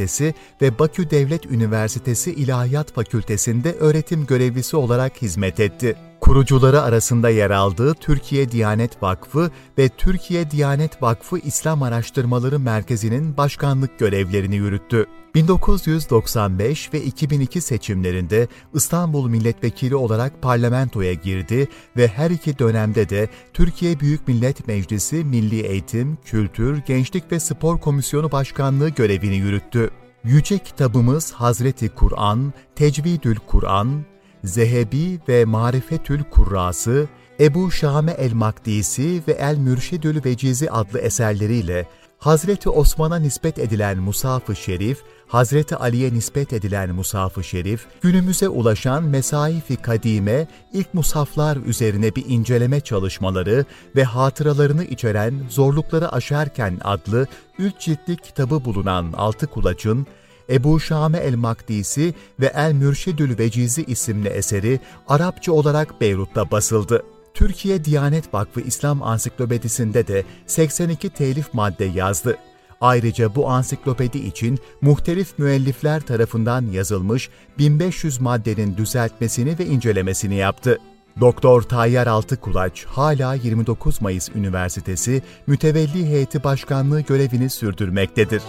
ve 0.62 0.78
Bakü 0.78 1.10
Devlet 1.10 1.46
Üniversitesi 1.46 2.32
İlahiyat 2.32 2.92
Fakültesi'nde 2.92 3.72
öğretim 3.72 4.26
görevlisi 4.26 4.76
olarak 4.76 5.22
hizmet 5.22 5.60
etti. 5.60 6.09
Kurucuları 6.20 6.82
arasında 6.82 7.30
yer 7.30 7.50
aldığı 7.50 7.94
Türkiye 7.94 8.50
Diyanet 8.50 9.02
Vakfı 9.02 9.50
ve 9.78 9.88
Türkiye 9.88 10.50
Diyanet 10.50 11.02
Vakfı 11.02 11.38
İslam 11.38 11.82
Araştırmaları 11.82 12.58
Merkezi'nin 12.58 13.36
başkanlık 13.36 13.98
görevlerini 13.98 14.56
yürüttü. 14.56 15.06
1995 15.34 16.94
ve 16.94 17.02
2002 17.02 17.60
seçimlerinde 17.60 18.48
İstanbul 18.74 19.28
Milletvekili 19.28 19.96
olarak 19.96 20.42
parlamentoya 20.42 21.12
girdi 21.12 21.68
ve 21.96 22.08
her 22.08 22.30
iki 22.30 22.58
dönemde 22.58 23.08
de 23.08 23.28
Türkiye 23.52 24.00
Büyük 24.00 24.28
Millet 24.28 24.66
Meclisi 24.66 25.24
Milli 25.24 25.60
Eğitim, 25.60 26.18
Kültür, 26.24 26.78
Gençlik 26.86 27.32
ve 27.32 27.40
Spor 27.40 27.80
Komisyonu 27.80 28.32
Başkanlığı 28.32 28.88
görevini 28.88 29.36
yürüttü. 29.36 29.90
Yüce 30.24 30.58
kitabımız 30.58 31.32
Hazreti 31.32 31.88
Kur'an, 31.88 32.52
Tecvidül 32.76 33.36
Kur'an, 33.46 34.04
Zehebi 34.44 35.18
ve 35.28 35.44
Marifetül 35.44 36.24
Kurrası, 36.24 37.08
Ebu 37.40 37.70
Şame 37.70 38.12
el-Makdisi 38.12 39.22
ve 39.28 39.32
El-Mürşidül 39.32 40.24
Vecizi 40.24 40.70
adlı 40.70 40.98
eserleriyle 40.98 41.86
Hazreti 42.20 42.70
Osman'a 42.70 43.16
nispet 43.16 43.58
edilen 43.58 43.98
Musaf-ı 43.98 44.56
Şerif, 44.56 44.98
Hazreti 45.26 45.76
Ali'ye 45.76 46.14
nispet 46.14 46.52
edilen 46.52 46.94
Musaf-ı 46.94 47.44
Şerif, 47.44 47.86
günümüze 48.00 48.48
ulaşan 48.48 49.04
Mesaif-i 49.04 49.76
Kadime, 49.76 50.46
ilk 50.72 50.94
musaflar 50.94 51.56
üzerine 51.56 52.14
bir 52.16 52.24
inceleme 52.28 52.80
çalışmaları 52.80 53.64
ve 53.96 54.04
hatıralarını 54.04 54.84
içeren 54.84 55.34
Zorlukları 55.48 56.12
Aşarken 56.12 56.78
adlı 56.84 57.26
üç 57.58 57.78
ciltlik 57.80 58.24
kitabı 58.24 58.64
bulunan 58.64 59.12
Altı 59.12 59.46
Kulaç'ın, 59.46 60.06
Ebu 60.50 60.80
Şame 60.80 61.18
el-Makdisi 61.18 62.14
ve 62.40 62.46
El-Mürşidül 62.46 63.38
Vecizi 63.38 63.84
isimli 63.84 64.28
eseri 64.28 64.80
Arapça 65.08 65.52
olarak 65.52 66.00
Beyrut'ta 66.00 66.50
basıldı. 66.50 67.02
Türkiye 67.34 67.84
Diyanet 67.84 68.34
Vakfı 68.34 68.60
İslam 68.60 69.02
Ansiklopedisinde 69.02 70.06
de 70.06 70.24
82 70.46 71.10
telif 71.10 71.54
madde 71.54 71.84
yazdı. 71.84 72.36
Ayrıca 72.80 73.34
bu 73.34 73.48
ansiklopedi 73.48 74.18
için 74.18 74.58
muhtelif 74.80 75.38
müellifler 75.38 76.00
tarafından 76.00 76.66
yazılmış 76.66 77.30
1500 77.58 78.20
maddenin 78.20 78.76
düzeltmesini 78.76 79.58
ve 79.58 79.66
incelemesini 79.66 80.34
yaptı. 80.34 80.78
Doktor 81.20 81.62
Tayyar 81.62 82.06
Altıkulaç 82.06 82.84
hala 82.84 83.34
29 83.34 84.00
Mayıs 84.00 84.28
Üniversitesi 84.28 85.22
Mütevelli 85.46 86.06
Heyeti 86.06 86.44
Başkanlığı 86.44 87.00
görevini 87.00 87.50
sürdürmektedir. 87.50 88.42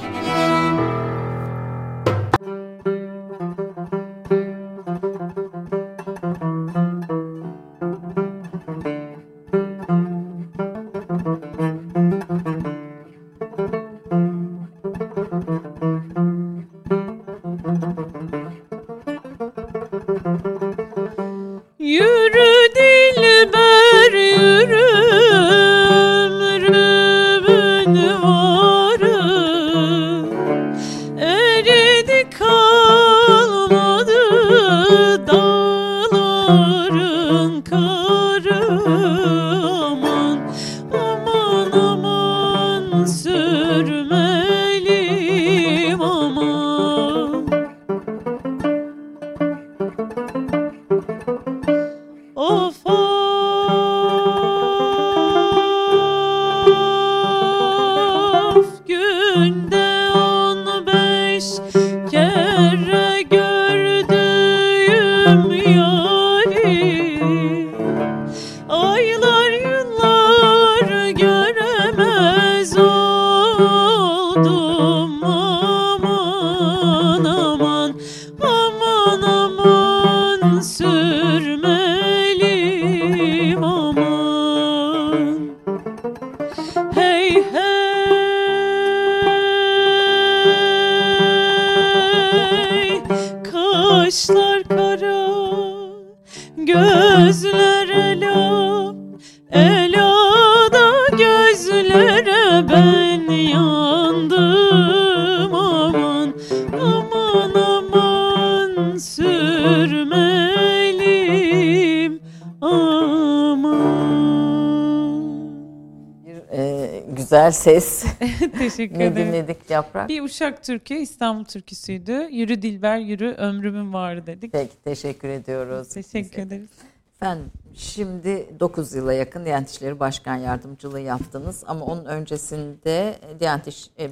Ses. 117.61 118.03
Teşekkür 118.57 118.99
ne 118.99 119.05
ederim. 119.05 119.27
dinledik 119.27 119.69
Yaprak? 119.69 120.09
Bir 120.09 120.21
Uşak 120.21 120.63
türkü 120.63 120.93
İstanbul 120.93 121.45
türküsüydü. 121.45 122.27
Yürü 122.31 122.61
Dilber 122.61 122.97
yürü 122.97 123.31
ömrümün 123.31 123.93
varı 123.93 124.27
dedik. 124.27 124.51
Peki 124.51 124.81
teşekkür 124.83 125.29
ediyoruz. 125.29 125.89
Teşekkür 125.89 126.31
Bize. 126.31 126.41
ederiz. 126.41 126.69
Efendim 127.15 127.51
şimdi 127.73 128.59
9 128.59 128.93
yıla 128.95 129.13
yakın 129.13 129.45
Diyanet 129.45 129.69
İşleri 129.69 129.99
Başkan 129.99 130.35
Yardımcılığı 130.35 130.99
yaptınız 130.99 131.63
ama 131.67 131.85
onun 131.85 132.05
öncesinde 132.05 133.15
Diyanet 133.39 133.67
İş, 133.67 133.89
e, 133.99 134.09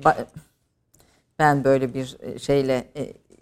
ben 1.40 1.64
böyle 1.64 1.94
bir 1.94 2.18
e, 2.20 2.40
şeyle 2.40 2.88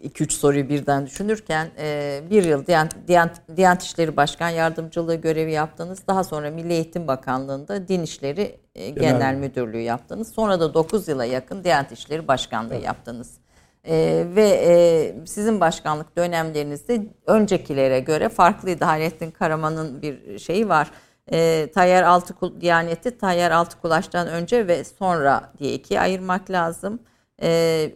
2-3 0.04 0.32
soruyu 0.32 0.70
birden 0.70 1.06
düşünürken 1.06 1.72
e, 1.80 2.22
bir 2.30 2.44
yıl 2.44 2.66
Diyanet, 2.66 3.08
Diyanet, 3.08 3.58
Diyanet 3.58 3.84
İşleri 3.84 4.18
Başkan 4.18 4.50
Yardımcılığı 4.50 5.16
görevi 5.16 5.52
yaptınız. 5.52 6.00
Daha 6.08 6.24
sonra 6.24 6.52
Milli 6.52 6.74
Eğitim 6.74 7.08
Bakanlığı'nda 7.08 7.88
Din 7.88 8.02
İşleri 8.02 8.60
e, 8.76 8.90
Genel, 8.90 9.12
Genel. 9.12 9.36
Müdürlüğü 9.36 9.82
yaptınız. 9.82 10.32
Sonra 10.32 10.60
da 10.60 10.74
9 10.74 11.08
yıla 11.08 11.26
yakın 11.26 11.64
Diyanet 11.64 11.92
İşleri 11.92 12.28
Başkanlığı 12.28 12.76
yaptınız. 12.76 13.38
Ee, 13.90 14.26
ve 14.36 14.50
e, 14.50 15.26
sizin 15.26 15.60
başkanlık 15.60 16.18
dönemlerinizde 16.18 17.08
öncekilere 17.26 18.00
göre 18.00 18.30
farklıydı. 18.30 18.86
Hayrettin 18.86 19.32
Karaman'ın 19.32 20.02
bir 20.02 20.40
şeyi 20.40 20.70
var. 20.70 20.92
E, 21.32 21.68
Tayyar 21.74 22.04
Altıkul 22.04 22.62
Diyaneti 22.62 23.18
Tayyar 23.18 23.52
Altıkulaş'tan 23.52 24.28
önce 24.28 24.68
ve 24.68 24.84
sonra 24.84 25.52
diye 25.60 25.74
ikiye 25.74 26.00
ayırmak 26.02 26.52
lazım. 26.52 27.00
E, 27.42 27.92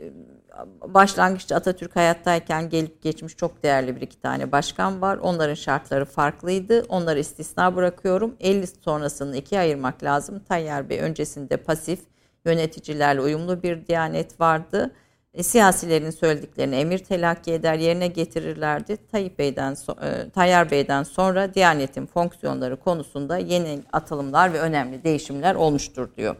başlangıçta 0.87 1.55
Atatürk 1.55 1.95
hayattayken 1.95 2.69
gelip 2.69 3.01
geçmiş 3.01 3.35
çok 3.35 3.63
değerli 3.63 3.95
bir 3.95 4.01
iki 4.01 4.21
tane 4.21 4.51
başkan 4.51 5.01
var. 5.01 5.17
Onların 5.17 5.53
şartları 5.53 6.05
farklıydı. 6.05 6.85
Onları 6.89 7.19
istisna 7.19 7.75
bırakıyorum. 7.75 8.35
50 8.39 8.67
sonrasını 8.67 9.37
ikiye 9.37 9.61
ayırmak 9.61 10.03
lazım. 10.03 10.39
Tayyar 10.39 10.89
Bey 10.89 10.99
öncesinde 10.99 11.57
pasif 11.57 11.99
yöneticilerle 12.45 13.21
uyumlu 13.21 13.63
bir 13.63 13.87
diyanet 13.87 14.39
vardı. 14.39 14.91
E, 15.33 15.43
siyasilerin 15.43 16.09
söylediklerini 16.09 16.75
emir 16.75 16.97
telakki 16.97 17.53
eder 17.53 17.75
yerine 17.75 18.07
getirirlerdi. 18.07 18.97
Tayyip 19.11 19.39
Bey'den 19.39 19.75
e, 20.01 20.29
Tayyar 20.29 20.71
Bey'den 20.71 21.03
sonra 21.03 21.53
Diyanet'in 21.53 22.05
fonksiyonları 22.05 22.79
konusunda 22.79 23.37
yeni 23.37 23.79
atılımlar 23.93 24.53
ve 24.53 24.59
önemli 24.59 25.03
değişimler 25.03 25.55
olmuştur 25.55 26.09
diyor. 26.17 26.35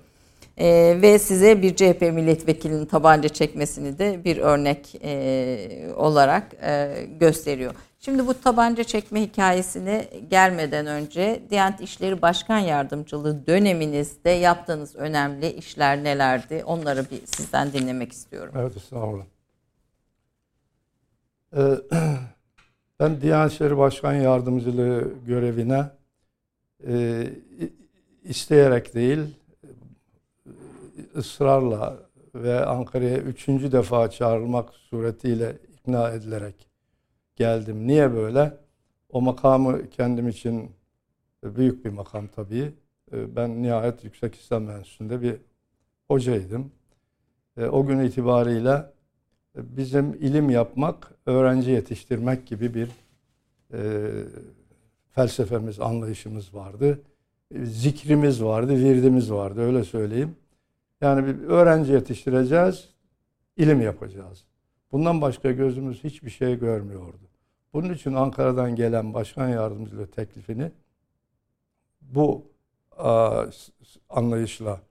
E, 0.58 0.98
ve 1.02 1.20
size 1.20 1.62
bir 1.62 1.76
CHP 1.76 2.02
milletvekilinin 2.02 2.86
tabanca 2.86 3.30
çekmesini 3.30 4.00
de 4.00 4.24
bir 4.24 4.38
örnek 4.38 4.96
e, 5.04 5.94
olarak 5.96 6.54
e, 6.54 7.06
gösteriyor. 7.20 7.74
Şimdi 8.00 8.28
bu 8.28 8.34
tabanca 8.42 8.84
çekme 8.84 9.22
hikayesine 9.22 10.10
gelmeden 10.30 10.88
önce 10.88 11.44
Diyanet 11.50 11.82
İşleri 11.82 12.22
Başkan 12.22 12.60
Yardımcılığı 12.60 13.48
döneminizde 13.48 14.30
yaptığınız 14.30 14.96
önemli 14.96 15.52
işler 15.52 16.04
nelerdi? 16.04 16.64
Onları 16.66 17.06
bir 17.12 17.26
sizden 17.26 17.74
dinlemek 17.74 18.12
istiyorum. 18.12 18.54
Evet 18.58 18.78
estağfurullah. 18.78 19.26
Ee, 21.58 21.62
ben 23.00 23.22
Diyanet 23.22 23.54
İşleri 23.54 23.78
Başkan 23.78 24.14
Yardımcılığı 24.14 25.14
görevine 25.28 25.86
e, 26.88 27.24
isteyerek 28.24 28.96
değil 28.96 29.20
ısrarla 31.16 31.98
ve 32.36 32.66
Ankara'ya 32.66 33.18
üçüncü 33.18 33.72
defa 33.72 34.10
çağrılmak 34.10 34.74
suretiyle 34.74 35.58
ikna 35.74 36.12
edilerek 36.12 36.68
geldim. 37.36 37.88
Niye 37.88 38.14
böyle? 38.14 38.58
O 39.10 39.22
makamı 39.22 39.90
kendim 39.90 40.28
için 40.28 40.72
büyük 41.44 41.86
bir 41.86 41.90
makam 41.90 42.28
tabii. 42.28 42.74
Ben 43.12 43.64
nihayet 43.64 44.04
Yüksek 44.04 44.36
İslam 44.36 44.70
Enstitüsü'nde 44.70 45.22
bir 45.22 45.36
hocaydım. 46.08 46.72
O 47.72 47.86
gün 47.86 48.00
itibariyle 48.00 48.86
bizim 49.56 50.14
ilim 50.14 50.50
yapmak, 50.50 51.12
öğrenci 51.26 51.72
yetiştirmek 51.72 52.48
gibi 52.48 52.74
bir 52.74 52.90
felsefemiz, 55.10 55.80
anlayışımız 55.80 56.54
vardı. 56.54 57.02
Zikrimiz 57.64 58.44
vardı, 58.44 58.76
virdimiz 58.76 59.32
vardı 59.32 59.62
öyle 59.62 59.84
söyleyeyim. 59.84 60.36
Yani 61.02 61.28
bir 61.28 61.48
öğrenci 61.48 61.92
yetiştireceğiz, 61.92 62.90
ilim 63.58 63.82
yapacağız. 63.82 64.46
Bundan 64.92 65.22
başka 65.22 65.52
gözümüz 65.52 66.04
hiçbir 66.04 66.30
şey 66.30 66.60
görmüyordu. 66.60 67.30
Bunun 67.74 67.94
için 67.94 68.14
Ankara'dan 68.14 68.76
gelen 68.76 69.14
başkan 69.14 69.50
yardımcılığı 69.50 70.08
teklifini 70.08 70.72
bu 72.02 72.52
a, 72.98 73.46
anlayışla 74.10 74.82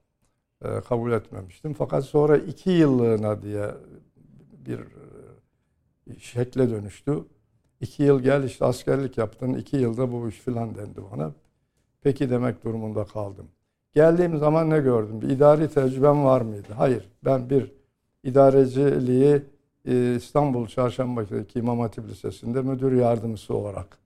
e, 0.61 0.81
kabul 0.81 1.11
etmemiştim. 1.11 1.73
Fakat 1.73 2.05
sonra 2.05 2.37
iki 2.37 2.69
yıllığına 2.69 3.41
diye 3.41 3.71
bir 4.65 4.79
e, 4.79 6.19
şekle 6.19 6.69
dönüştü. 6.69 7.25
İki 7.81 8.03
yıl 8.03 8.21
gel 8.21 8.43
işte 8.43 8.65
askerlik 8.65 9.17
yaptın, 9.17 9.53
iki 9.53 9.77
yılda 9.77 10.11
bu 10.11 10.29
iş 10.29 10.35
filan 10.39 10.75
dendi 10.75 10.99
bana. 11.11 11.33
Peki 12.01 12.29
demek 12.29 12.63
durumunda 12.63 13.05
kaldım. 13.05 13.47
Geldiğim 13.93 14.37
zaman 14.37 14.69
ne 14.69 14.79
gördüm? 14.79 15.21
Bir 15.21 15.29
idari 15.29 15.69
tecrübem 15.69 16.23
var 16.23 16.41
mıydı? 16.41 16.67
Hayır. 16.77 17.09
Ben 17.25 17.49
bir 17.49 17.71
idareciliği 18.23 19.41
İstanbul 20.15 20.67
Çarşamba'daki 20.67 21.59
İmam 21.59 21.79
Hatip 21.79 22.07
Lisesi'nde 22.07 22.61
müdür 22.61 22.91
yardımcısı 22.91 23.55
olarak 23.55 23.97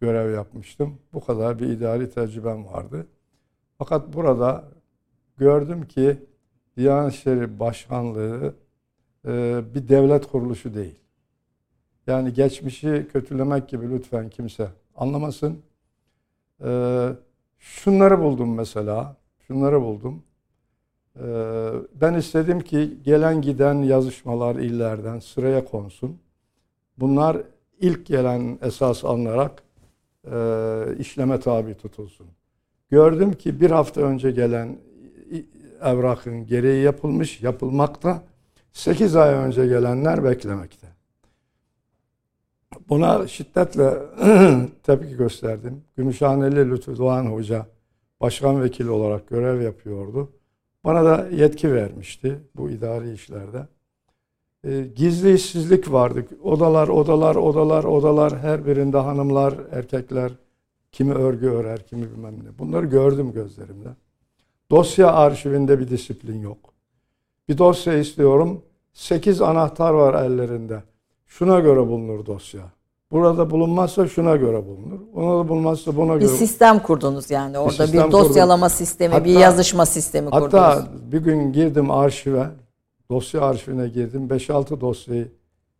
görev 0.00 0.34
yapmıştım. 0.34 0.98
Bu 1.12 1.24
kadar 1.24 1.58
bir 1.58 1.66
idari 1.66 2.10
tecrübem 2.10 2.66
vardı. 2.66 3.06
Fakat 3.78 4.14
burada 4.14 4.64
gördüm 5.36 5.88
ki 5.88 6.18
Diyanet 6.76 7.14
İşleri 7.14 7.60
Başkanlığı 7.60 8.54
bir 9.74 9.88
devlet 9.88 10.26
kuruluşu 10.26 10.74
değil. 10.74 10.98
Yani 12.06 12.32
geçmişi 12.32 13.08
kötülemek 13.12 13.68
gibi 13.68 13.90
lütfen 13.90 14.28
kimse 14.28 14.68
anlamasın. 14.96 15.62
Şunları 17.60 18.20
buldum 18.20 18.54
mesela. 18.54 19.16
Şunları 19.46 19.80
buldum. 19.82 20.22
Ben 22.00 22.14
istedim 22.14 22.60
ki 22.60 22.98
gelen 23.04 23.42
giden 23.42 23.74
yazışmalar 23.74 24.56
illerden 24.56 25.18
sıraya 25.18 25.64
konsun. 25.64 26.18
Bunlar 26.98 27.36
ilk 27.80 28.06
gelen 28.06 28.58
esas 28.62 29.04
alınarak 29.04 29.62
işleme 30.98 31.40
tabi 31.40 31.74
tutulsun. 31.74 32.26
Gördüm 32.90 33.32
ki 33.32 33.60
bir 33.60 33.70
hafta 33.70 34.00
önce 34.00 34.30
gelen 34.30 34.78
evrakın 35.82 36.46
gereği 36.46 36.84
yapılmış, 36.84 37.42
yapılmakta. 37.42 38.22
8 38.72 39.16
ay 39.16 39.34
önce 39.34 39.66
gelenler 39.66 40.24
beklemekte. 40.24 40.86
Buna 42.88 43.26
şiddetle 43.28 43.94
tepki 44.82 45.16
gösterdim. 45.16 45.82
Gümüşhaneli 45.96 46.70
Lütfü 46.70 46.98
Doğan 46.98 47.26
Hoca 47.26 47.66
başkan 48.20 48.62
vekili 48.62 48.90
olarak 48.90 49.28
görev 49.28 49.60
yapıyordu. 49.60 50.28
Bana 50.84 51.04
da 51.04 51.28
yetki 51.30 51.74
vermişti 51.74 52.38
bu 52.56 52.70
idari 52.70 53.12
işlerde. 53.12 53.66
E, 54.64 54.82
gizli 54.96 55.34
işsizlik 55.34 55.92
vardı. 55.92 56.24
Odalar, 56.42 56.88
odalar, 56.88 57.36
odalar, 57.36 57.84
odalar. 57.84 58.38
Her 58.38 58.66
birinde 58.66 58.98
hanımlar, 58.98 59.54
erkekler. 59.72 60.32
Kimi 60.92 61.14
örgü 61.14 61.48
örer, 61.48 61.86
kimi 61.86 62.10
bilmem 62.10 62.34
ne. 62.34 62.58
Bunları 62.58 62.86
gördüm 62.86 63.32
gözlerimle. 63.32 63.88
Dosya 64.70 65.12
arşivinde 65.12 65.78
bir 65.78 65.88
disiplin 65.88 66.40
yok. 66.40 66.58
Bir 67.48 67.58
dosya 67.58 67.94
istiyorum. 67.94 68.62
Sekiz 68.92 69.42
anahtar 69.42 69.92
var 69.92 70.24
ellerinde. 70.24 70.82
Şuna 71.30 71.60
göre 71.60 71.88
bulunur 71.88 72.26
dosya. 72.26 72.62
Burada 73.12 73.50
bulunmazsa 73.50 74.08
şuna 74.08 74.36
göre 74.36 74.66
bulunur. 74.66 75.00
Ona 75.14 75.44
da 75.44 75.48
bulunmazsa 75.48 75.96
buna 75.96 76.14
bir 76.14 76.20
göre. 76.20 76.32
Bir 76.32 76.36
sistem 76.36 76.78
kurdunuz 76.78 77.30
yani 77.30 77.58
orada 77.58 77.72
bir, 77.72 77.78
sistem 77.78 78.12
dosyalama 78.12 78.66
kurdum. 78.66 78.76
sistemi, 78.76 79.12
Hatta- 79.12 79.24
bir 79.24 79.38
yazışma 79.38 79.86
sistemi 79.86 80.30
kurdunuz. 80.30 80.52
Hatta 80.52 80.88
bir 81.12 81.18
gün 81.18 81.52
girdim 81.52 81.90
arşive, 81.90 82.46
dosya 83.10 83.40
arşivine 83.40 83.88
girdim. 83.88 84.28
5-6 84.28 84.80
dosyayı 84.80 85.28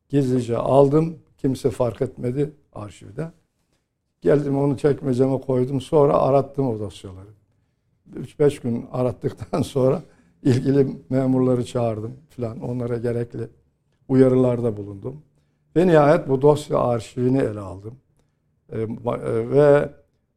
gizlice 0.08 0.56
aldım. 0.56 1.18
Kimse 1.38 1.70
fark 1.70 2.02
etmedi 2.02 2.52
arşivde. 2.72 3.30
Geldim 4.20 4.58
onu 4.58 4.78
çekmeceme 4.78 5.40
koydum. 5.40 5.80
Sonra 5.80 6.18
arattım 6.18 6.68
o 6.68 6.78
dosyaları. 6.78 7.30
3-5 8.16 8.62
gün 8.62 8.86
arattıktan 8.92 9.62
sonra 9.76 10.02
ilgili 10.42 10.96
memurları 11.10 11.64
çağırdım 11.64 12.12
falan. 12.36 12.60
Onlara 12.60 12.96
gerekli 12.96 13.48
uyarılarda 14.08 14.76
bulundum. 14.76 15.22
Ve 15.76 15.86
nihayet 15.86 16.28
bu 16.28 16.42
dosya 16.42 16.78
arşivini 16.78 17.38
ele 17.38 17.60
aldım. 17.60 17.94
E, 18.72 18.78
ve 19.50 19.88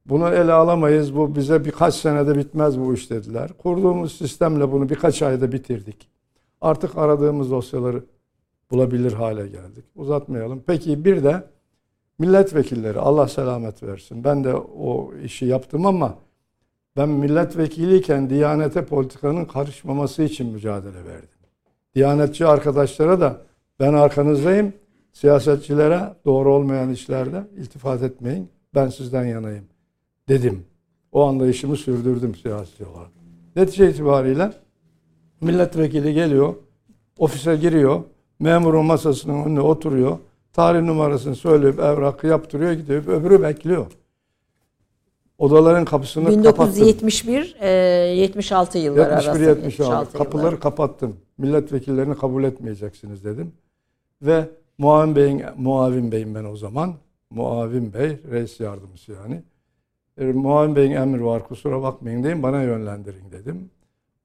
bunu 0.05 0.29
ele 0.29 0.53
alamayız. 0.53 1.15
Bu 1.15 1.35
bize 1.35 1.65
birkaç 1.65 1.95
senede 1.95 2.37
bitmez 2.37 2.79
bu 2.79 2.93
iş 2.93 3.09
dediler. 3.09 3.49
Kurduğumuz 3.57 4.17
sistemle 4.17 4.71
bunu 4.71 4.89
birkaç 4.89 5.21
ayda 5.21 5.51
bitirdik. 5.51 6.09
Artık 6.61 6.97
aradığımız 6.97 7.51
dosyaları 7.51 8.03
bulabilir 8.71 9.13
hale 9.13 9.47
geldik. 9.47 9.85
Uzatmayalım. 9.95 10.63
Peki 10.67 11.05
bir 11.05 11.23
de 11.23 11.43
milletvekilleri 12.19 12.99
Allah 12.99 13.27
selamet 13.27 13.83
versin. 13.83 14.23
Ben 14.23 14.43
de 14.43 14.55
o 14.55 15.13
işi 15.23 15.45
yaptım 15.45 15.85
ama 15.85 16.15
ben 16.97 17.09
milletvekiliyken 17.09 18.29
Diyanete 18.29 18.85
politikanın 18.85 19.45
karışmaması 19.45 20.23
için 20.23 20.47
mücadele 20.47 21.05
verdim. 21.05 21.29
Diyanetçi 21.95 22.45
arkadaşlara 22.45 23.21
da 23.21 23.37
ben 23.79 23.93
arkanızdayım. 23.93 24.73
Siyasetçilere 25.13 26.13
doğru 26.25 26.53
olmayan 26.53 26.89
işlerde 26.89 27.43
iltifat 27.57 28.03
etmeyin. 28.03 28.49
Ben 28.75 28.87
sizden 28.87 29.25
yanayım 29.25 29.65
dedim. 30.29 30.65
O 31.11 31.23
anlayışımı 31.23 31.77
sürdürdüm 31.77 32.35
siyasi 32.35 32.85
olarak. 32.85 33.11
Netice 33.55 33.89
itibariyle 33.89 34.51
milletvekili 35.41 36.13
geliyor, 36.13 36.55
ofise 37.17 37.55
giriyor, 37.55 38.01
memurun 38.39 38.85
masasının 38.85 39.43
önüne 39.43 39.61
oturuyor, 39.61 40.17
tarih 40.53 40.81
numarasını 40.81 41.35
söyleyip 41.35 41.79
evrakı 41.79 42.27
yaptırıyor 42.27 42.71
gidiyor, 42.71 43.07
öbürü 43.07 43.41
bekliyor. 43.43 43.85
Odaların 45.37 45.85
kapısını 45.85 46.29
1971 46.29 47.55
e, 47.59 47.69
76 47.69 48.77
yıllar 48.77 49.11
71, 49.11 49.29
arası. 49.29 49.43
76. 49.43 50.17
Kapıları 50.17 50.45
yıllar. 50.45 50.59
kapattım. 50.59 51.17
Milletvekillerini 51.37 52.17
kabul 52.17 52.43
etmeyeceksiniz 52.43 53.25
dedim. 53.25 53.53
Ve 54.21 54.49
Muavin 54.77 55.15
Bey'in 55.15 55.43
Muavin 55.57 56.11
Bey'im 56.11 56.35
ben 56.35 56.43
o 56.43 56.55
zaman. 56.55 56.95
Muavin 57.29 57.93
Bey, 57.93 58.19
reis 58.31 58.59
yardımcısı 58.59 59.11
yani. 59.11 59.43
E, 60.17 60.25
Muavin 60.25 60.75
Bey'in 60.75 60.91
emri 60.91 61.25
var 61.25 61.47
kusura 61.47 61.81
bakmayın 61.81 62.23
deyin 62.23 62.43
bana 62.43 62.63
yönlendirin 62.63 63.31
dedim. 63.31 63.69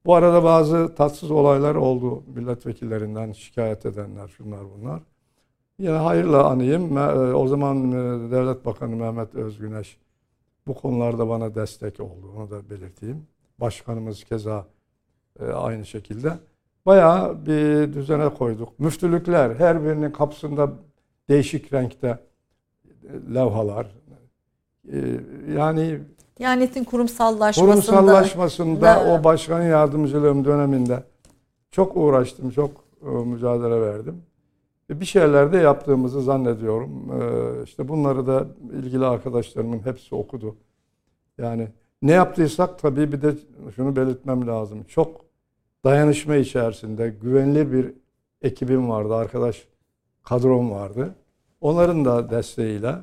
Bu 0.05 0.15
arada 0.15 0.43
bazı 0.43 0.95
tatsız 0.95 1.31
olaylar 1.31 1.75
oldu. 1.75 2.23
Milletvekillerinden 2.35 3.31
şikayet 3.31 3.85
edenler, 3.85 4.27
şunlar 4.27 4.61
bunlar. 4.77 5.01
Yine 5.79 5.97
hayırla 5.97 6.47
anayım. 6.49 6.97
E, 6.97 7.33
o 7.33 7.47
zaman 7.47 7.91
e, 7.91 8.31
Devlet 8.31 8.65
Bakanı 8.65 8.95
Mehmet 8.95 9.35
Özgüneş 9.35 9.97
bu 10.67 10.73
konularda 10.73 11.29
bana 11.29 11.55
destek 11.55 11.99
oldu. 11.99 12.33
Onu 12.37 12.51
da 12.51 12.69
belirteyim. 12.69 13.27
Başkanımız 13.59 14.23
keza 14.23 14.65
aynı 15.39 15.85
şekilde. 15.85 16.39
Bayağı 16.85 17.45
bir 17.45 17.93
düzene 17.93 18.29
koyduk. 18.29 18.79
Müftülükler 18.79 19.55
her 19.55 19.83
birinin 19.83 20.11
kapısında 20.11 20.69
değişik 21.29 21.73
renkte 21.73 22.19
levhalar. 23.33 23.87
Yani 25.57 25.99
Diyanet'in 26.37 26.83
kurumsallaşmasında, 26.83 27.71
kurumsallaşmasında 27.71 28.81
da... 28.81 29.05
o 29.11 29.23
başkan 29.23 29.61
yardımcılığım 29.61 30.45
döneminde 30.45 31.03
çok 31.71 31.97
uğraştım, 31.97 32.49
çok 32.49 32.71
e, 33.01 33.09
mücadele 33.09 33.81
verdim. 33.81 34.21
Bir 34.89 35.05
şeyler 35.05 35.53
de 35.53 35.57
yaptığımızı 35.57 36.21
zannediyorum. 36.21 37.11
E, 37.21 37.63
işte 37.63 37.87
bunları 37.87 38.27
da 38.27 38.47
ilgili 38.73 39.05
arkadaşlarımın 39.05 39.85
hepsi 39.85 40.15
okudu. 40.15 40.55
Yani 41.37 41.67
ne 42.01 42.11
yaptıysak 42.11 42.79
tabii 42.79 43.11
bir 43.11 43.21
de 43.21 43.33
şunu 43.75 43.95
belirtmem 43.95 44.47
lazım. 44.47 44.83
Çok 44.83 45.28
dayanışma 45.83 46.35
içerisinde 46.35 47.09
güvenilir 47.09 47.71
bir 47.71 47.93
ekibim 48.41 48.89
vardı, 48.89 49.15
arkadaş 49.15 49.67
kadrom 50.23 50.71
vardı. 50.71 51.15
Onların 51.61 52.05
da 52.05 52.29
desteğiyle 52.29 52.95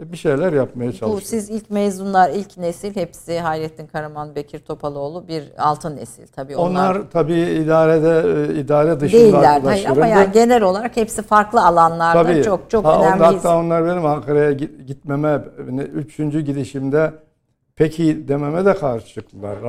bir 0.00 0.16
şeyler 0.16 0.52
yapmaya 0.52 0.92
çalıştık. 0.92 1.22
Bu 1.22 1.28
siz 1.28 1.50
ilk 1.50 1.70
mezunlar, 1.70 2.30
ilk 2.30 2.56
nesil 2.58 2.96
hepsi 2.96 3.38
Hayrettin 3.38 3.86
Karaman, 3.86 4.34
Bekir 4.34 4.58
Topaloğlu 4.58 5.28
bir 5.28 5.44
altın 5.58 5.96
nesil 5.96 6.26
tabii 6.26 6.56
onlar. 6.56 6.94
Onlar 6.94 7.10
tabii 7.10 7.40
idarede 7.40 8.54
idare 8.54 9.00
dışında 9.00 9.20
değiller. 9.20 9.60
Hayır, 9.60 9.86
ama 9.86 10.06
yani 10.06 10.32
genel 10.32 10.62
olarak 10.62 10.96
hepsi 10.96 11.22
farklı 11.22 11.66
alanlarda 11.66 12.22
tabii, 12.22 12.42
çok 12.42 12.70
çok 12.70 12.84
ha, 12.84 13.00
önemli. 13.00 13.24
Hatta 13.24 13.58
onlar 13.58 13.86
benim 13.86 14.06
Ankara'ya 14.06 14.52
gitmeme 14.86 15.44
üçüncü 15.94 16.40
gidişimde 16.40 17.12
peki 17.76 18.28
dememe 18.28 18.64
de 18.64 18.74
karşı 18.74 19.06
çıktılar. 19.06 19.62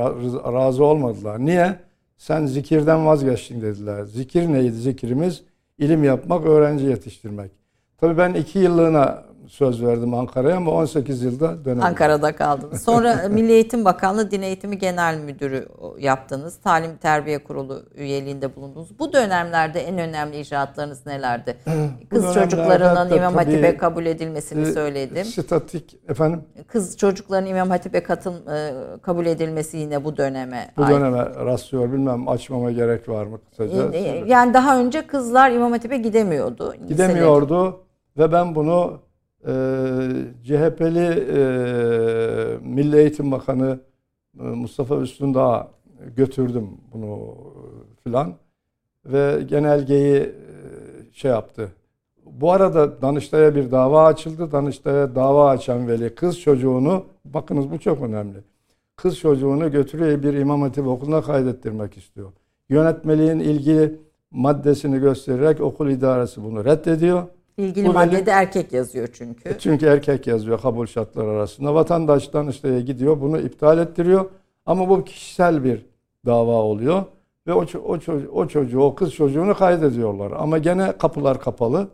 Razı 0.52 0.84
olmadılar. 0.84 1.38
Niye? 1.38 1.78
Sen 2.22 2.46
zikirden 2.46 3.06
vazgeçtin 3.06 3.60
dediler. 3.60 4.04
Zikir 4.04 4.48
neydi? 4.48 4.72
Zikrimiz 4.72 5.42
ilim 5.78 6.04
yapmak, 6.04 6.46
öğrenci 6.46 6.84
yetiştirmek. 6.84 7.50
Tabii 7.98 8.18
ben 8.18 8.34
iki 8.34 8.58
yıllığına 8.58 9.24
söz 9.52 9.84
verdim 9.84 10.14
Ankara'ya 10.14 10.56
ama 10.56 10.70
18 10.70 11.22
yılda 11.22 11.64
dönemedim. 11.64 11.82
Ankara'da 11.82 12.36
kaldınız. 12.36 12.82
Sonra 12.82 13.22
Milli 13.30 13.52
Eğitim 13.52 13.84
Bakanlığı 13.84 14.30
Din 14.30 14.42
Eğitimi 14.42 14.78
Genel 14.78 15.18
Müdürü 15.18 15.68
yaptınız. 15.98 16.56
Talim 16.60 16.96
Terbiye 16.96 17.44
Kurulu 17.44 17.82
üyeliğinde 17.94 18.56
bulundunuz. 18.56 18.98
Bu 18.98 19.12
dönemlerde 19.12 19.80
en 19.80 19.98
önemli 19.98 20.40
icraatlarınız 20.40 21.06
nelerdi? 21.06 21.56
Kız 22.10 22.34
çocuklarının 22.34 23.16
İmam 23.16 23.34
Hatip'e 23.34 23.76
kabul 23.76 24.06
edilmesini 24.06 24.68
e, 24.68 24.72
söyledim. 24.72 25.24
Statik 25.24 25.98
efendim? 26.08 26.42
Kız 26.68 26.96
çocukların 26.96 27.46
İmam 27.46 27.70
Hatip'e 27.70 28.02
katıl 28.02 28.46
e, 28.46 28.72
kabul 29.02 29.26
edilmesi 29.26 29.76
yine 29.76 30.04
bu 30.04 30.16
döneme. 30.16 30.70
Bu 30.76 30.86
döneme 30.86 31.24
rastlıyor. 31.24 31.92
Bilmem 31.92 32.28
açmama 32.28 32.70
gerek 32.70 33.08
var 33.08 33.26
mı 33.26 33.38
kısaca? 33.50 33.92
E, 33.92 34.24
yani 34.26 34.54
daha 34.54 34.78
önce 34.78 35.06
kızlar 35.06 35.50
İmam 35.50 35.72
Hatip'e 35.72 35.96
gidemiyordu. 35.96 36.74
Gidemiyordu. 36.88 37.80
Ve 38.18 38.32
ben 38.32 38.54
bunu 38.54 39.00
e, 39.46 39.52
CHP'li 40.44 41.26
e, 41.38 41.42
Milli 42.62 42.96
Eğitim 42.96 43.32
Bakanı 43.32 43.78
e, 44.40 44.42
Mustafa 44.42 44.96
Üstündağ 44.96 45.70
götürdüm 46.16 46.68
bunu 46.92 47.36
filan 48.04 48.34
ve 49.04 49.42
genelgeyi 49.42 50.16
e, 50.16 50.32
şey 51.12 51.30
yaptı. 51.30 51.68
Bu 52.26 52.52
arada 52.52 53.02
Danıştay'a 53.02 53.54
bir 53.54 53.70
dava 53.70 54.06
açıldı. 54.06 54.52
Danıştay'a 54.52 55.14
dava 55.14 55.48
açan 55.50 55.88
veli 55.88 56.14
kız 56.14 56.40
çocuğunu, 56.40 57.04
bakınız 57.24 57.70
bu 57.70 57.78
çok 57.78 58.02
önemli. 58.02 58.38
Kız 58.96 59.18
çocuğunu 59.18 59.70
götürüyor 59.70 60.22
bir 60.22 60.34
İmam 60.34 60.62
Hatip 60.62 60.86
okuluna 60.86 61.22
kaydettirmek 61.22 61.96
istiyor. 61.96 62.32
Yönetmeliğin 62.68 63.38
ilgili 63.38 63.98
maddesini 64.30 64.98
göstererek 64.98 65.60
okul 65.60 65.88
idaresi 65.88 66.44
bunu 66.44 66.64
reddediyor. 66.64 67.22
İlgili 67.56 67.86
Bu 67.86 67.92
maddede 67.92 68.30
erkek 68.30 68.72
yazıyor 68.72 69.08
çünkü. 69.12 69.48
E, 69.48 69.58
çünkü 69.58 69.86
erkek 69.86 70.26
yazıyor 70.26 70.60
kabul 70.60 70.86
şartları 70.86 71.30
arasında. 71.30 71.74
Vatandaş 71.74 72.32
Danıştay'a 72.32 72.80
gidiyor 72.80 73.20
bunu 73.20 73.40
iptal 73.40 73.78
ettiriyor. 73.78 74.30
Ama 74.66 74.88
bu 74.88 75.04
kişisel 75.04 75.64
bir 75.64 75.86
dava 76.26 76.52
oluyor. 76.52 77.04
Ve 77.46 77.52
o, 77.52 77.64
o, 77.84 77.98
o 78.32 78.46
çocuğu, 78.46 78.80
o 78.80 78.94
kız 78.94 79.12
çocuğunu 79.12 79.54
kaydediyorlar. 79.54 80.32
Ama 80.36 80.58
gene 80.58 80.98
kapılar 80.98 81.40
kapalı. 81.40 81.88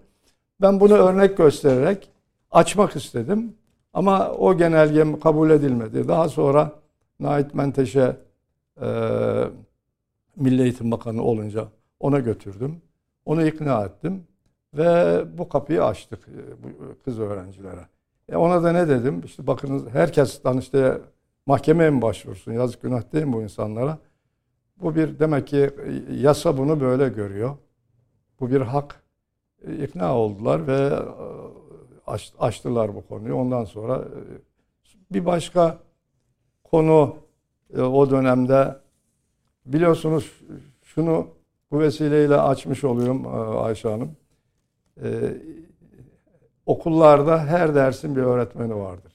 Ben 0.61 0.81
bunu 0.81 0.95
örnek 0.95 1.37
göstererek 1.37 2.11
açmak 2.51 2.97
istedim. 2.97 3.55
Ama 3.93 4.31
o 4.33 4.57
genelgem 4.57 5.21
kabul 5.21 5.51
edilmedi. 5.51 6.09
Daha 6.09 6.29
sonra 6.29 6.73
Nait 7.21 7.55
Menteşe 7.55 8.17
e, 8.83 8.87
Milli 10.37 10.63
Eğitim 10.63 10.91
Bakanı 10.91 11.23
olunca 11.23 11.69
ona 12.01 12.19
götürdüm. 12.19 12.83
Onu 13.25 13.47
ikna 13.47 13.85
ettim. 13.85 14.25
Ve 14.79 15.25
bu 15.39 15.49
kapıyı 15.49 15.85
açtık 15.85 16.29
e, 16.29 16.63
bu 16.63 16.69
kız 17.05 17.21
öğrencilere. 17.21 17.89
E 18.29 18.37
ona 18.37 18.63
da 18.63 18.73
ne 18.73 18.89
dedim? 18.89 19.23
İşte 19.25 19.47
bakınız 19.47 19.89
herkes 19.93 20.45
Danıştay'a 20.45 21.01
mahkemeye 21.47 21.91
mi 21.91 22.03
başvursun? 22.03 22.53
Yazık 22.53 22.83
günah 22.83 23.13
değil 23.13 23.25
mi 23.25 23.33
bu 23.33 23.43
insanlara? 23.43 23.99
Bu 24.77 24.95
bir 24.95 25.19
demek 25.19 25.47
ki 25.47 25.57
e, 25.59 26.15
yasa 26.15 26.59
bunu 26.59 26.81
böyle 26.81 27.09
görüyor. 27.09 27.57
Bu 28.41 28.51
bir 28.51 28.61
hak. 28.61 29.03
E, 29.67 29.85
ikna 29.85 30.19
oldular 30.19 30.67
ve 30.67 30.99
aç, 32.07 32.33
açtılar 32.39 32.95
bu 32.95 33.07
konuyu. 33.07 33.35
Ondan 33.35 33.65
sonra 33.65 34.05
bir 35.11 35.27
başka 35.27 35.79
konu 36.65 37.17
o 37.79 38.11
dönemde 38.11 38.77
biliyorsunuz 39.67 40.41
şunu 40.83 41.27
bu 41.71 41.81
vesileyle 41.81 42.37
açmış 42.37 42.85
oluyorum 42.85 43.27
Ayşe 43.65 43.89
Hanım 43.89 44.17
e, 45.03 45.09
okullarda 46.67 47.45
her 47.45 47.75
dersin 47.75 48.17
bir 48.17 48.23
öğretmeni 48.23 48.75
vardır. 48.75 49.13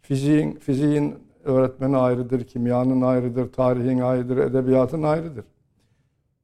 Fiziğin, 0.00 0.52
fiziğin 0.52 1.14
öğretmeni 1.44 1.96
ayrıdır, 1.96 2.44
kimyanın 2.44 3.02
ayrıdır, 3.02 3.52
tarihin 3.52 4.00
ayrıdır, 4.00 4.36
edebiyatın 4.36 5.02
ayrıdır. 5.02 5.44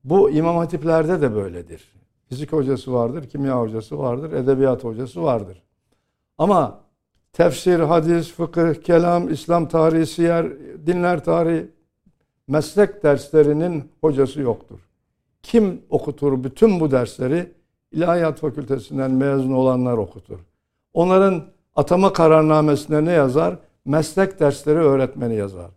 Bu 0.05 0.31
imam 0.31 0.57
hatiplerde 0.57 1.21
de 1.21 1.35
böyledir. 1.35 1.93
Fizik 2.29 2.53
hocası 2.53 2.93
vardır, 2.93 3.29
kimya 3.29 3.61
hocası 3.61 3.99
vardır, 3.99 4.33
edebiyat 4.33 4.85
hocası 4.85 5.23
vardır. 5.23 5.63
Ama 6.39 6.81
tefsir, 7.33 7.81
hadis, 7.81 8.33
fıkıh, 8.33 8.75
kelam, 8.75 9.33
İslam 9.33 9.69
tarihi, 9.69 10.07
siyer, 10.07 10.47
dinler 10.87 11.25
tarihi, 11.25 11.71
meslek 12.49 13.03
derslerinin 13.03 13.93
hocası 14.01 14.41
yoktur. 14.41 14.81
Kim 15.43 15.83
okutur 15.91 16.45
bütün 16.45 16.81
bu 16.81 16.91
dersleri? 16.91 17.53
İlahiyat 17.93 18.39
Fakültesinden 18.39 19.11
mezun 19.11 19.53
olanlar 19.53 19.99
okutur. 19.99 20.39
Onların 20.95 21.43
Atama 21.77 22.13
kararnamesinde 22.13 23.05
ne 23.05 23.13
yazar? 23.13 23.57
Meslek 23.85 24.41
dersleri 24.41 24.79
öğretmeni 24.79 25.35
yazar. 25.35 25.71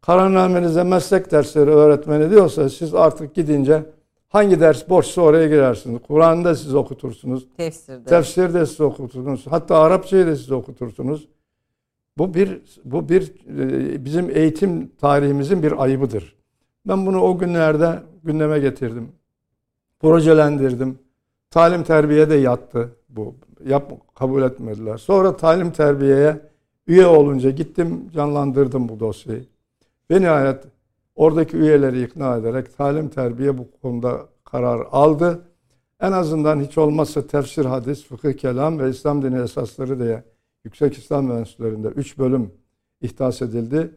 Kararnamenize 0.00 0.82
meslek 0.84 1.32
dersleri 1.32 1.70
öğretmeni 1.70 2.30
diyorsa 2.30 2.68
siz 2.68 2.94
artık 2.94 3.34
gidince 3.34 3.82
hangi 4.28 4.60
ders 4.60 4.88
boşsa 4.88 5.22
oraya 5.22 5.48
girersiniz. 5.48 6.00
Kur'an'da 6.06 6.54
siz 6.54 6.74
okutursunuz. 6.74 7.46
Tefsirde. 7.56 8.04
Tefsirde 8.04 8.66
siz 8.66 8.80
okutursunuz. 8.80 9.46
Hatta 9.46 9.78
Arapçayı 9.78 10.26
da 10.26 10.36
siz 10.36 10.52
okutursunuz. 10.52 11.28
Bu 12.18 12.34
bir 12.34 12.62
bu 12.84 13.08
bir 13.08 13.32
e, 13.58 14.04
bizim 14.04 14.36
eğitim 14.36 14.90
tarihimizin 15.00 15.62
bir 15.62 15.82
ayıbıdır. 15.82 16.36
Ben 16.88 17.06
bunu 17.06 17.20
o 17.20 17.38
günlerde 17.38 18.02
gündeme 18.24 18.58
getirdim. 18.58 19.08
Projelendirdim. 20.00 20.98
Talim 21.50 21.82
terbiye 21.82 22.30
de 22.30 22.34
yattı 22.34 22.96
bu. 23.08 23.34
Yap 23.66 23.92
kabul 24.14 24.42
etmediler. 24.42 24.96
Sonra 24.96 25.36
talim 25.36 25.70
terbiyeye 25.70 26.40
üye 26.86 27.06
olunca 27.06 27.50
gittim 27.50 28.10
canlandırdım 28.14 28.88
bu 28.88 29.00
dosyayı. 29.00 29.44
Ve 30.10 30.20
nihayet 30.20 30.64
oradaki 31.16 31.56
üyeleri 31.56 32.02
ikna 32.02 32.36
ederek 32.36 32.76
talim 32.76 33.08
terbiye 33.08 33.58
bu 33.58 33.66
konuda 33.82 34.26
karar 34.44 34.86
aldı. 34.92 35.42
En 36.00 36.12
azından 36.12 36.60
hiç 36.60 36.78
olmazsa 36.78 37.26
tefsir, 37.26 37.64
hadis, 37.64 38.04
fıkıh, 38.04 38.32
kelam 38.32 38.78
ve 38.78 38.90
İslam 38.90 39.22
dini 39.22 39.42
esasları 39.42 39.98
diye 39.98 40.22
Yüksek 40.64 40.98
İslam 40.98 41.30
Enstitülerinde 41.30 41.88
3 41.88 42.18
bölüm 42.18 42.50
ihdas 43.00 43.42
edildi. 43.42 43.90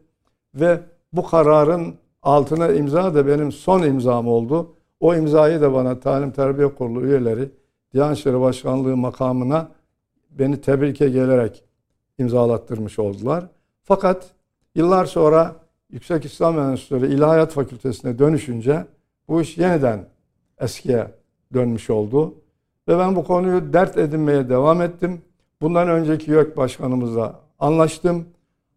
Ve 0.56 0.80
bu 1.14 1.28
kararın 1.28 1.96
altına 2.22 2.72
imza 2.72 3.16
da 3.16 3.28
benim 3.28 3.52
son 3.52 3.84
imzam 3.84 4.28
oldu. 4.28 4.76
O 5.00 5.16
imzayı 5.16 5.62
da 5.62 5.74
bana 5.74 6.00
Talim 6.00 6.32
Terbiye 6.32 6.76
Kurulu 6.76 7.06
üyeleri 7.06 7.50
Diyanet 7.94 8.18
İşleri 8.18 8.40
Başkanlığı 8.40 8.98
makamına 8.98 9.72
beni 10.32 10.62
tebrike 10.62 11.10
gelerek 11.10 11.64
imzalattırmış 12.18 13.00
oldular. 13.00 13.48
Fakat 13.84 14.30
yıllar 14.76 15.06
sonra 15.06 15.56
Yüksek 15.92 16.26
İslam 16.26 16.60
Enstitüleri 16.60 17.14
İlahiyat 17.14 17.52
Fakültesine 17.52 18.20
dönüşünce 18.20 18.86
bu 19.28 19.42
iş 19.42 19.58
yeniden 19.58 20.06
eskiye 20.60 21.08
dönmüş 21.54 21.90
oldu. 21.90 22.34
Ve 22.88 22.98
ben 22.98 23.16
bu 23.16 23.24
konuyu 23.24 23.74
dert 23.74 23.98
edinmeye 23.98 24.50
devam 24.50 24.82
ettim. 24.82 25.22
Bundan 25.62 25.90
önceki 25.90 26.32
YÖK 26.32 26.58
Başkanımızla 26.58 27.40
anlaştım. 27.60 28.26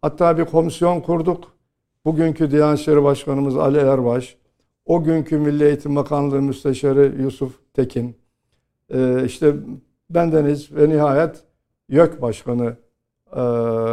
Hatta 0.02 0.38
bir 0.38 0.44
komisyon 0.44 1.00
kurduk. 1.00 1.52
Bugünkü 2.04 2.50
Diyanet 2.50 2.78
İşleri 2.80 3.04
Başkanımız 3.04 3.56
Ali 3.56 3.78
Erbaş, 3.78 4.36
o 4.86 5.04
günkü 5.04 5.38
Milli 5.38 5.64
Eğitim 5.64 5.96
Bakanlığı 5.96 6.42
Müsteşarı 6.42 7.22
Yusuf 7.22 7.58
Tekin, 7.74 8.16
e, 8.94 9.24
işte 9.24 9.54
bendeniz 10.10 10.72
ve 10.72 10.88
nihayet 10.88 11.44
YÖK 11.88 12.22
Başkanı, 12.22 12.76
e, 13.32 13.40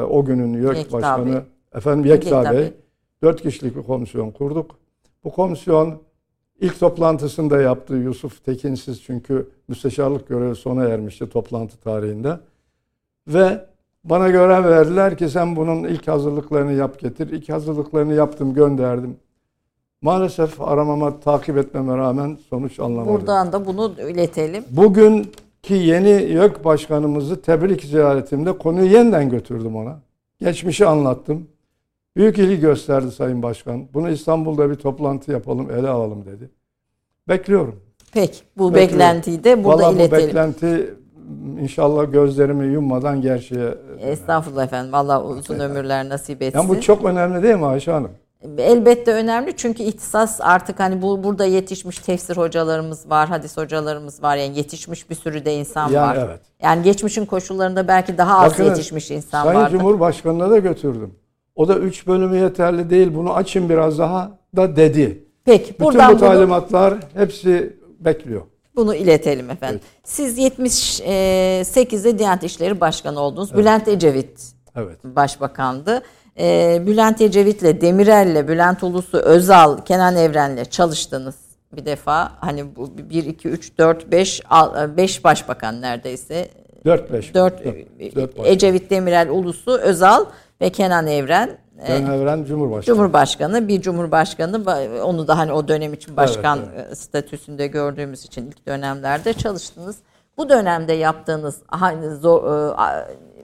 o 0.09 0.25
günün 0.25 0.53
YÖK 0.53 0.77
Yekta 0.77 0.93
Başkanı, 0.93 1.33
Bey. 1.33 1.41
efendim 1.73 2.05
Yekta, 2.05 2.35
Yekta 2.35 2.53
Bey, 2.53 2.59
Bey, 2.59 2.73
dört 3.21 3.41
kişilik 3.41 3.75
bir 3.75 3.83
komisyon 3.83 4.31
kurduk. 4.31 4.75
Bu 5.23 5.31
komisyon 5.31 6.01
ilk 6.61 6.79
toplantısında 6.79 7.61
yaptığı 7.61 7.95
Yusuf 7.95 8.45
Tekinsiz 8.45 9.03
çünkü 9.03 9.49
müsteşarlık 9.67 10.27
görevi 10.27 10.55
sona 10.55 10.83
ermişti 10.83 11.29
toplantı 11.29 11.77
tarihinde. 11.77 12.39
Ve 13.27 13.65
bana 14.03 14.29
görev 14.29 14.63
verdiler 14.63 15.17
ki 15.17 15.29
sen 15.29 15.55
bunun 15.55 15.83
ilk 15.83 16.07
hazırlıklarını 16.07 16.73
yap 16.73 16.99
getir. 16.99 17.29
İlk 17.29 17.49
hazırlıklarını 17.49 18.13
yaptım 18.13 18.53
gönderdim. 18.53 19.17
Maalesef 20.01 20.61
aramama 20.61 21.19
takip 21.19 21.57
etmeme 21.57 21.97
rağmen 21.97 22.37
sonuç 22.49 22.79
anlamadım. 22.79 23.13
Buradan 23.13 23.51
da 23.51 23.65
bunu 23.65 23.93
iletelim. 24.09 24.63
Bugün 24.69 25.31
ki 25.63 25.73
yeni 25.73 26.09
YÖK 26.09 26.65
başkanımızı 26.65 27.41
tebrik 27.41 27.83
ziyaretimde 27.83 28.57
konuyu 28.57 28.91
yeniden 28.91 29.29
götürdüm 29.29 29.75
ona. 29.75 29.99
Geçmişi 30.39 30.85
anlattım. 30.85 31.47
Büyük 32.15 32.37
ilgi 32.37 32.59
gösterdi 32.59 33.11
Sayın 33.11 33.43
Başkan. 33.43 33.87
Bunu 33.93 34.09
İstanbul'da 34.09 34.69
bir 34.69 34.75
toplantı 34.75 35.31
yapalım, 35.31 35.71
ele 35.71 35.89
alalım 35.89 36.25
dedi. 36.25 36.49
Bekliyorum. 37.27 37.75
Peki 38.13 38.37
bu 38.57 38.73
Bekliyorum. 38.73 38.99
beklentiyi 38.99 39.43
de 39.43 39.63
burada 39.63 39.83
Vallahi 39.83 39.95
iletelim. 39.95 40.23
bu 40.23 40.27
beklenti 40.27 40.93
inşallah 41.61 42.11
gözlerimi 42.11 42.73
yummadan 42.73 43.21
gerçeğe... 43.21 43.75
Estağfurullah 43.99 44.63
efendim. 44.63 44.93
Allah 44.93 45.23
uzun 45.23 45.59
ömürler 45.59 46.09
nasip 46.09 46.41
etsin. 46.41 46.59
Yani 46.59 46.69
bu 46.69 46.81
çok 46.81 47.05
önemli 47.05 47.43
değil 47.43 47.55
mi 47.55 47.65
Ayşe 47.65 47.91
Hanım? 47.91 48.11
Elbette 48.57 49.13
önemli 49.13 49.57
çünkü 49.57 49.83
ihtisas 49.83 50.41
artık 50.41 50.79
hani 50.79 51.01
bu 51.01 51.23
burada 51.23 51.45
yetişmiş 51.45 51.99
tefsir 51.99 52.37
hocalarımız 52.37 53.09
var, 53.09 53.29
hadis 53.29 53.57
hocalarımız 53.57 54.23
var. 54.23 54.37
Yani 54.37 54.57
yetişmiş 54.57 55.09
bir 55.09 55.15
sürü 55.15 55.45
de 55.45 55.55
insan 55.55 55.91
yani 55.91 56.07
var. 56.07 56.27
Evet. 56.27 56.39
Yani 56.61 56.83
geçmişin 56.83 57.25
koşullarında 57.25 57.87
belki 57.87 58.17
daha 58.17 58.39
az 58.39 58.51
Bakın, 58.53 58.63
yetişmiş 58.63 59.11
insan 59.11 59.47
var. 59.47 59.53
Sayın 59.53 59.69
Cumhurbaşkanı'na 59.69 60.49
da 60.49 60.57
götürdüm. 60.57 61.15
O 61.55 61.67
da 61.67 61.75
üç 61.75 62.07
bölümü 62.07 62.37
yeterli 62.37 62.89
değil 62.89 63.15
bunu 63.15 63.33
açın 63.33 63.69
biraz 63.69 63.99
daha 63.99 64.31
da 64.55 64.75
dedi. 64.75 65.23
Peki 65.45 65.73
Bütün 65.73 65.85
buradan 65.85 66.15
bu 66.15 66.19
talimatlar 66.19 66.93
bunu... 66.93 67.21
hepsi 67.21 67.77
bekliyor. 67.99 68.41
Bunu 68.75 68.95
iletelim 68.95 69.49
efendim. 69.49 69.79
Evet. 69.83 70.01
Siz 70.03 70.39
78'de 70.39 72.19
Diyanet 72.19 72.43
İşleri 72.43 72.81
Başkanı 72.81 73.19
oldunuz. 73.19 73.49
Evet. 73.49 73.59
Bülent 73.59 73.87
Ecevit 73.87 74.51
evet. 74.75 75.03
başbakandı. 75.03 76.03
Ee, 76.39 76.81
Bülent 76.87 77.21
Ecevit'le, 77.21 77.81
Demirel'le, 77.81 78.47
Bülent 78.47 78.83
Ulusu, 78.83 79.17
Özal, 79.17 79.77
Kenan 79.81 80.15
Evren'le 80.15 80.63
çalıştınız 80.63 81.35
bir 81.73 81.85
defa. 81.85 82.31
Hani 82.39 82.75
bu 82.75 82.97
1, 83.09 83.25
2, 83.25 83.49
3, 83.49 83.77
4, 83.77 84.11
5, 84.11 84.41
5 84.97 85.23
başbakan 85.23 85.81
neredeyse. 85.81 86.49
4, 86.85 87.13
5. 87.13 87.33
4, 87.33 87.65
4 88.15 88.31
Ecevit, 88.45 88.89
Demirel, 88.89 89.29
Ulusu, 89.29 89.77
Özal 89.77 90.25
ve 90.61 90.69
Kenan 90.69 91.07
Evren. 91.07 91.57
Kenan 91.85 92.13
Evren 92.13 92.43
Cumhurbaşkanı. 92.43 92.95
Cumhurbaşkanı, 92.95 93.67
bir 93.67 93.81
Cumhurbaşkanı 93.81 94.63
onu 95.03 95.27
da 95.27 95.37
hani 95.37 95.53
o 95.53 95.67
dönem 95.67 95.93
için 95.93 96.17
başkan 96.17 96.59
evet, 96.59 96.85
evet. 96.87 96.97
statüsünde 96.97 97.67
gördüğümüz 97.67 98.25
için 98.25 98.47
ilk 98.47 98.67
dönemlerde 98.67 99.33
çalıştınız. 99.33 99.95
Bu 100.37 100.49
dönemde 100.49 100.93
yaptığınız 100.93 101.61
hani 101.67 102.15
zor, 102.15 102.43
e, 102.43 102.75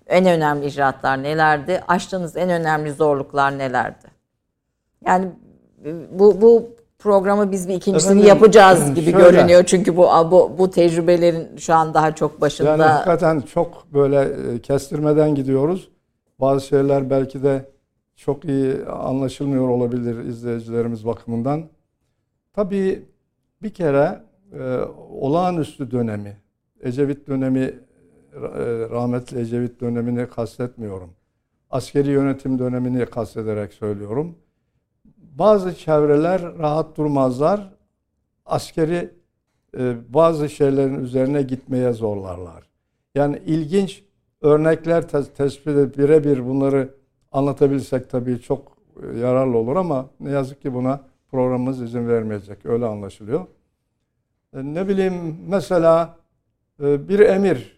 en 0.08 0.26
önemli 0.26 0.66
icraatlar 0.66 1.24
nelerdi? 1.24 1.82
Aştığınız 1.88 2.38
en 2.38 2.50
önemli 2.50 2.94
zorluklar 2.94 3.58
nelerdi? 3.58 4.08
Yani 5.06 5.28
bu 6.12 6.42
bu 6.42 6.76
programı 7.00 7.52
biz 7.52 7.68
bir 7.68 7.74
ikincisini 7.74 8.12
Efendim, 8.12 8.28
yapacağız 8.28 8.94
gibi 8.96 9.12
şöyle, 9.12 9.18
görünüyor. 9.18 9.64
Çünkü 9.64 9.98
bu, 9.98 10.08
bu 10.32 10.56
bu 10.58 10.70
tecrübelerin 10.70 11.58
şu 11.58 11.74
an 11.74 11.94
daha 11.94 12.16
çok 12.16 12.42
başında. 12.42 12.70
Yani 12.70 12.84
hakikaten 12.84 13.40
çok 13.42 13.94
böyle 13.94 14.22
e, 14.22 14.62
kestirmeden 14.62 15.36
gidiyoruz. 15.36 15.90
Bazı 16.40 16.66
şeyler 16.66 17.10
belki 17.10 17.44
de 17.44 17.70
çok 18.16 18.46
iyi 18.46 18.86
anlaşılmıyor 18.86 19.70
olabilir 19.70 20.26
izleyicilerimiz 20.26 21.06
bakımından. 21.06 21.64
Tabii 22.54 23.06
bir 23.62 23.70
kere 23.70 24.22
e, 24.60 24.80
olağanüstü 25.12 25.92
dönemi, 25.92 26.38
Ecevit 26.82 27.28
dönemi, 27.28 27.60
e, 27.60 27.74
rahmetli 28.92 29.40
Ecevit 29.40 29.82
dönemini 29.82 30.28
kastetmiyorum. 30.30 31.10
Askeri 31.70 32.12
yönetim 32.12 32.60
dönemini 32.60 33.06
kastederek 33.06 33.74
söylüyorum. 33.74 34.36
Bazı 35.18 35.76
çevreler 35.76 36.58
rahat 36.58 36.98
durmazlar. 36.98 37.74
Askeri 38.46 39.12
e, 39.78 39.96
bazı 40.14 40.50
şeylerin 40.50 41.00
üzerine 41.04 41.42
gitmeye 41.42 41.94
zorlarlar. 41.94 42.70
Yani 43.16 43.42
ilginç 43.46 44.04
örnekler 44.42 45.08
tespit 45.08 45.68
edip 45.68 45.98
birebir 45.98 46.46
bunları 46.46 46.90
anlatabilsek 47.32 48.10
tabii 48.10 48.42
çok 48.42 48.78
e, 49.04 49.18
yararlı 49.20 49.58
olur 49.58 49.76
ama 49.76 50.10
ne 50.20 50.32
yazık 50.32 50.62
ki 50.62 50.74
buna 50.74 51.02
programımız 51.32 51.82
izin 51.82 52.08
vermeyecek. 52.08 52.66
Öyle 52.66 52.86
anlaşılıyor. 52.86 53.46
E, 54.54 54.64
ne 54.64 54.88
bileyim 54.88 55.38
mesela 55.48 56.18
e, 56.84 57.10
bir 57.10 57.20
emir 57.20 57.75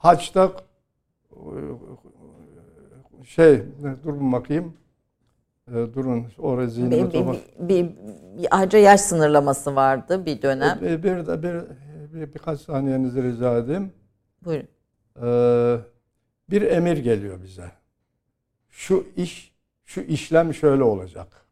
haçta 0.00 0.52
şey 3.24 3.62
dur 4.04 4.32
bakayım 4.32 4.74
durun 5.68 6.26
oraya 6.38 6.68
zihnime 6.68 7.12
bir, 7.12 7.12
bir, 7.12 7.68
bir, 7.68 7.90
bir 8.38 8.46
hacca 8.50 8.78
yaş 8.78 9.00
sınırlaması 9.00 9.76
vardı 9.76 10.26
bir 10.26 10.42
dönem. 10.42 10.78
Bir, 10.80 11.02
bir, 11.02 11.42
bir, 11.42 11.54
bir 12.14 12.34
birkaç 12.34 12.60
saniyenizi 12.60 13.22
rica 13.22 13.58
edeyim. 13.58 13.92
Buyurun. 14.44 14.68
Ee, 15.22 15.76
bir 16.50 16.62
emir 16.62 16.96
geliyor 16.96 17.42
bize 17.42 17.70
şu 18.68 19.06
iş, 19.16 19.52
şu 19.84 20.00
işlem 20.00 20.54
şöyle 20.54 20.82
olacak. 20.82 21.46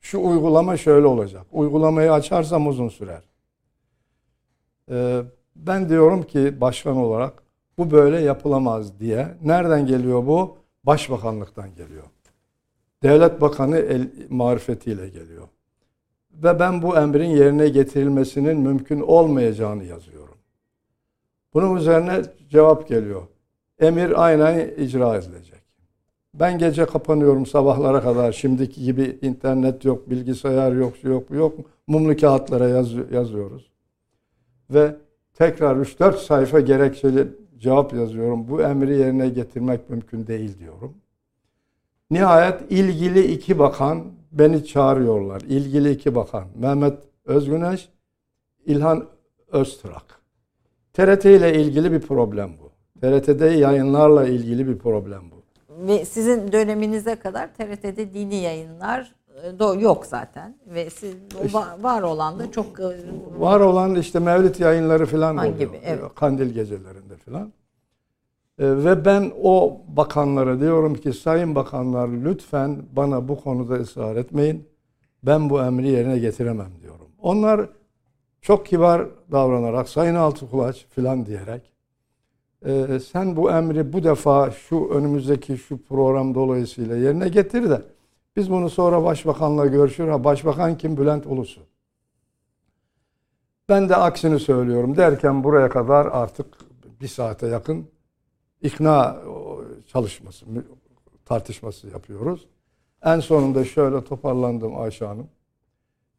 Şu 0.00 0.20
uygulama 0.20 0.76
şöyle 0.76 1.06
olacak. 1.06 1.46
Uygulamayı 1.52 2.12
açarsam 2.12 2.66
uzun 2.66 2.88
sürer. 2.88 3.22
Ee, 4.90 5.22
ben 5.56 5.88
diyorum 5.88 6.22
ki 6.22 6.60
başkan 6.60 6.96
olarak 6.96 7.42
bu 7.78 7.90
böyle 7.90 8.20
yapılamaz 8.20 9.00
diye. 9.00 9.28
Nereden 9.44 9.86
geliyor 9.86 10.26
bu? 10.26 10.56
Başbakanlıktan 10.84 11.74
geliyor. 11.74 12.04
Devlet 13.02 13.40
Bakanı 13.40 13.78
el, 13.78 14.10
marifetiyle 14.28 15.08
geliyor. 15.08 15.48
Ve 16.32 16.60
ben 16.60 16.82
bu 16.82 16.96
emrin 16.96 17.30
yerine 17.30 17.68
getirilmesinin 17.68 18.60
mümkün 18.60 19.00
olmayacağını 19.00 19.84
yazıyorum. 19.84 20.34
Bunun 21.54 21.76
üzerine 21.76 22.22
cevap 22.48 22.88
geliyor. 22.88 23.22
Emir 23.80 24.24
aynen 24.24 24.68
icra 24.78 25.16
edilecek. 25.16 25.58
Ben 26.34 26.58
gece 26.58 26.86
kapanıyorum 26.86 27.46
sabahlara 27.46 28.02
kadar. 28.02 28.32
Şimdiki 28.32 28.84
gibi 28.84 29.18
internet 29.22 29.84
yok, 29.84 30.10
bilgisayar 30.10 30.72
yok, 30.72 31.04
yok, 31.04 31.30
yok. 31.30 31.58
Mumlu 31.86 32.16
kağıtlara 32.16 32.68
yaz, 32.68 32.92
yazıyoruz. 33.12 33.70
Ve 34.70 34.96
tekrar 35.34 35.76
3-4 35.76 36.16
sayfa 36.16 36.60
gerekçeli 36.60 37.28
cevap 37.58 37.94
yazıyorum. 37.94 38.48
Bu 38.48 38.62
emri 38.62 38.98
yerine 38.98 39.28
getirmek 39.28 39.90
mümkün 39.90 40.26
değil 40.26 40.58
diyorum. 40.58 40.94
Nihayet 42.10 42.72
ilgili 42.72 43.32
iki 43.32 43.58
bakan 43.58 44.04
beni 44.32 44.64
çağırıyorlar. 44.64 45.40
İlgili 45.40 45.90
iki 45.90 46.14
bakan. 46.14 46.44
Mehmet 46.56 46.98
Özgüneş, 47.24 47.88
İlhan 48.66 49.06
Öztrak. 49.52 50.20
TRT 50.92 51.24
ile 51.24 51.62
ilgili 51.62 51.92
bir 51.92 52.00
problem 52.00 52.50
bu. 52.62 52.70
TRT'de 53.00 53.46
yayınlarla 53.46 54.28
ilgili 54.28 54.68
bir 54.68 54.78
problem 54.78 55.22
bu. 55.30 55.38
Ve 55.86 56.04
sizin 56.04 56.52
döneminize 56.52 57.16
kadar 57.16 57.54
TRT'de 57.54 58.14
dini 58.14 58.34
yayınlar 58.34 59.14
yok 59.80 60.06
zaten 60.06 60.56
ve 60.66 60.90
siz 60.90 61.14
işte, 61.44 61.58
var 61.80 62.02
olan 62.02 62.38
da 62.38 62.50
çok 62.50 62.80
e, 62.80 62.84
var 63.38 63.60
olan 63.60 63.94
işte 63.94 64.18
Mevlid 64.18 64.58
yayınları 64.58 65.06
falan 65.06 65.36
oluyor. 65.36 65.58
Gibi, 65.58 65.80
evet. 65.84 66.14
Kandil 66.14 66.50
gecelerinde 66.50 67.16
falan. 67.16 67.52
E, 68.58 68.64
ve 68.84 69.04
ben 69.04 69.32
o 69.42 69.80
bakanlara 69.88 70.60
diyorum 70.60 70.94
ki 70.94 71.12
sayın 71.12 71.54
bakanlar 71.54 72.08
lütfen 72.08 72.82
bana 72.92 73.28
bu 73.28 73.40
konuda 73.40 73.74
ısrar 73.74 74.16
etmeyin. 74.16 74.68
Ben 75.22 75.50
bu 75.50 75.60
emri 75.60 75.88
yerine 75.88 76.18
getiremem 76.18 76.70
diyorum. 76.82 77.06
Onlar 77.18 77.68
çok 78.40 78.66
kibar 78.66 79.06
davranarak 79.32 79.88
sayın 79.88 80.14
Altıkulaç 80.14 80.86
filan 80.90 81.26
diyerek 81.26 81.72
e, 82.66 83.00
sen 83.12 83.36
bu 83.36 83.50
emri 83.50 83.92
bu 83.92 84.04
defa 84.04 84.50
şu 84.50 84.88
önümüzdeki 84.88 85.58
şu 85.58 85.82
program 85.82 86.34
dolayısıyla 86.34 86.96
yerine 86.96 87.28
getir 87.28 87.70
de 87.70 87.82
biz 88.38 88.50
bunu 88.50 88.70
sonra 88.70 89.04
başbakanla 89.04 89.66
görüşür. 89.66 90.08
Ha, 90.08 90.24
başbakan 90.24 90.78
kim? 90.78 90.96
Bülent 90.96 91.26
Ulusu. 91.26 91.60
Ben 93.68 93.88
de 93.88 93.96
aksini 93.96 94.40
söylüyorum 94.40 94.96
derken 94.96 95.44
buraya 95.44 95.68
kadar 95.68 96.06
artık 96.06 96.46
bir 97.00 97.08
saate 97.08 97.46
yakın 97.46 97.86
ikna 98.62 99.16
çalışması, 99.86 100.44
tartışması 101.24 101.86
yapıyoruz. 101.86 102.46
En 103.04 103.20
sonunda 103.20 103.64
şöyle 103.64 104.04
toparlandım 104.04 104.80
Ayşe 104.80 105.04
Hanım. 105.04 105.26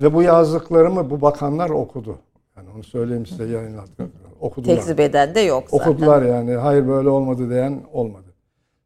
Ve 0.02 0.14
bu 0.14 0.22
yazdıklarımı 0.22 1.10
bu 1.10 1.22
bakanlar 1.22 1.70
okudu. 1.70 2.20
Yani 2.58 2.70
onu 2.76 2.84
söyleyeyim 2.84 3.26
size 3.26 3.46
yayınladık. 3.46 4.00
Okudular. 4.40 4.76
Tekzip 4.76 5.00
eden 5.00 5.36
de 5.36 5.40
yok 5.40 5.64
zaten. 5.70 5.92
Okudular 5.92 6.22
yani. 6.22 6.54
Hayır 6.54 6.88
böyle 6.88 7.10
olmadı 7.10 7.50
diyen 7.50 7.84
olmadı. 7.94 8.34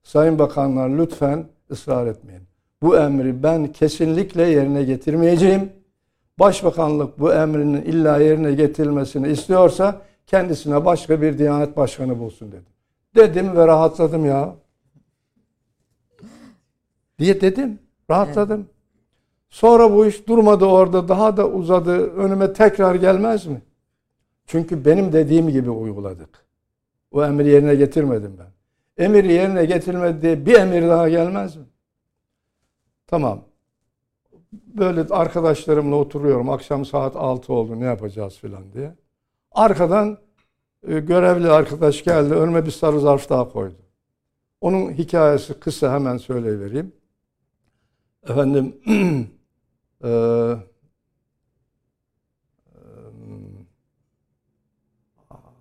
Sayın 0.04 0.40
bakanlar 0.40 0.90
lütfen 0.90 1.46
ısrar 1.72 2.08
etmeyin. 2.08 2.53
Bu 2.84 2.98
emri 2.98 3.44
ben 3.44 3.68
kesinlikle 3.68 4.44
yerine 4.44 4.84
getirmeyeceğim. 4.84 5.70
Başbakanlık 6.40 7.20
bu 7.20 7.34
emrinin 7.34 7.82
illa 7.82 8.18
yerine 8.18 8.54
getirilmesini 8.54 9.28
istiyorsa 9.28 10.02
kendisine 10.28 10.86
başka 10.86 11.22
bir 11.22 11.38
Diyanet 11.38 11.78
Başkanı 11.78 12.20
bulsun 12.20 12.52
dedi. 12.52 12.66
Dedim 13.16 13.56
ve 13.56 13.68
rahatladım 13.68 14.26
ya. 14.26 14.56
Diye 17.20 17.42
dedim. 17.42 17.80
Rahatladım. 18.10 18.68
Sonra 19.50 19.94
bu 19.94 20.06
iş 20.06 20.28
durmadı 20.28 20.66
orada 20.66 21.08
daha 21.08 21.38
da 21.38 21.50
uzadı. 21.50 22.12
Önüme 22.12 22.54
tekrar 22.54 22.96
gelmez 22.96 23.46
mi? 23.46 23.62
Çünkü 24.46 24.86
benim 24.86 25.14
dediğim 25.14 25.50
gibi 25.50 25.70
uyguladık. 25.70 26.46
O 27.12 27.26
emri 27.26 27.50
yerine 27.50 27.76
getirmedim 27.76 28.38
ben. 28.40 28.52
Emir 29.06 29.24
yerine 29.24 29.66
getirmedi 29.66 30.22
diye 30.22 30.46
bir 30.46 30.54
emir 30.54 30.88
daha 30.88 31.10
gelmez 31.10 31.56
mi? 31.56 31.64
Tamam. 33.08 33.46
Böyle 34.52 35.02
arkadaşlarımla 35.02 35.96
oturuyorum. 35.96 36.50
Akşam 36.50 36.86
saat 36.86 37.16
6 37.16 37.54
oldu 37.54 37.80
ne 37.80 37.86
yapacağız 37.86 38.38
filan 38.38 38.74
diye. 38.74 38.96
Arkadan 39.52 40.18
e, 40.88 41.00
görevli 41.00 41.50
arkadaş 41.50 42.04
geldi. 42.04 42.34
Önüme 42.34 42.66
bir 42.66 42.72
sarı 42.72 43.00
zarf 43.00 43.30
daha 43.30 43.50
koydu. 43.50 43.76
Onun 44.62 44.92
hikayesi 44.92 45.60
kısa 45.60 45.94
hemen 45.94 46.18
söyleyivereyim. 46.18 46.94
Efendim 48.30 48.76
e, 50.04 50.10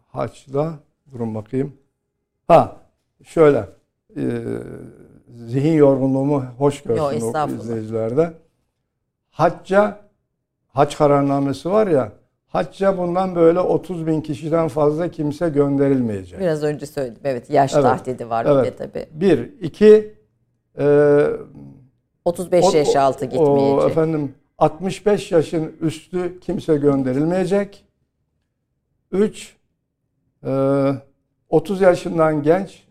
haçla 0.08 0.78
durun 1.12 1.34
bakayım. 1.34 1.76
Ha 2.48 2.76
şöyle 3.24 3.68
e, 4.16 4.22
zihin 5.34 5.72
yorgunluğumu 5.72 6.44
hoş 6.58 6.82
görsün 6.82 7.20
Yo, 7.20 7.32
o 7.46 7.48
izleyicilerde. 7.48 8.32
Hacca 9.30 9.98
hac 10.66 10.96
kararnamesi 10.96 11.70
var 11.70 11.86
ya 11.86 12.12
hacca 12.52 12.98
bundan 12.98 13.34
böyle 13.34 13.60
30 13.60 14.06
bin 14.06 14.20
kişiden 14.20 14.68
fazla 14.68 15.10
kimse 15.10 15.48
gönderilmeyecek. 15.48 16.40
Biraz 16.40 16.62
önce 16.62 16.86
söyledim 16.86 17.22
evet 17.24 17.50
yaş 17.50 17.74
evet, 17.74 17.82
tahdidi 17.82 18.30
var 18.30 18.46
evet. 18.48 18.72
bir 18.72 18.86
tabii. 18.86 19.06
Bir, 19.12 19.60
iki 19.60 20.14
e, 20.78 21.26
35 22.24 22.64
o, 22.64 22.76
yaş 22.76 22.96
altı 22.96 23.24
gitmeyecek. 23.24 23.84
O, 23.84 23.86
efendim 23.86 24.34
65 24.58 25.32
yaşın 25.32 25.72
üstü 25.80 26.40
kimse 26.40 26.76
gönderilmeyecek. 26.76 27.84
Üç, 29.12 29.56
e, 30.46 30.90
30 31.48 31.80
yaşından 31.80 32.42
genç 32.42 32.82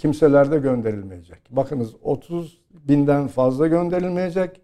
kimseler 0.00 0.50
de 0.50 0.58
gönderilmeyecek. 0.58 1.38
Bakınız 1.50 1.94
30 2.02 2.60
binden 2.70 3.26
fazla 3.28 3.66
gönderilmeyecek. 3.66 4.60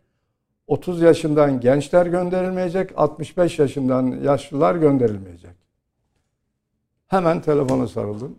30 0.67 1.01
yaşından 1.01 1.61
gençler 1.61 2.07
gönderilmeyecek. 2.07 2.91
65 2.97 3.59
yaşından 3.59 4.07
yaşlılar 4.07 4.75
gönderilmeyecek. 4.75 5.57
Hemen 7.07 7.41
telefona 7.41 7.89
sarıldım. 7.89 8.39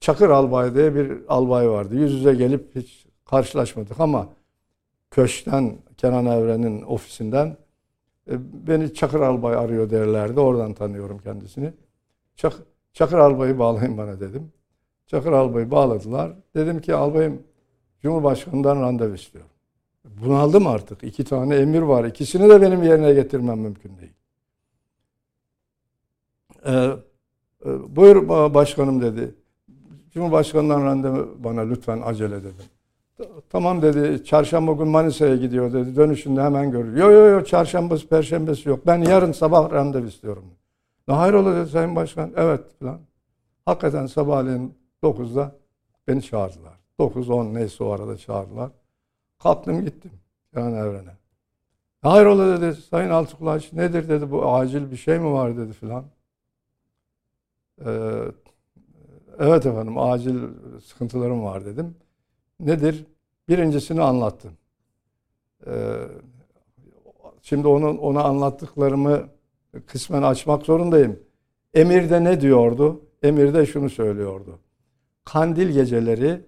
Çakır 0.00 0.30
Albay 0.30 0.74
diye 0.74 0.94
bir 0.94 1.12
albay 1.28 1.70
vardı. 1.70 1.94
Yüz 1.94 2.12
yüze 2.12 2.34
gelip 2.34 2.76
hiç 2.76 3.06
karşılaşmadık 3.24 4.00
ama 4.00 4.28
köşkten 5.10 5.76
Kenan 5.96 6.26
Evren'in 6.26 6.82
ofisinden 6.82 7.56
e, 8.30 8.32
beni 8.66 8.94
Çakır 8.94 9.20
Albay 9.20 9.54
arıyor 9.54 9.90
derlerdi. 9.90 10.40
Oradan 10.40 10.74
tanıyorum 10.74 11.18
kendisini. 11.18 11.72
Çak, 12.36 12.52
Çakır 12.92 13.18
Albay'ı 13.18 13.58
bağlayın 13.58 13.98
bana 13.98 14.20
dedim. 14.20 14.52
Çakır 15.08 15.32
Albay'ı 15.32 15.70
bağladılar. 15.70 16.32
Dedim 16.54 16.80
ki 16.80 16.94
albayım 16.94 17.42
Cumhurbaşkanı'ndan 18.02 18.80
randevu 18.80 19.14
istiyorum. 19.14 19.50
Bunaldım 20.04 20.66
artık. 20.66 21.04
İki 21.04 21.24
tane 21.24 21.56
emir 21.56 21.82
var. 21.82 22.04
İkisini 22.04 22.48
de 22.48 22.62
benim 22.62 22.82
yerine 22.82 23.12
getirmem 23.12 23.58
mümkün 23.58 23.92
değil. 23.98 24.12
Ee, 26.66 26.90
e, 27.66 27.96
buyur 27.96 28.28
başkanım 28.54 29.02
dedi. 29.02 29.34
Cumhurbaşkanından 30.14 30.84
randevu 30.84 31.36
bana 31.38 31.60
lütfen 31.60 32.00
acele 32.04 32.38
dedim. 32.38 32.66
Tamam 33.50 33.82
dedi. 33.82 34.24
Çarşamba 34.24 34.72
gün 34.72 34.88
Manisa'ya 34.88 35.36
gidiyor 35.36 35.72
dedi. 35.72 35.96
Dönüşünde 35.96 36.42
hemen 36.42 36.70
görür. 36.70 36.96
Yok 36.96 37.12
yok 37.12 37.30
yok 37.30 37.46
çarşambası 37.46 38.08
perşembesi 38.08 38.68
yok. 38.68 38.86
Ben 38.86 38.98
yarın 38.98 39.32
sabah 39.32 39.72
randevu 39.72 40.06
istiyorum. 40.06 40.44
Ne 41.08 41.14
hayrola 41.14 41.56
dedi 41.56 41.70
Sayın 41.70 41.96
Başkan. 41.96 42.32
Evet 42.36 42.60
falan. 42.80 42.98
Hakikaten 43.66 44.06
sabahleyin 44.06 44.74
9'da 45.02 45.56
beni 46.08 46.22
çağırdılar. 46.22 46.78
9-10 46.98 47.54
neyse 47.54 47.84
o 47.84 47.90
arada 47.90 48.16
çağırdılar. 48.16 48.70
Kalktım 49.38 49.84
gittim 49.84 50.12
Canan 50.54 50.74
Evren'e. 50.74 51.16
Hayrola 52.02 52.60
dedi 52.60 52.76
Sayın 52.76 53.10
Altıkulaş 53.10 53.72
nedir 53.72 54.08
dedi 54.08 54.30
bu 54.30 54.52
acil 54.52 54.90
bir 54.90 54.96
şey 54.96 55.18
mi 55.18 55.32
var 55.32 55.56
dedi 55.56 55.72
filan. 55.72 56.04
Ee, 57.84 58.22
evet 59.38 59.66
efendim 59.66 59.98
acil 59.98 60.38
sıkıntılarım 60.84 61.44
var 61.44 61.64
dedim. 61.64 61.96
Nedir? 62.60 63.06
Birincisini 63.48 64.02
anlattım. 64.02 64.52
Ee, 65.66 65.72
şimdi 67.42 67.68
onun 67.68 67.98
ona 67.98 68.22
anlattıklarımı 68.22 69.28
kısmen 69.86 70.22
açmak 70.22 70.62
zorundayım. 70.66 71.20
Emir'de 71.74 72.24
ne 72.24 72.40
diyordu? 72.40 73.00
Emir'de 73.22 73.66
şunu 73.66 73.90
söylüyordu. 73.90 74.58
Kandil 75.32 75.68
geceleri 75.70 76.40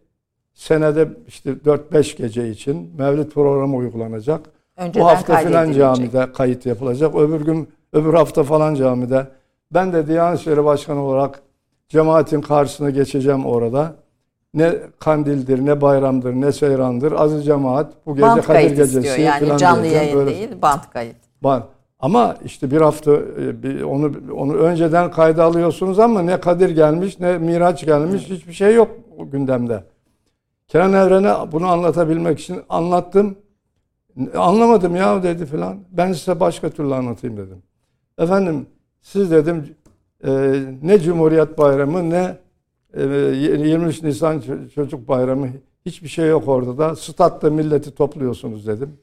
senede 0.54 1.08
işte 1.28 1.50
4-5 1.50 2.16
gece 2.16 2.50
için 2.50 2.92
mevlid 2.98 3.30
programı 3.30 3.76
uygulanacak. 3.76 4.40
Önceden 4.76 5.02
Bu 5.02 5.08
hafta 5.08 5.36
filan 5.36 5.72
camide 5.72 6.32
kayıt 6.32 6.66
yapılacak. 6.66 7.14
Öbür 7.14 7.40
gün 7.40 7.68
öbür 7.92 8.14
hafta 8.14 8.42
falan 8.42 8.74
camide. 8.74 9.26
Ben 9.70 9.92
de 9.92 10.06
Diyanet 10.06 10.40
İşleri 10.40 10.64
Başkanı 10.64 11.02
olarak 11.02 11.42
cemaatin 11.88 12.40
karşısına 12.40 12.90
geçeceğim 12.90 13.46
orada. 13.46 13.96
Ne 14.54 14.74
kandildir, 14.98 15.66
ne 15.66 15.80
bayramdır, 15.80 16.32
ne 16.32 16.52
seyrandır. 16.52 17.12
Azı 17.12 17.42
cemaat 17.42 17.92
bu 18.06 18.14
gece 18.14 18.26
band 18.26 18.42
Kadir 18.42 18.68
Gecesi 18.68 18.98
istiyor. 18.98 19.16
Yani 19.16 19.58
canlı 19.58 19.86
yayın 19.86 20.16
böyle, 20.16 20.30
değil, 20.30 20.62
band 20.62 20.82
kayıt. 20.92 21.16
Band. 21.42 21.62
Ama 22.02 22.36
işte 22.44 22.70
bir 22.70 22.80
hafta 22.80 23.12
e, 23.64 23.84
onu 23.84 24.12
onu 24.36 24.54
önceden 24.54 25.10
kayda 25.10 25.44
alıyorsunuz 25.44 25.98
ama 25.98 26.22
ne 26.22 26.40
Kadir 26.40 26.70
gelmiş 26.70 27.20
ne 27.20 27.38
Miraç 27.38 27.84
gelmiş 27.84 28.22
hiçbir 28.30 28.52
şey 28.52 28.74
yok 28.74 28.90
gündemde. 29.32 29.84
Kenan 30.68 30.92
Evren'e 30.92 31.52
bunu 31.52 31.66
anlatabilmek 31.66 32.40
için 32.40 32.60
anlattım. 32.68 33.36
Anlamadım 34.36 34.96
ya 34.96 35.22
dedi 35.22 35.46
filan. 35.46 35.78
Ben 35.90 36.12
size 36.12 36.40
başka 36.40 36.70
türlü 36.70 36.94
anlatayım 36.94 37.36
dedim. 37.36 37.62
Efendim 38.18 38.66
siz 39.00 39.30
dedim 39.30 39.76
e, 40.24 40.62
ne 40.82 40.98
Cumhuriyet 40.98 41.58
Bayramı 41.58 42.10
ne 42.10 42.36
e, 42.94 43.02
23 43.02 44.02
Nisan 44.02 44.42
Çocuk 44.74 45.08
Bayramı 45.08 45.48
hiçbir 45.86 46.08
şey 46.08 46.28
yok 46.28 46.48
orada 46.48 46.78
da. 46.78 46.96
Statta 46.96 47.50
milleti 47.50 47.94
topluyorsunuz 47.94 48.66
dedim. 48.66 48.98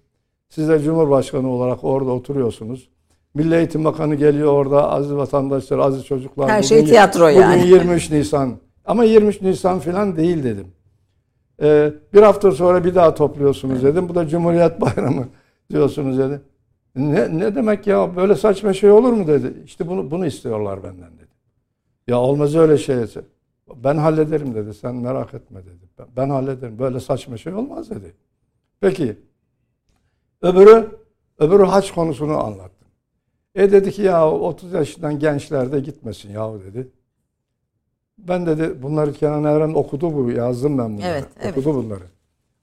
Siz 0.49 0.69
de 0.69 0.79
Cumhurbaşkanı 0.79 1.49
olarak 1.49 1.83
orada 1.83 2.11
oturuyorsunuz. 2.11 2.89
Milli 3.33 3.55
Eğitim 3.55 3.85
Bakanı 3.85 4.15
geliyor 4.15 4.53
orada 4.53 4.91
aziz 4.91 5.13
vatandaşlar, 5.13 5.79
aziz 5.79 6.05
çocuklar. 6.05 6.49
Her 6.49 6.63
şey 6.63 6.85
tiyatro 6.85 7.25
bugün 7.25 7.39
yani. 7.39 7.61
Bugün 7.61 7.73
23 7.73 8.11
Nisan. 8.11 8.57
Ama 8.85 9.03
23 9.03 9.41
Nisan 9.41 9.79
falan 9.79 10.15
değil 10.17 10.43
dedim. 10.43 10.67
Ee, 11.61 11.93
bir 12.13 12.21
hafta 12.21 12.51
sonra 12.51 12.83
bir 12.83 12.95
daha 12.95 13.13
topluyorsunuz 13.13 13.83
dedim. 13.83 14.09
Bu 14.09 14.15
da 14.15 14.27
Cumhuriyet 14.27 14.81
Bayramı 14.81 15.27
diyorsunuz 15.71 16.17
dedi. 16.17 16.41
Ne, 16.95 17.37
ne 17.37 17.55
demek 17.55 17.87
ya 17.87 18.15
böyle 18.15 18.35
saçma 18.35 18.73
şey 18.73 18.91
olur 18.91 19.13
mu 19.13 19.27
dedi. 19.27 19.53
İşte 19.65 19.87
bunu 19.87 20.11
bunu 20.11 20.25
istiyorlar 20.25 20.83
benden 20.83 21.17
dedi. 21.17 21.31
Ya 22.07 22.19
olmaz 22.19 22.55
öyle 22.55 22.77
şey. 22.77 22.97
Ben 23.75 23.97
hallederim 23.97 24.55
dedi. 24.55 24.73
Sen 24.73 24.95
merak 24.95 25.33
etme 25.33 25.65
dedi. 25.65 25.89
Ben, 25.99 26.05
ben 26.17 26.29
hallederim. 26.29 26.79
Böyle 26.79 26.99
saçma 26.99 27.37
şey 27.37 27.53
olmaz 27.53 27.89
dedi. 27.89 28.13
Peki. 28.81 29.17
Öbürü 30.41 30.89
öbürü 31.39 31.64
haç 31.64 31.91
konusunu 31.91 32.43
anlattım. 32.43 32.88
E 33.55 33.72
dedi 33.72 33.91
ki 33.91 34.01
ya 34.01 34.31
30 34.31 34.73
yaşından 34.73 35.19
gençler 35.19 35.72
de 35.72 35.80
gitmesin 35.80 36.30
yahu 36.30 36.61
dedi. 36.64 36.88
Ben 38.18 38.45
dedi 38.45 38.84
bunları 38.84 39.14
Kenan 39.14 39.43
Evren 39.43 39.73
okudu 39.73 40.14
bu 40.14 40.31
yazdım 40.31 40.77
ben 40.77 40.97
bunları. 40.97 41.07
Evet, 41.07 41.26
evet. 41.39 41.57
Okudu 41.57 41.76
bunları. 41.76 42.03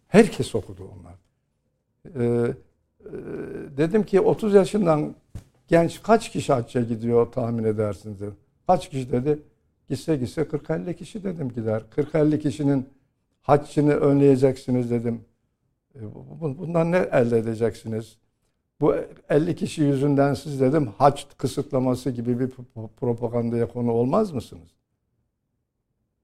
Herkes 0.08 0.54
okudu 0.54 0.82
onlar. 0.82 1.14
Ee, 2.16 2.54
e, 3.00 3.12
dedim 3.76 4.02
ki 4.02 4.20
30 4.20 4.54
yaşından 4.54 5.14
genç 5.68 6.02
kaç 6.02 6.30
kişi 6.32 6.52
hacca 6.52 6.80
gidiyor 6.80 7.32
tahmin 7.32 7.64
edersiniz 7.64 8.20
dedim. 8.20 8.36
Kaç 8.66 8.90
kişi 8.90 9.12
dedi? 9.12 9.38
Gitse 9.88 10.16
gitse 10.16 10.42
40-50 10.42 10.96
kişi 10.96 11.24
dedim 11.24 11.52
gider. 11.52 11.82
40-50 11.96 12.38
kişinin 12.38 12.88
haccını 13.42 13.94
önleyeceksiniz 13.94 14.90
dedim. 14.90 15.20
E, 15.94 16.00
bundan 16.40 16.92
ne 16.92 16.96
elde 16.96 17.38
edeceksiniz? 17.38 18.18
Bu 18.80 18.94
50 19.28 19.56
kişi 19.56 19.82
yüzünden 19.82 20.34
siz 20.34 20.60
dedim 20.60 20.86
hac 20.98 21.22
kısıtlaması 21.38 22.10
gibi 22.10 22.40
bir 22.40 22.50
propagandaya 22.96 23.68
konu 23.68 23.92
olmaz 23.92 24.32
mısınız? 24.32 24.68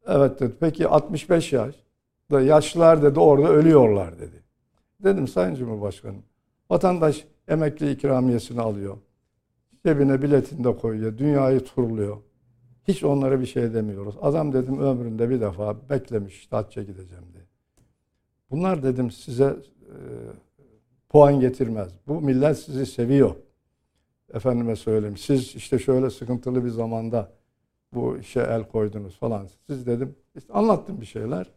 Evet 0.06 0.40
dedi. 0.40 0.54
Peki 0.60 0.88
65 0.88 1.52
yaş. 1.52 1.74
Da 2.30 2.40
yaşlılar 2.40 3.02
dedi 3.02 3.20
orada 3.20 3.48
ölüyorlar 3.48 4.18
dedi. 4.18 4.42
Dedim 5.04 5.28
Sayın 5.28 5.54
Cumhurbaşkanım 5.54 6.22
vatandaş 6.70 7.24
emekli 7.48 7.90
ikramiyesini 7.90 8.60
alıyor. 8.60 8.96
Cebine 9.86 10.22
biletini 10.22 10.64
de 10.64 10.76
koyuyor. 10.76 11.18
Dünyayı 11.18 11.60
turluyor. 11.64 12.16
Hiç 12.88 13.04
onlara 13.04 13.40
bir 13.40 13.46
şey 13.46 13.74
demiyoruz. 13.74 14.14
Adam 14.22 14.52
dedim 14.52 14.80
ömründe 14.80 15.30
bir 15.30 15.40
defa 15.40 15.90
beklemiş 15.90 16.48
hacca 16.50 16.82
gideceğim 16.82 17.24
diye. 17.32 17.44
Bunlar 18.50 18.82
dedim 18.82 19.10
size 19.10 19.44
e, 19.44 19.96
puan 21.08 21.40
getirmez. 21.40 21.88
Bu 22.08 22.20
millet 22.20 22.58
sizi 22.58 22.86
seviyor. 22.86 23.34
Efendime 24.34 24.76
söyleyeyim. 24.76 25.16
Siz 25.16 25.54
işte 25.54 25.78
şöyle 25.78 26.10
sıkıntılı 26.10 26.64
bir 26.64 26.70
zamanda 26.70 27.32
bu 27.92 28.18
işe 28.18 28.40
el 28.40 28.64
koydunuz 28.68 29.18
falan. 29.18 29.48
Siz 29.66 29.86
dedim 29.86 30.14
işte 30.36 30.52
anlattım 30.52 31.00
bir 31.00 31.06
şeyler. 31.06 31.50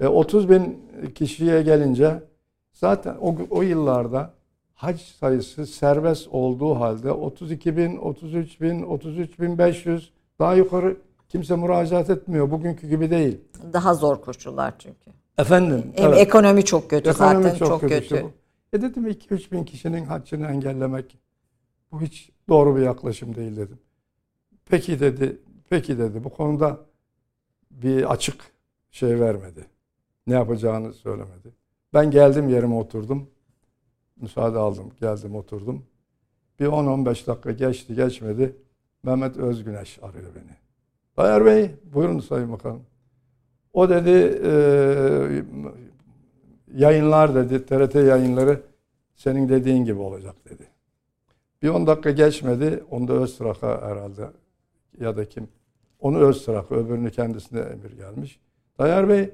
E, 0.00 0.06
30 0.06 0.50
bin 0.50 0.80
kişiye 1.14 1.62
gelince 1.62 2.22
zaten 2.72 3.16
o, 3.20 3.36
o 3.50 3.62
yıllarda 3.62 4.34
hac 4.74 5.00
sayısı 5.00 5.66
serbest 5.66 6.28
olduğu 6.28 6.74
halde 6.74 7.12
32 7.12 7.76
bin, 7.76 7.96
33 7.96 8.60
bin, 8.60 8.82
33 8.82 9.40
bin 9.40 9.58
500 9.58 10.12
daha 10.38 10.54
yukarı 10.54 10.96
kimse 11.28 11.56
müracaat 11.56 12.10
etmiyor. 12.10 12.50
Bugünkü 12.50 12.88
gibi 12.88 13.10
değil. 13.10 13.40
Daha 13.72 13.94
zor 13.94 14.20
koşullar 14.20 14.74
çünkü. 14.78 15.10
Efendim. 15.38 15.92
Hem 15.96 16.08
evet. 16.08 16.18
ekonomi 16.18 16.64
çok 16.64 16.90
kötü 16.90 17.10
ekonomi 17.10 17.42
zaten 17.42 17.58
çok, 17.58 17.68
çok 17.68 17.80
kötü. 17.80 17.94
kötü. 17.94 18.04
Işte 18.04 18.32
e 18.72 18.82
dedim 18.82 19.06
2-3 19.06 19.52
bin 19.52 19.64
kişinin 19.64 20.04
haccını 20.04 20.46
engellemek 20.46 21.18
bu 21.92 22.00
hiç 22.00 22.30
doğru 22.48 22.76
bir 22.76 22.82
yaklaşım 22.82 23.34
değil 23.34 23.56
dedim. 23.56 23.78
Peki 24.66 25.00
dedi, 25.00 25.38
peki 25.70 25.98
dedi 25.98 26.24
bu 26.24 26.30
konuda 26.30 26.80
bir 27.70 28.12
açık 28.12 28.52
şey 28.90 29.20
vermedi. 29.20 29.66
Ne 30.26 30.34
yapacağını 30.34 30.92
söylemedi. 30.92 31.54
Ben 31.94 32.10
geldim 32.10 32.48
yerime 32.48 32.74
oturdum. 32.74 33.30
Müsaade 34.16 34.58
aldım, 34.58 34.92
geldim 35.00 35.34
oturdum. 35.34 35.86
Bir 36.60 36.66
10-15 36.66 37.26
dakika 37.26 37.50
geçti 37.50 37.94
geçmedi. 37.94 38.56
Mehmet 39.02 39.36
Özgüneş 39.36 39.98
arıyor 40.02 40.34
beni. 40.34 40.56
Bayar 41.16 41.44
Bey, 41.44 41.70
buyurun 41.84 42.20
Sayın 42.20 42.52
Bakanım. 42.52 42.82
O 43.74 43.88
dedi 43.88 44.40
e, 44.44 44.52
yayınlar 46.74 47.34
dedi, 47.34 47.66
TRT 47.66 47.94
yayınları 47.94 48.60
senin 49.14 49.48
dediğin 49.48 49.84
gibi 49.84 50.00
olacak 50.00 50.34
dedi. 50.50 50.62
Bir 51.62 51.68
10 51.68 51.86
dakika 51.86 52.10
geçmedi. 52.10 52.84
Onda 52.90 53.12
Öztrak'a 53.12 53.82
herhalde 53.82 54.22
ya 55.00 55.16
da 55.16 55.24
kim? 55.24 55.48
Onu 56.00 56.18
Öztrak, 56.18 56.72
öbürünü 56.72 57.10
kendisine 57.10 57.60
emir 57.60 57.96
gelmiş. 57.96 58.40
Dayar 58.78 59.08
Bey 59.08 59.30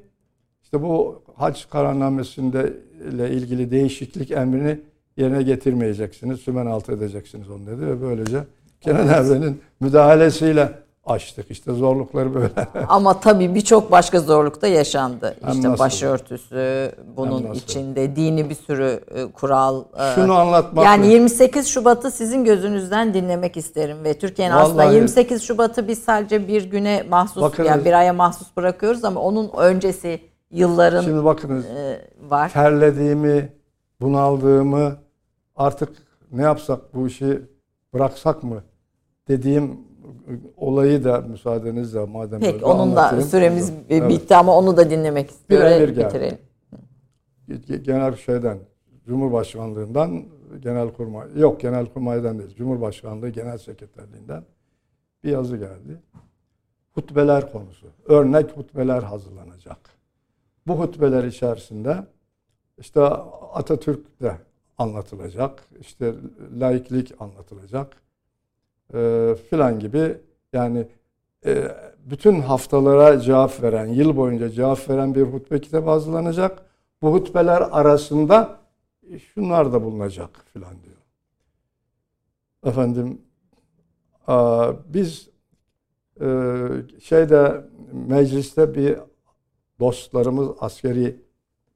işte 0.63 0.83
bu 0.83 1.23
hac 1.35 1.65
kararnamesinde 1.71 2.73
ile 3.13 3.31
ilgili 3.31 3.71
değişiklik 3.71 4.31
emrini 4.31 4.81
yerine 5.17 5.43
getirmeyeceksiniz. 5.43 6.41
Sümen 6.41 6.67
altı 6.67 6.93
edeceksiniz 6.93 7.51
onu 7.51 7.67
dedi 7.67 7.87
ve 7.87 8.01
böylece 8.03 8.45
Kenan 8.81 9.09
Evren'in 9.09 9.61
müdahalesiyle 9.81 10.73
açtık. 11.07 11.51
İşte 11.51 11.73
zorlukları 11.73 12.35
böyle. 12.35 12.51
Ama 12.89 13.21
tabii 13.21 13.55
birçok 13.55 13.91
başka 13.93 14.21
zorluk 14.21 14.63
da 14.63 14.67
yaşandı. 14.67 15.37
İşte 15.53 15.69
nasıl? 15.69 15.79
başörtüsü 15.85 16.93
bunun 17.17 17.53
içinde 17.53 18.17
dini 18.17 18.51
bir 18.51 18.55
sürü 18.55 19.01
e, 19.15 19.33
kural. 19.33 19.85
e, 19.99 20.15
Şunu 20.15 20.35
anlatmak 20.35 20.85
Yani 20.85 21.07
mı? 21.07 21.13
28 21.13 21.67
Şubat'ı 21.69 22.11
sizin 22.11 22.45
gözünüzden 22.45 23.15
dinlemek 23.15 23.57
isterim 23.57 24.05
ve 24.05 24.19
Türkiye'nin 24.19 24.55
aslında 24.55 24.83
Vallahi- 24.83 24.95
28 24.95 25.43
Şubat'ı 25.43 25.89
biz 25.89 25.99
sadece 25.99 26.49
bir 26.49 26.65
güne 26.71 27.03
mahsus 27.11 27.43
Bakınız- 27.43 27.69
yani 27.69 27.85
bir 27.85 27.93
aya 27.93 28.13
mahsus 28.13 28.57
bırakıyoruz 28.57 29.05
ama 29.05 29.21
onun 29.21 29.51
öncesi 29.57 30.21
yılların 30.51 31.03
Şimdi 31.03 31.25
bakınız 31.25 31.65
e, 31.67 32.01
var. 32.29 32.53
terlediğimi, 32.53 33.53
bunaldığımı 34.01 34.97
artık 35.57 35.89
ne 36.33 36.43
yapsak 36.43 36.95
bu 36.95 37.07
işi 37.07 37.43
bıraksak 37.95 38.43
mı 38.43 38.63
dediğim 39.29 39.90
olayı 40.57 41.05
da 41.05 41.21
müsaadenizle 41.21 42.05
madem 42.05 42.41
Peki 42.41 42.53
böyle 42.55 42.65
onun 42.65 42.97
da 42.97 43.23
süremiz 43.23 43.73
Evet. 43.91 44.11
bitti 44.11 44.37
ama 44.37 44.57
onu 44.57 44.77
da 44.77 44.91
dinlemek 44.91 45.31
istiyorum. 45.31 45.69
emir 45.69 45.89
geldi. 45.89 46.39
Genel 47.83 48.17
şeyden 48.17 48.59
Cumhurbaşkanlığından 49.07 50.23
genel 50.61 50.93
kurmay 50.93 51.27
yok 51.37 51.61
genel 51.61 51.87
kurmaydan 51.87 52.39
değil 52.39 52.55
Cumhurbaşkanlığı 52.55 53.29
genel 53.29 53.59
sekreterliğinden 53.59 54.45
bir 55.25 55.31
yazı 55.31 55.57
geldi. 55.57 56.01
Hutbeler 56.93 57.53
konusu. 57.53 57.87
Örnek 58.07 58.57
hutbeler 58.57 59.03
hazırlanacak. 59.03 59.79
Bu 60.67 60.81
hutbeler 60.81 61.25
içerisinde 61.25 61.97
işte 62.79 63.01
Atatürk 63.55 64.23
de 64.23 64.37
anlatılacak. 64.79 65.65
işte 65.81 66.15
laiklik 66.61 67.13
anlatılacak. 67.21 67.97
E, 68.95 69.35
filan 69.51 69.79
gibi 69.79 70.17
yani 70.53 70.87
e, 71.47 71.65
bütün 72.05 72.41
haftalara 72.41 73.21
cevap 73.21 73.63
veren, 73.63 73.87
yıl 73.87 74.17
boyunca 74.17 74.51
cevap 74.51 74.91
veren 74.91 75.15
bir 75.15 75.23
hutbe 75.23 75.61
kitabı 75.61 75.91
hazırlanacak. 75.91 76.63
Bu 77.03 77.13
hutbeler 77.13 77.69
arasında 77.71 78.61
şunlar 79.19 79.73
da 79.73 79.85
bulunacak 79.85 80.45
filan 80.53 80.75
diyor. 80.83 80.97
Efendim 82.65 83.21
aa, 84.27 84.73
biz 84.89 85.29
e, 86.21 86.27
şeyde 87.01 87.65
mecliste 87.93 88.75
bir 88.75 88.99
dostlarımız 89.81 90.49
askeri 90.61 91.17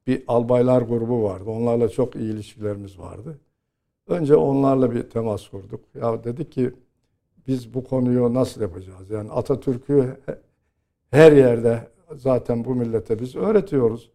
bir 0.07 0.23
albaylar 0.27 0.81
grubu 0.81 1.23
vardı. 1.23 1.49
Onlarla 1.49 1.89
çok 1.89 2.15
iyi 2.15 2.33
ilişkilerimiz 2.33 2.99
vardı. 2.99 3.39
Önce 4.07 4.35
onlarla 4.35 4.91
bir 4.91 5.09
temas 5.09 5.49
kurduk. 5.49 5.81
Ya 5.95 6.23
dedik 6.23 6.51
ki 6.51 6.73
biz 7.47 7.73
bu 7.73 7.83
konuyu 7.83 8.33
nasıl 8.33 8.61
yapacağız? 8.61 9.09
Yani 9.09 9.31
Atatürk'ü 9.31 10.17
her 11.11 11.31
yerde 11.31 11.87
zaten 12.15 12.65
bu 12.65 12.75
millete 12.75 13.19
biz 13.19 13.35
öğretiyoruz. 13.35 14.11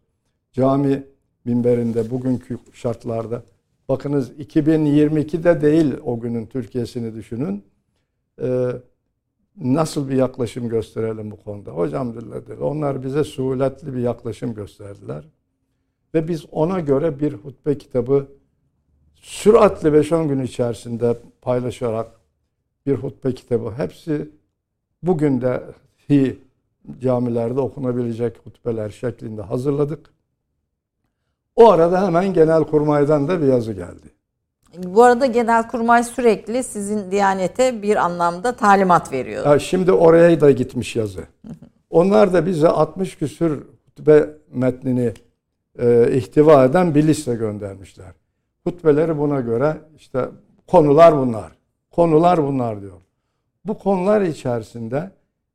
Cami 0.51 1.03
minberinde 1.45 2.11
bugünkü 2.11 2.57
şartlarda 2.73 3.43
bakınız 3.89 4.31
2022'de 4.31 5.61
değil 5.61 5.93
o 6.05 6.19
günün 6.19 6.45
Türkiye'sini 6.45 7.15
düşünün. 7.15 7.63
Ee, 8.41 8.71
nasıl 9.57 10.09
bir 10.09 10.15
yaklaşım 10.15 10.69
gösterelim 10.69 11.31
bu 11.31 11.37
konuda? 11.43 11.71
Hocam 11.71 12.15
dediler, 12.15 12.57
onlar 12.57 13.03
bize 13.03 13.23
suhuletli 13.23 13.93
bir 13.93 13.99
yaklaşım 13.99 14.53
gösterdiler. 14.53 15.27
Ve 16.13 16.27
biz 16.27 16.45
ona 16.51 16.79
göre 16.79 17.19
bir 17.19 17.33
hutbe 17.33 17.77
kitabı 17.77 18.27
süratli 19.15 19.89
5-10 19.89 20.27
gün 20.27 20.39
içerisinde 20.39 21.17
paylaşarak 21.41 22.20
bir 22.85 22.95
hutbe 22.95 23.33
kitabı. 23.33 23.71
Hepsi 23.77 24.29
bugün 25.03 25.41
de 25.41 25.63
hi 26.09 26.39
camilerde 27.01 27.59
okunabilecek 27.59 28.37
hutbeler 28.43 28.89
şeklinde 28.89 29.41
hazırladık. 29.41 30.09
O 31.55 31.71
arada 31.71 32.05
hemen 32.05 32.33
genel 32.33 32.63
kurmaydan 32.63 33.27
da 33.27 33.41
bir 33.41 33.47
yazı 33.47 33.73
geldi. 33.73 34.11
Bu 34.77 35.03
arada 35.03 35.25
Genelkurmay 35.25 36.03
sürekli 36.03 36.63
sizin 36.63 37.11
Diyanet'e 37.11 37.81
bir 37.81 37.95
anlamda 37.95 38.55
talimat 38.55 39.11
veriyor. 39.11 39.45
Ya 39.45 39.59
şimdi 39.59 39.91
oraya 39.91 40.41
da 40.41 40.51
gitmiş 40.51 40.95
yazı. 40.95 41.21
Onlar 41.89 42.33
da 42.33 42.45
bize 42.45 42.67
60 42.67 43.15
küsür 43.17 43.63
hutbe 43.85 44.29
metnini 44.53 45.13
e, 45.79 46.11
ihtiva 46.13 46.65
eden 46.65 46.95
bir 46.95 47.07
liste 47.07 47.35
göndermişler. 47.35 48.11
Hutbeleri 48.63 49.17
buna 49.17 49.39
göre 49.41 49.77
işte 49.97 50.25
konular 50.67 51.17
bunlar. 51.17 51.51
Konular 51.91 52.43
bunlar 52.43 52.81
diyor. 52.81 52.97
Bu 53.65 53.77
konular 53.77 54.21
içerisinde 54.21 55.11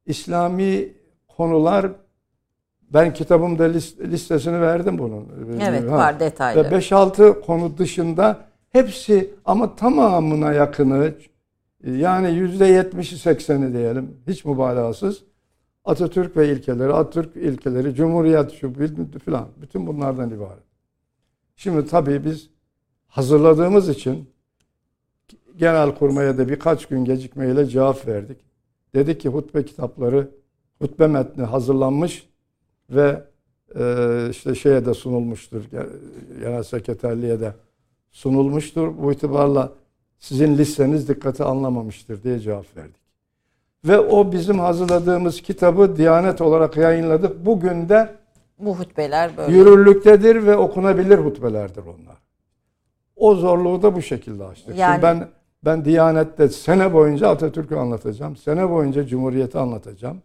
İslami 0.07 0.89
konular 1.37 1.93
ben 2.91 3.15
kitabımda 3.15 3.65
listesini 4.01 4.61
verdim 4.61 4.99
bunun. 4.99 5.29
Evet 5.61 5.91
ha. 5.91 5.97
var 5.97 6.21
detaylı. 6.21 6.65
Ve 6.65 6.77
5-6 6.77 7.41
konu 7.41 7.79
dışında 7.79 8.41
hepsi 8.71 9.35
ama 9.45 9.77
tamamına 9.77 10.53
yakını 10.53 11.15
yani 11.85 12.29
%70'i 12.29 13.35
80'i 13.35 13.73
diyelim 13.73 14.17
hiç 14.27 14.45
mübalağasız 14.45 15.23
Atatürk 15.85 16.37
ve 16.37 16.53
ilkeleri, 16.53 16.93
Atatürk 16.93 17.37
ilkeleri, 17.37 17.95
Cumhuriyet 17.95 18.53
şu 18.53 18.75
filan 19.25 19.49
bütün 19.63 19.87
bunlardan 19.87 20.31
ibaret. 20.31 20.65
Şimdi 21.57 21.87
tabii 21.87 22.25
biz 22.25 22.51
hazırladığımız 23.07 23.89
için 23.89 24.31
genel 25.57 25.95
kurmaya 25.95 26.39
da 26.39 26.49
birkaç 26.49 26.87
gün 26.87 27.05
gecikmeyle 27.05 27.67
cevap 27.67 28.07
verdik. 28.07 28.39
Dedi 28.95 29.19
ki 29.19 29.29
hutbe 29.29 29.65
kitapları, 29.65 30.29
hutbe 30.83 31.07
metni 31.07 31.45
hazırlanmış 31.45 32.29
ve 32.91 33.23
e, 33.79 34.29
işte 34.31 34.55
şeye 34.55 34.87
de 34.87 34.95
sunulmuştur, 34.95 35.65
genel 36.41 36.63
sekreterliğe 36.63 37.41
de 37.41 37.53
sunulmuştur. 38.11 39.03
Bu 39.03 39.13
itibarla 39.13 39.73
sizin 40.19 40.59
listeniz 40.59 41.09
dikkate 41.09 41.45
anlamamıştır 41.45 42.23
diye 42.23 42.39
cevap 42.39 42.77
verdik. 42.77 43.07
Ve 43.85 43.99
o 43.99 44.33
bizim 44.33 44.59
hazırladığımız 44.59 45.41
kitabı 45.41 45.97
Diyanet 45.97 46.41
olarak 46.41 46.77
yayınladık. 46.77 47.47
Bugün 47.47 47.89
de 47.89 48.15
bu 48.59 48.79
hutbeler 48.79 49.37
böyle. 49.37 49.57
Yürürlüktedir 49.57 50.47
ve 50.47 50.57
okunabilir 50.57 51.19
hutbelerdir 51.19 51.83
onlar. 51.83 52.17
O 53.17 53.35
zorluğu 53.35 53.83
da 53.83 53.95
bu 53.95 54.03
şekilde 54.03 54.45
açtık. 54.45 54.79
Yani, 54.79 54.93
Şimdi 54.93 55.03
ben 55.03 55.29
ben 55.67 55.85
Diyanet'te 55.85 56.49
sene 56.49 56.93
boyunca 56.93 57.29
Atatürk'ü 57.29 57.77
anlatacağım. 57.77 58.37
Sene 58.37 58.71
boyunca 58.71 59.07
Cumhuriyet'i 59.07 59.59
anlatacağım. 59.59 60.23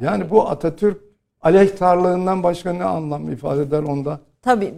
Yani 0.00 0.30
bu 0.30 0.48
Atatürk 0.48 1.00
aleyhtarlığından 1.42 2.42
başka 2.42 2.72
ne 2.72 2.84
anlam 2.84 3.32
ifade 3.32 3.62
eder 3.62 3.82
onda? 3.82 4.20
Tabii 4.42 4.74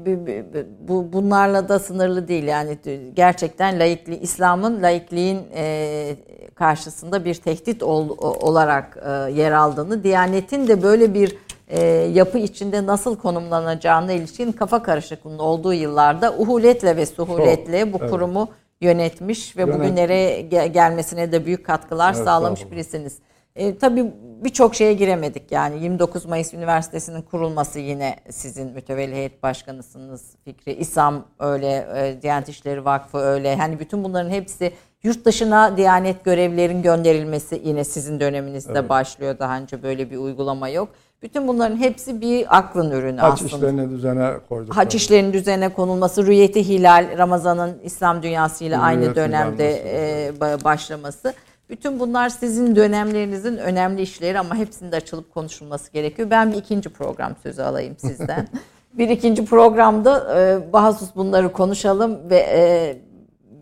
bu 0.88 1.12
bunlarla 1.12 1.68
da 1.68 1.78
sınırlı 1.78 2.28
değil. 2.28 2.44
Yani 2.44 2.78
gerçekten 3.14 3.80
laikli 3.80 4.16
İslam'ın 4.16 4.82
laikliğin 4.82 5.40
e, 5.54 6.16
karşısında 6.54 7.24
bir 7.24 7.34
tehdit 7.34 7.82
ol, 7.82 8.08
olarak 8.18 8.98
e, 9.06 9.10
yer 9.10 9.52
aldığını, 9.52 10.04
Diyanet'in 10.04 10.68
de 10.68 10.82
böyle 10.82 11.14
bir 11.14 11.36
e, 11.68 11.80
yapı 11.90 12.38
içinde 12.38 12.86
nasıl 12.86 13.16
konumlanacağına 13.16 14.12
ilişkin 14.12 14.52
kafa 14.52 14.82
karışıklığının 14.82 15.38
olduğu 15.38 15.72
yıllarda 15.72 16.34
uhuletle 16.38 16.96
ve 16.96 17.06
suhuletle 17.06 17.92
bu 17.92 17.98
evet. 18.00 18.10
kurumu 18.10 18.48
yönetmiş 18.80 19.56
ve 19.56 19.60
Yönet... 19.60 19.74
bugünlere 19.74 20.40
gelmesine 20.66 21.32
de 21.32 21.46
büyük 21.46 21.66
katkılar 21.66 22.14
evet, 22.14 22.24
sağlamış 22.24 22.70
birisiniz. 22.70 23.18
E, 23.56 23.78
tabii 23.78 24.12
birçok 24.44 24.74
şeye 24.74 24.92
giremedik 24.92 25.52
yani 25.52 25.82
29 25.82 26.24
Mayıs 26.24 26.54
Üniversitesi'nin 26.54 27.22
kurulması 27.22 27.78
yine 27.78 28.16
sizin 28.30 28.72
mütevelli 28.72 29.14
heyet 29.14 29.42
başkanısınız 29.42 30.36
Fikri. 30.44 30.72
İSAM 30.72 31.24
öyle, 31.38 31.88
e, 31.96 32.22
Diyanet 32.22 32.48
İşleri 32.48 32.84
Vakfı 32.84 33.18
öyle. 33.18 33.56
Hani 33.56 33.80
bütün 33.80 34.04
bunların 34.04 34.30
hepsi 34.30 34.72
yurt 35.06 35.24
dışına 35.24 35.76
Diyanet 35.76 36.24
görevlerin 36.24 36.82
gönderilmesi 36.82 37.62
yine 37.64 37.84
sizin 37.84 38.20
döneminizde 38.20 38.78
evet. 38.78 38.88
başlıyor. 38.88 39.38
Daha 39.38 39.58
önce 39.58 39.82
böyle 39.82 40.10
bir 40.10 40.16
uygulama 40.16 40.68
yok. 40.68 40.88
Bütün 41.22 41.48
bunların 41.48 41.76
hepsi 41.76 42.20
bir 42.20 42.58
aklın 42.58 42.90
ürünü 42.90 43.20
Haç 43.20 43.32
aslında. 43.32 43.52
Haç 43.52 43.54
işlerini 43.54 43.90
düzene 43.90 44.32
koyduk. 44.48 44.76
Haç 44.76 44.94
işlerinin 44.94 45.32
düzene 45.32 45.68
konulması, 45.68 46.26
Rüyeti 46.26 46.68
Hilal, 46.68 47.18
Ramazan'ın 47.18 47.78
İslam 47.82 48.22
dünyasıyla 48.22 48.82
aynı 48.82 49.14
dönemde 49.14 49.82
e, 49.86 50.40
başlaması. 50.64 51.34
Bütün 51.70 52.00
bunlar 52.00 52.28
sizin 52.28 52.76
dönemlerinizin 52.76 53.56
önemli 53.56 54.02
işleri 54.02 54.38
ama 54.38 54.54
hepsinde 54.54 54.96
açılıp 54.96 55.34
konuşulması 55.34 55.92
gerekiyor. 55.92 56.30
Ben 56.30 56.52
bir 56.52 56.56
ikinci 56.56 56.88
program 56.88 57.32
sözü 57.42 57.62
alayım 57.62 57.94
sizden. 57.98 58.48
bir 58.98 59.08
ikinci 59.08 59.44
programda 59.44 60.40
e, 60.40 60.72
bahasus 60.72 61.14
bunları 61.16 61.52
konuşalım 61.52 62.18
ve 62.30 62.38
e, 62.38 62.96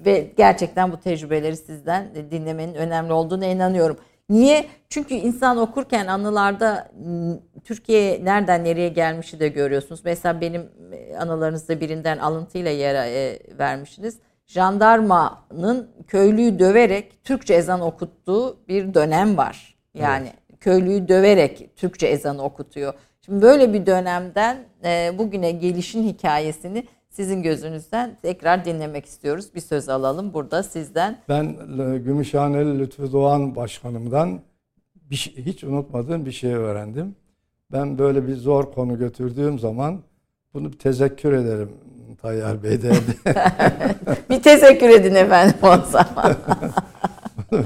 ve 0.06 0.31
gerçekten 0.36 0.93
bu 0.93 1.01
tecrübeleri 1.01 1.56
sizden 1.56 2.14
dinlemenin 2.31 2.74
önemli 2.74 3.12
olduğunu 3.12 3.44
inanıyorum. 3.44 3.98
Niye? 4.28 4.66
Çünkü 4.89 5.14
insan 5.14 5.59
okurken 5.59 6.06
anılarda 6.06 6.90
Türkiye 7.64 8.24
nereden 8.24 8.64
nereye 8.64 8.89
gelmişi 8.89 9.40
de 9.40 9.48
görüyorsunuz. 9.48 10.01
Mesela 10.05 10.40
benim 10.40 10.70
e, 10.93 11.16
anılarınızda 11.16 11.81
birinden 11.81 12.18
alıntıyla 12.18 12.70
yere 12.70 13.10
e, 13.10 13.39
vermişsiniz 13.59 14.18
jandarmanın 14.47 15.90
köylüyü 16.06 16.59
döverek 16.59 17.24
Türkçe 17.24 17.55
ezan 17.55 17.81
okuttuğu 17.81 18.59
bir 18.68 18.94
dönem 18.94 19.36
var. 19.36 19.76
Yani 19.94 20.26
evet. 20.26 20.60
köylüyü 20.60 21.09
döverek 21.09 21.76
Türkçe 21.76 22.06
ezan 22.06 22.39
okutuyor. 22.39 22.94
Şimdi 23.24 23.43
böyle 23.43 23.72
bir 23.72 23.86
dönemden 23.86 24.56
e, 24.85 25.12
bugüne 25.18 25.51
gelişin 25.51 26.02
hikayesini 26.09 26.85
sizin 27.16 27.42
gözünüzden 27.42 28.16
tekrar 28.22 28.64
dinlemek 28.64 29.06
istiyoruz. 29.06 29.54
Bir 29.54 29.60
söz 29.60 29.88
alalım 29.88 30.34
burada 30.34 30.62
sizden. 30.62 31.18
Ben 31.28 31.44
e, 31.44 31.98
Gümüşhaneli 31.98 32.78
Lütfü 32.78 33.12
Doğan 33.12 33.56
Başkanım'dan 33.56 34.40
bir, 35.10 35.16
şey, 35.16 35.34
hiç 35.36 35.64
unutmadığım 35.64 36.26
bir 36.26 36.32
şey 36.32 36.54
öğrendim. 36.54 37.16
Ben 37.72 37.98
böyle 37.98 38.26
bir 38.26 38.36
zor 38.36 38.72
konu 38.72 38.98
götürdüğüm 38.98 39.58
zaman 39.58 40.00
bunu 40.54 40.72
bir 40.72 40.78
tezekkür 40.78 41.32
ederim 41.32 41.70
Tayyar 42.22 42.62
Bey 42.62 42.82
de. 42.82 42.92
bir 44.30 44.42
teşekkür 44.42 44.88
edin 44.88 45.14
efendim 45.14 45.56
o 45.62 45.76
zaman. 45.90 46.36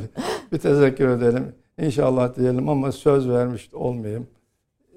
bir 0.52 0.58
teşekkür 0.58 1.08
edelim. 1.08 1.54
İnşallah 1.78 2.36
diyelim 2.36 2.68
ama 2.68 2.92
söz 2.92 3.28
vermiş 3.28 3.74
olmayayım. 3.74 4.26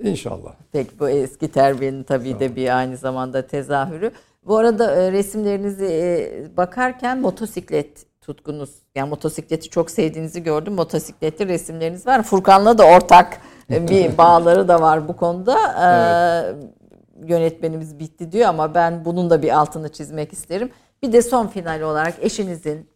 İnşallah. 0.03 0.53
Peki 0.71 0.99
bu 0.99 1.09
eski 1.09 1.51
terbiyenin 1.51 2.03
tabii 2.03 2.39
de 2.39 2.55
bir 2.55 2.77
aynı 2.77 2.97
zamanda 2.97 3.47
tezahürü. 3.47 4.11
Bu 4.45 4.57
arada 4.57 4.95
e, 4.95 5.11
resimlerinizi 5.11 5.85
e, 5.85 6.57
bakarken 6.57 7.21
motosiklet 7.21 8.05
tutkunuz, 8.21 8.69
yani 8.95 9.09
motosikleti 9.09 9.69
çok 9.69 9.91
sevdiğinizi 9.91 10.43
gördüm. 10.43 10.73
Motosikletli 10.73 11.47
resimleriniz 11.47 12.07
var. 12.07 12.23
Furkan'la 12.23 12.77
da 12.77 12.85
ortak 12.85 13.41
e, 13.71 13.87
bir 13.89 14.17
bağları 14.17 14.67
da 14.67 14.81
var 14.81 15.07
bu 15.07 15.15
konuda. 15.15 15.57
Evet 15.79 16.81
yönetmenimiz 17.27 17.99
bitti 17.99 18.31
diyor 18.31 18.49
ama 18.49 18.75
ben 18.75 19.05
bunun 19.05 19.29
da 19.29 19.41
bir 19.41 19.59
altını 19.59 19.89
çizmek 19.89 20.33
isterim. 20.33 20.71
Bir 21.03 21.11
de 21.11 21.21
son 21.21 21.47
final 21.47 21.81
olarak 21.81 22.13
eşinizin 22.21 22.89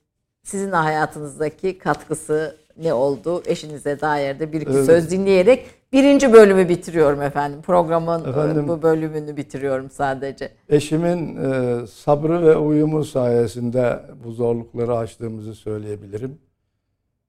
sizin 0.44 0.72
hayatınızdaki 0.72 1.78
katkısı 1.78 2.58
ne 2.78 2.94
oldu? 2.94 3.44
Eşinize 3.46 4.02
dair 4.02 4.40
de 4.40 4.54
bir 4.54 4.62
iki 4.62 4.72
evet. 4.72 4.86
söz 4.86 5.12
dinleyerek 5.12 5.66
birinci 5.94 6.34
bölümü 6.34 6.70
bitiriyorum 6.70 7.22
efendim. 7.22 7.62
Programın 7.62 8.26
e, 8.26 8.30
efendim, 8.30 8.68
bu 8.68 8.82
bölümünü 8.82 9.38
bitiriyorum 9.38 9.90
sadece. 9.90 10.52
Eşimin 10.70 11.38
e, 11.38 11.88
sabrı 11.88 12.42
ve 12.42 12.58
uyumu 12.58 13.04
sayesinde 13.04 14.00
bu 14.24 14.32
zorlukları 14.32 14.98
aştığımızı 14.98 15.56
söyleyebilirim. 15.56 16.38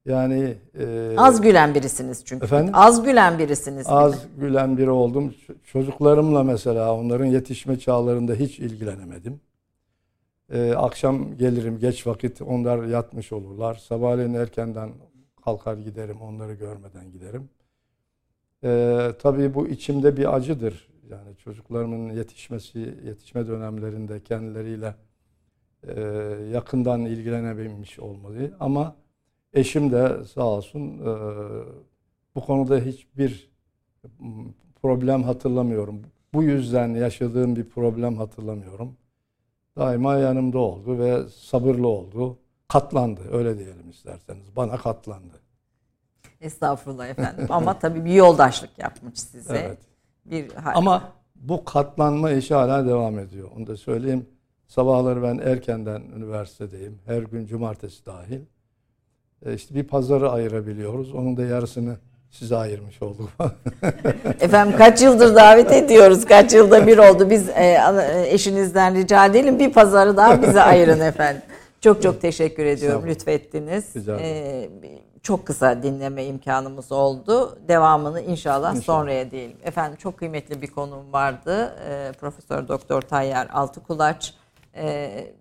Yani 0.07 0.55
e, 0.79 1.15
az 1.17 1.41
gülen 1.41 1.75
birisiniz 1.75 2.25
çünkü. 2.25 2.45
Efendim? 2.45 2.75
Az 2.77 3.03
gülen 3.03 3.39
birisiniz. 3.39 3.87
Az 3.89 4.15
mi? 4.15 4.31
gülen 4.39 4.79
biri 4.79 4.91
oldum. 4.91 5.35
Çocuklarımla 5.65 6.43
mesela 6.43 6.95
onların 6.95 7.27
yetişme 7.27 7.79
çağlarında 7.79 8.35
hiç 8.35 8.59
ilgilenemedim. 8.59 9.41
E, 10.53 10.73
akşam 10.73 11.37
gelirim 11.37 11.79
geç 11.79 12.07
vakit 12.07 12.43
onlar 12.43 12.85
yatmış 12.85 13.33
olurlar. 13.33 13.75
Sabahleyin 13.75 14.35
erkenden 14.35 14.91
kalkar 15.47 15.77
giderim 15.77 16.21
onları 16.21 16.55
görmeden 16.55 17.13
giderim. 17.13 17.49
E, 18.65 19.11
tabii 19.19 19.55
bu 19.55 19.69
içimde 19.69 20.17
bir 20.17 20.37
acıdır. 20.37 20.89
Yani 21.11 21.37
çocuklarımın 21.37 22.13
yetişmesi, 22.13 22.79
yetişme 23.05 23.47
dönemlerinde 23.47 24.23
kendileriyle 24.25 24.95
e, 25.89 26.01
yakından 26.53 27.01
ilgilenebilmiş 27.01 27.99
olmalı. 27.99 28.57
Ama 28.61 28.97
eşim 29.55 29.93
de 29.93 30.25
sağ 30.25 30.45
olsun 30.45 30.99
e, 30.99 31.13
bu 32.35 32.41
konuda 32.41 32.79
hiçbir 32.79 33.51
problem 34.83 35.23
hatırlamıyorum. 35.23 36.03
Bu 36.35 36.43
yüzden 36.43 36.89
yaşadığım 36.89 37.57
bir 37.57 37.65
problem 37.65 38.17
hatırlamıyorum. 38.17 38.97
Daima 39.77 40.17
yanımda 40.17 40.59
oldu 40.59 40.99
ve 40.99 41.29
sabırlı 41.29 41.89
oldu. 41.89 42.39
Katlandı 42.69 43.21
öyle 43.33 43.59
diyelim 43.59 43.91
isterseniz. 43.91 44.57
Bana 44.57 44.77
katlandı. 44.77 45.41
Estağfurullah 46.41 47.07
efendim. 47.07 47.47
Ama 47.51 47.79
tabii 47.79 48.05
bir 48.05 48.13
yoldaşlık 48.13 48.79
yapmış 48.79 49.21
size. 49.21 49.57
Evet. 49.57 49.79
Bir 50.25 50.53
Ama 50.75 51.13
bu 51.35 51.65
katlanma 51.65 52.31
işi 52.31 52.55
hala 52.55 52.87
devam 52.87 53.19
ediyor. 53.19 53.49
Onu 53.57 53.67
da 53.67 53.77
söyleyeyim. 53.77 54.27
Sabahları 54.67 55.23
ben 55.23 55.39
erkenden 55.39 56.03
üniversitedeyim. 56.17 56.99
Her 57.07 57.23
gün 57.23 57.47
cumartesi 57.47 58.07
dahil. 58.07 58.41
E 59.47 59.55
işte 59.55 59.75
bir 59.75 59.85
pazarı 59.85 60.31
ayırabiliyoruz. 60.31 61.15
Onun 61.15 61.37
da 61.37 61.43
yarısını 61.43 61.97
size 62.31 62.57
ayırmış 62.57 63.03
olduk. 63.03 63.31
Efendim 64.41 64.77
kaç 64.79 65.03
yıldır 65.03 65.35
davet 65.35 65.73
ediyoruz. 65.73 66.25
Kaç 66.25 66.55
yılda 66.55 66.87
bir 66.87 66.99
oldu. 66.99 67.31
Biz 67.31 67.49
e, 67.49 67.79
eşinizden 68.29 68.95
rica 68.95 69.27
edelim 69.27 69.59
bir 69.59 69.73
pazarı 69.73 70.17
daha 70.17 70.43
bize 70.43 70.63
ayırın 70.63 71.01
efendim. 71.11 71.43
Çok 71.81 72.03
çok 72.03 72.21
teşekkür 72.21 72.65
ediyorum. 72.65 73.07
Lütfettiniz. 73.07 74.09
Ee, 74.09 74.71
çok 75.23 75.47
kısa 75.47 75.83
dinleme 75.83 76.25
imkanımız 76.25 76.93
oldu. 76.93 77.59
Devamını 77.69 78.21
inşallah, 78.21 78.77
inşallah. 78.77 78.85
sonraya 78.85 79.31
diyelim. 79.31 79.57
Efendim 79.65 79.97
çok 79.97 80.19
kıymetli 80.19 80.63
bir 80.63 80.67
konum 80.67 81.13
vardı. 81.13 81.77
Ee, 81.89 82.13
Profesör 82.21 82.69
Doktor 82.69 83.03
Tayyar 83.03 83.49
Altıkulaç. 83.53 84.35
Ee, 84.75 85.35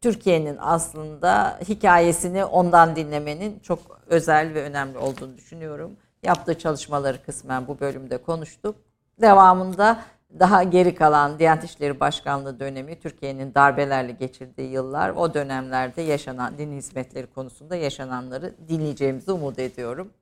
Türkiye'nin 0.00 0.56
aslında 0.60 1.58
hikayesini 1.68 2.44
ondan 2.44 2.96
dinlemenin 2.96 3.60
çok 3.60 3.78
özel 4.06 4.54
ve 4.54 4.62
önemli 4.62 4.98
olduğunu 4.98 5.36
düşünüyorum. 5.36 5.90
Yaptığı 6.22 6.58
çalışmaları 6.58 7.22
kısmen 7.22 7.66
bu 7.66 7.80
bölümde 7.80 8.18
konuştuk. 8.18 8.76
Devamında 9.20 10.02
daha 10.40 10.62
geri 10.62 10.94
kalan 10.94 11.38
Diyanet 11.38 11.64
İşleri 11.64 12.00
Başkanlığı 12.00 12.60
dönemi 12.60 13.00
Türkiye'nin 13.00 13.54
darbelerle 13.54 14.12
geçirdiği 14.12 14.70
yıllar 14.70 15.10
o 15.10 15.34
dönemlerde 15.34 16.02
yaşanan 16.02 16.58
din 16.58 16.72
hizmetleri 16.72 17.26
konusunda 17.26 17.76
yaşananları 17.76 18.54
dinleyeceğimizi 18.68 19.32
umut 19.32 19.58
ediyorum. 19.58 20.12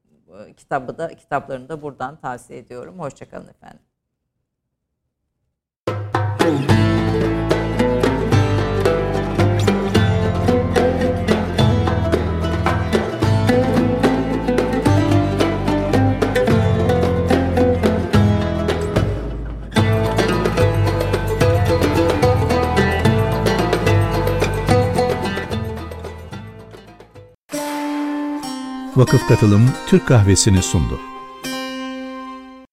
Kitabı 0.57 0.99
da 0.99 1.09
kitaplarını 1.09 1.69
da 1.69 1.83
buradan 1.83 2.17
tavsiye 2.17 2.59
ediyorum. 2.59 2.99
Hoşçakalın 2.99 3.49
efendim. 3.49 3.81
Vakıf 29.01 29.29
Katılım 29.29 29.63
Türk 29.87 30.09
Kahvesi'ni 30.09 30.63
sundu. 30.63 31.10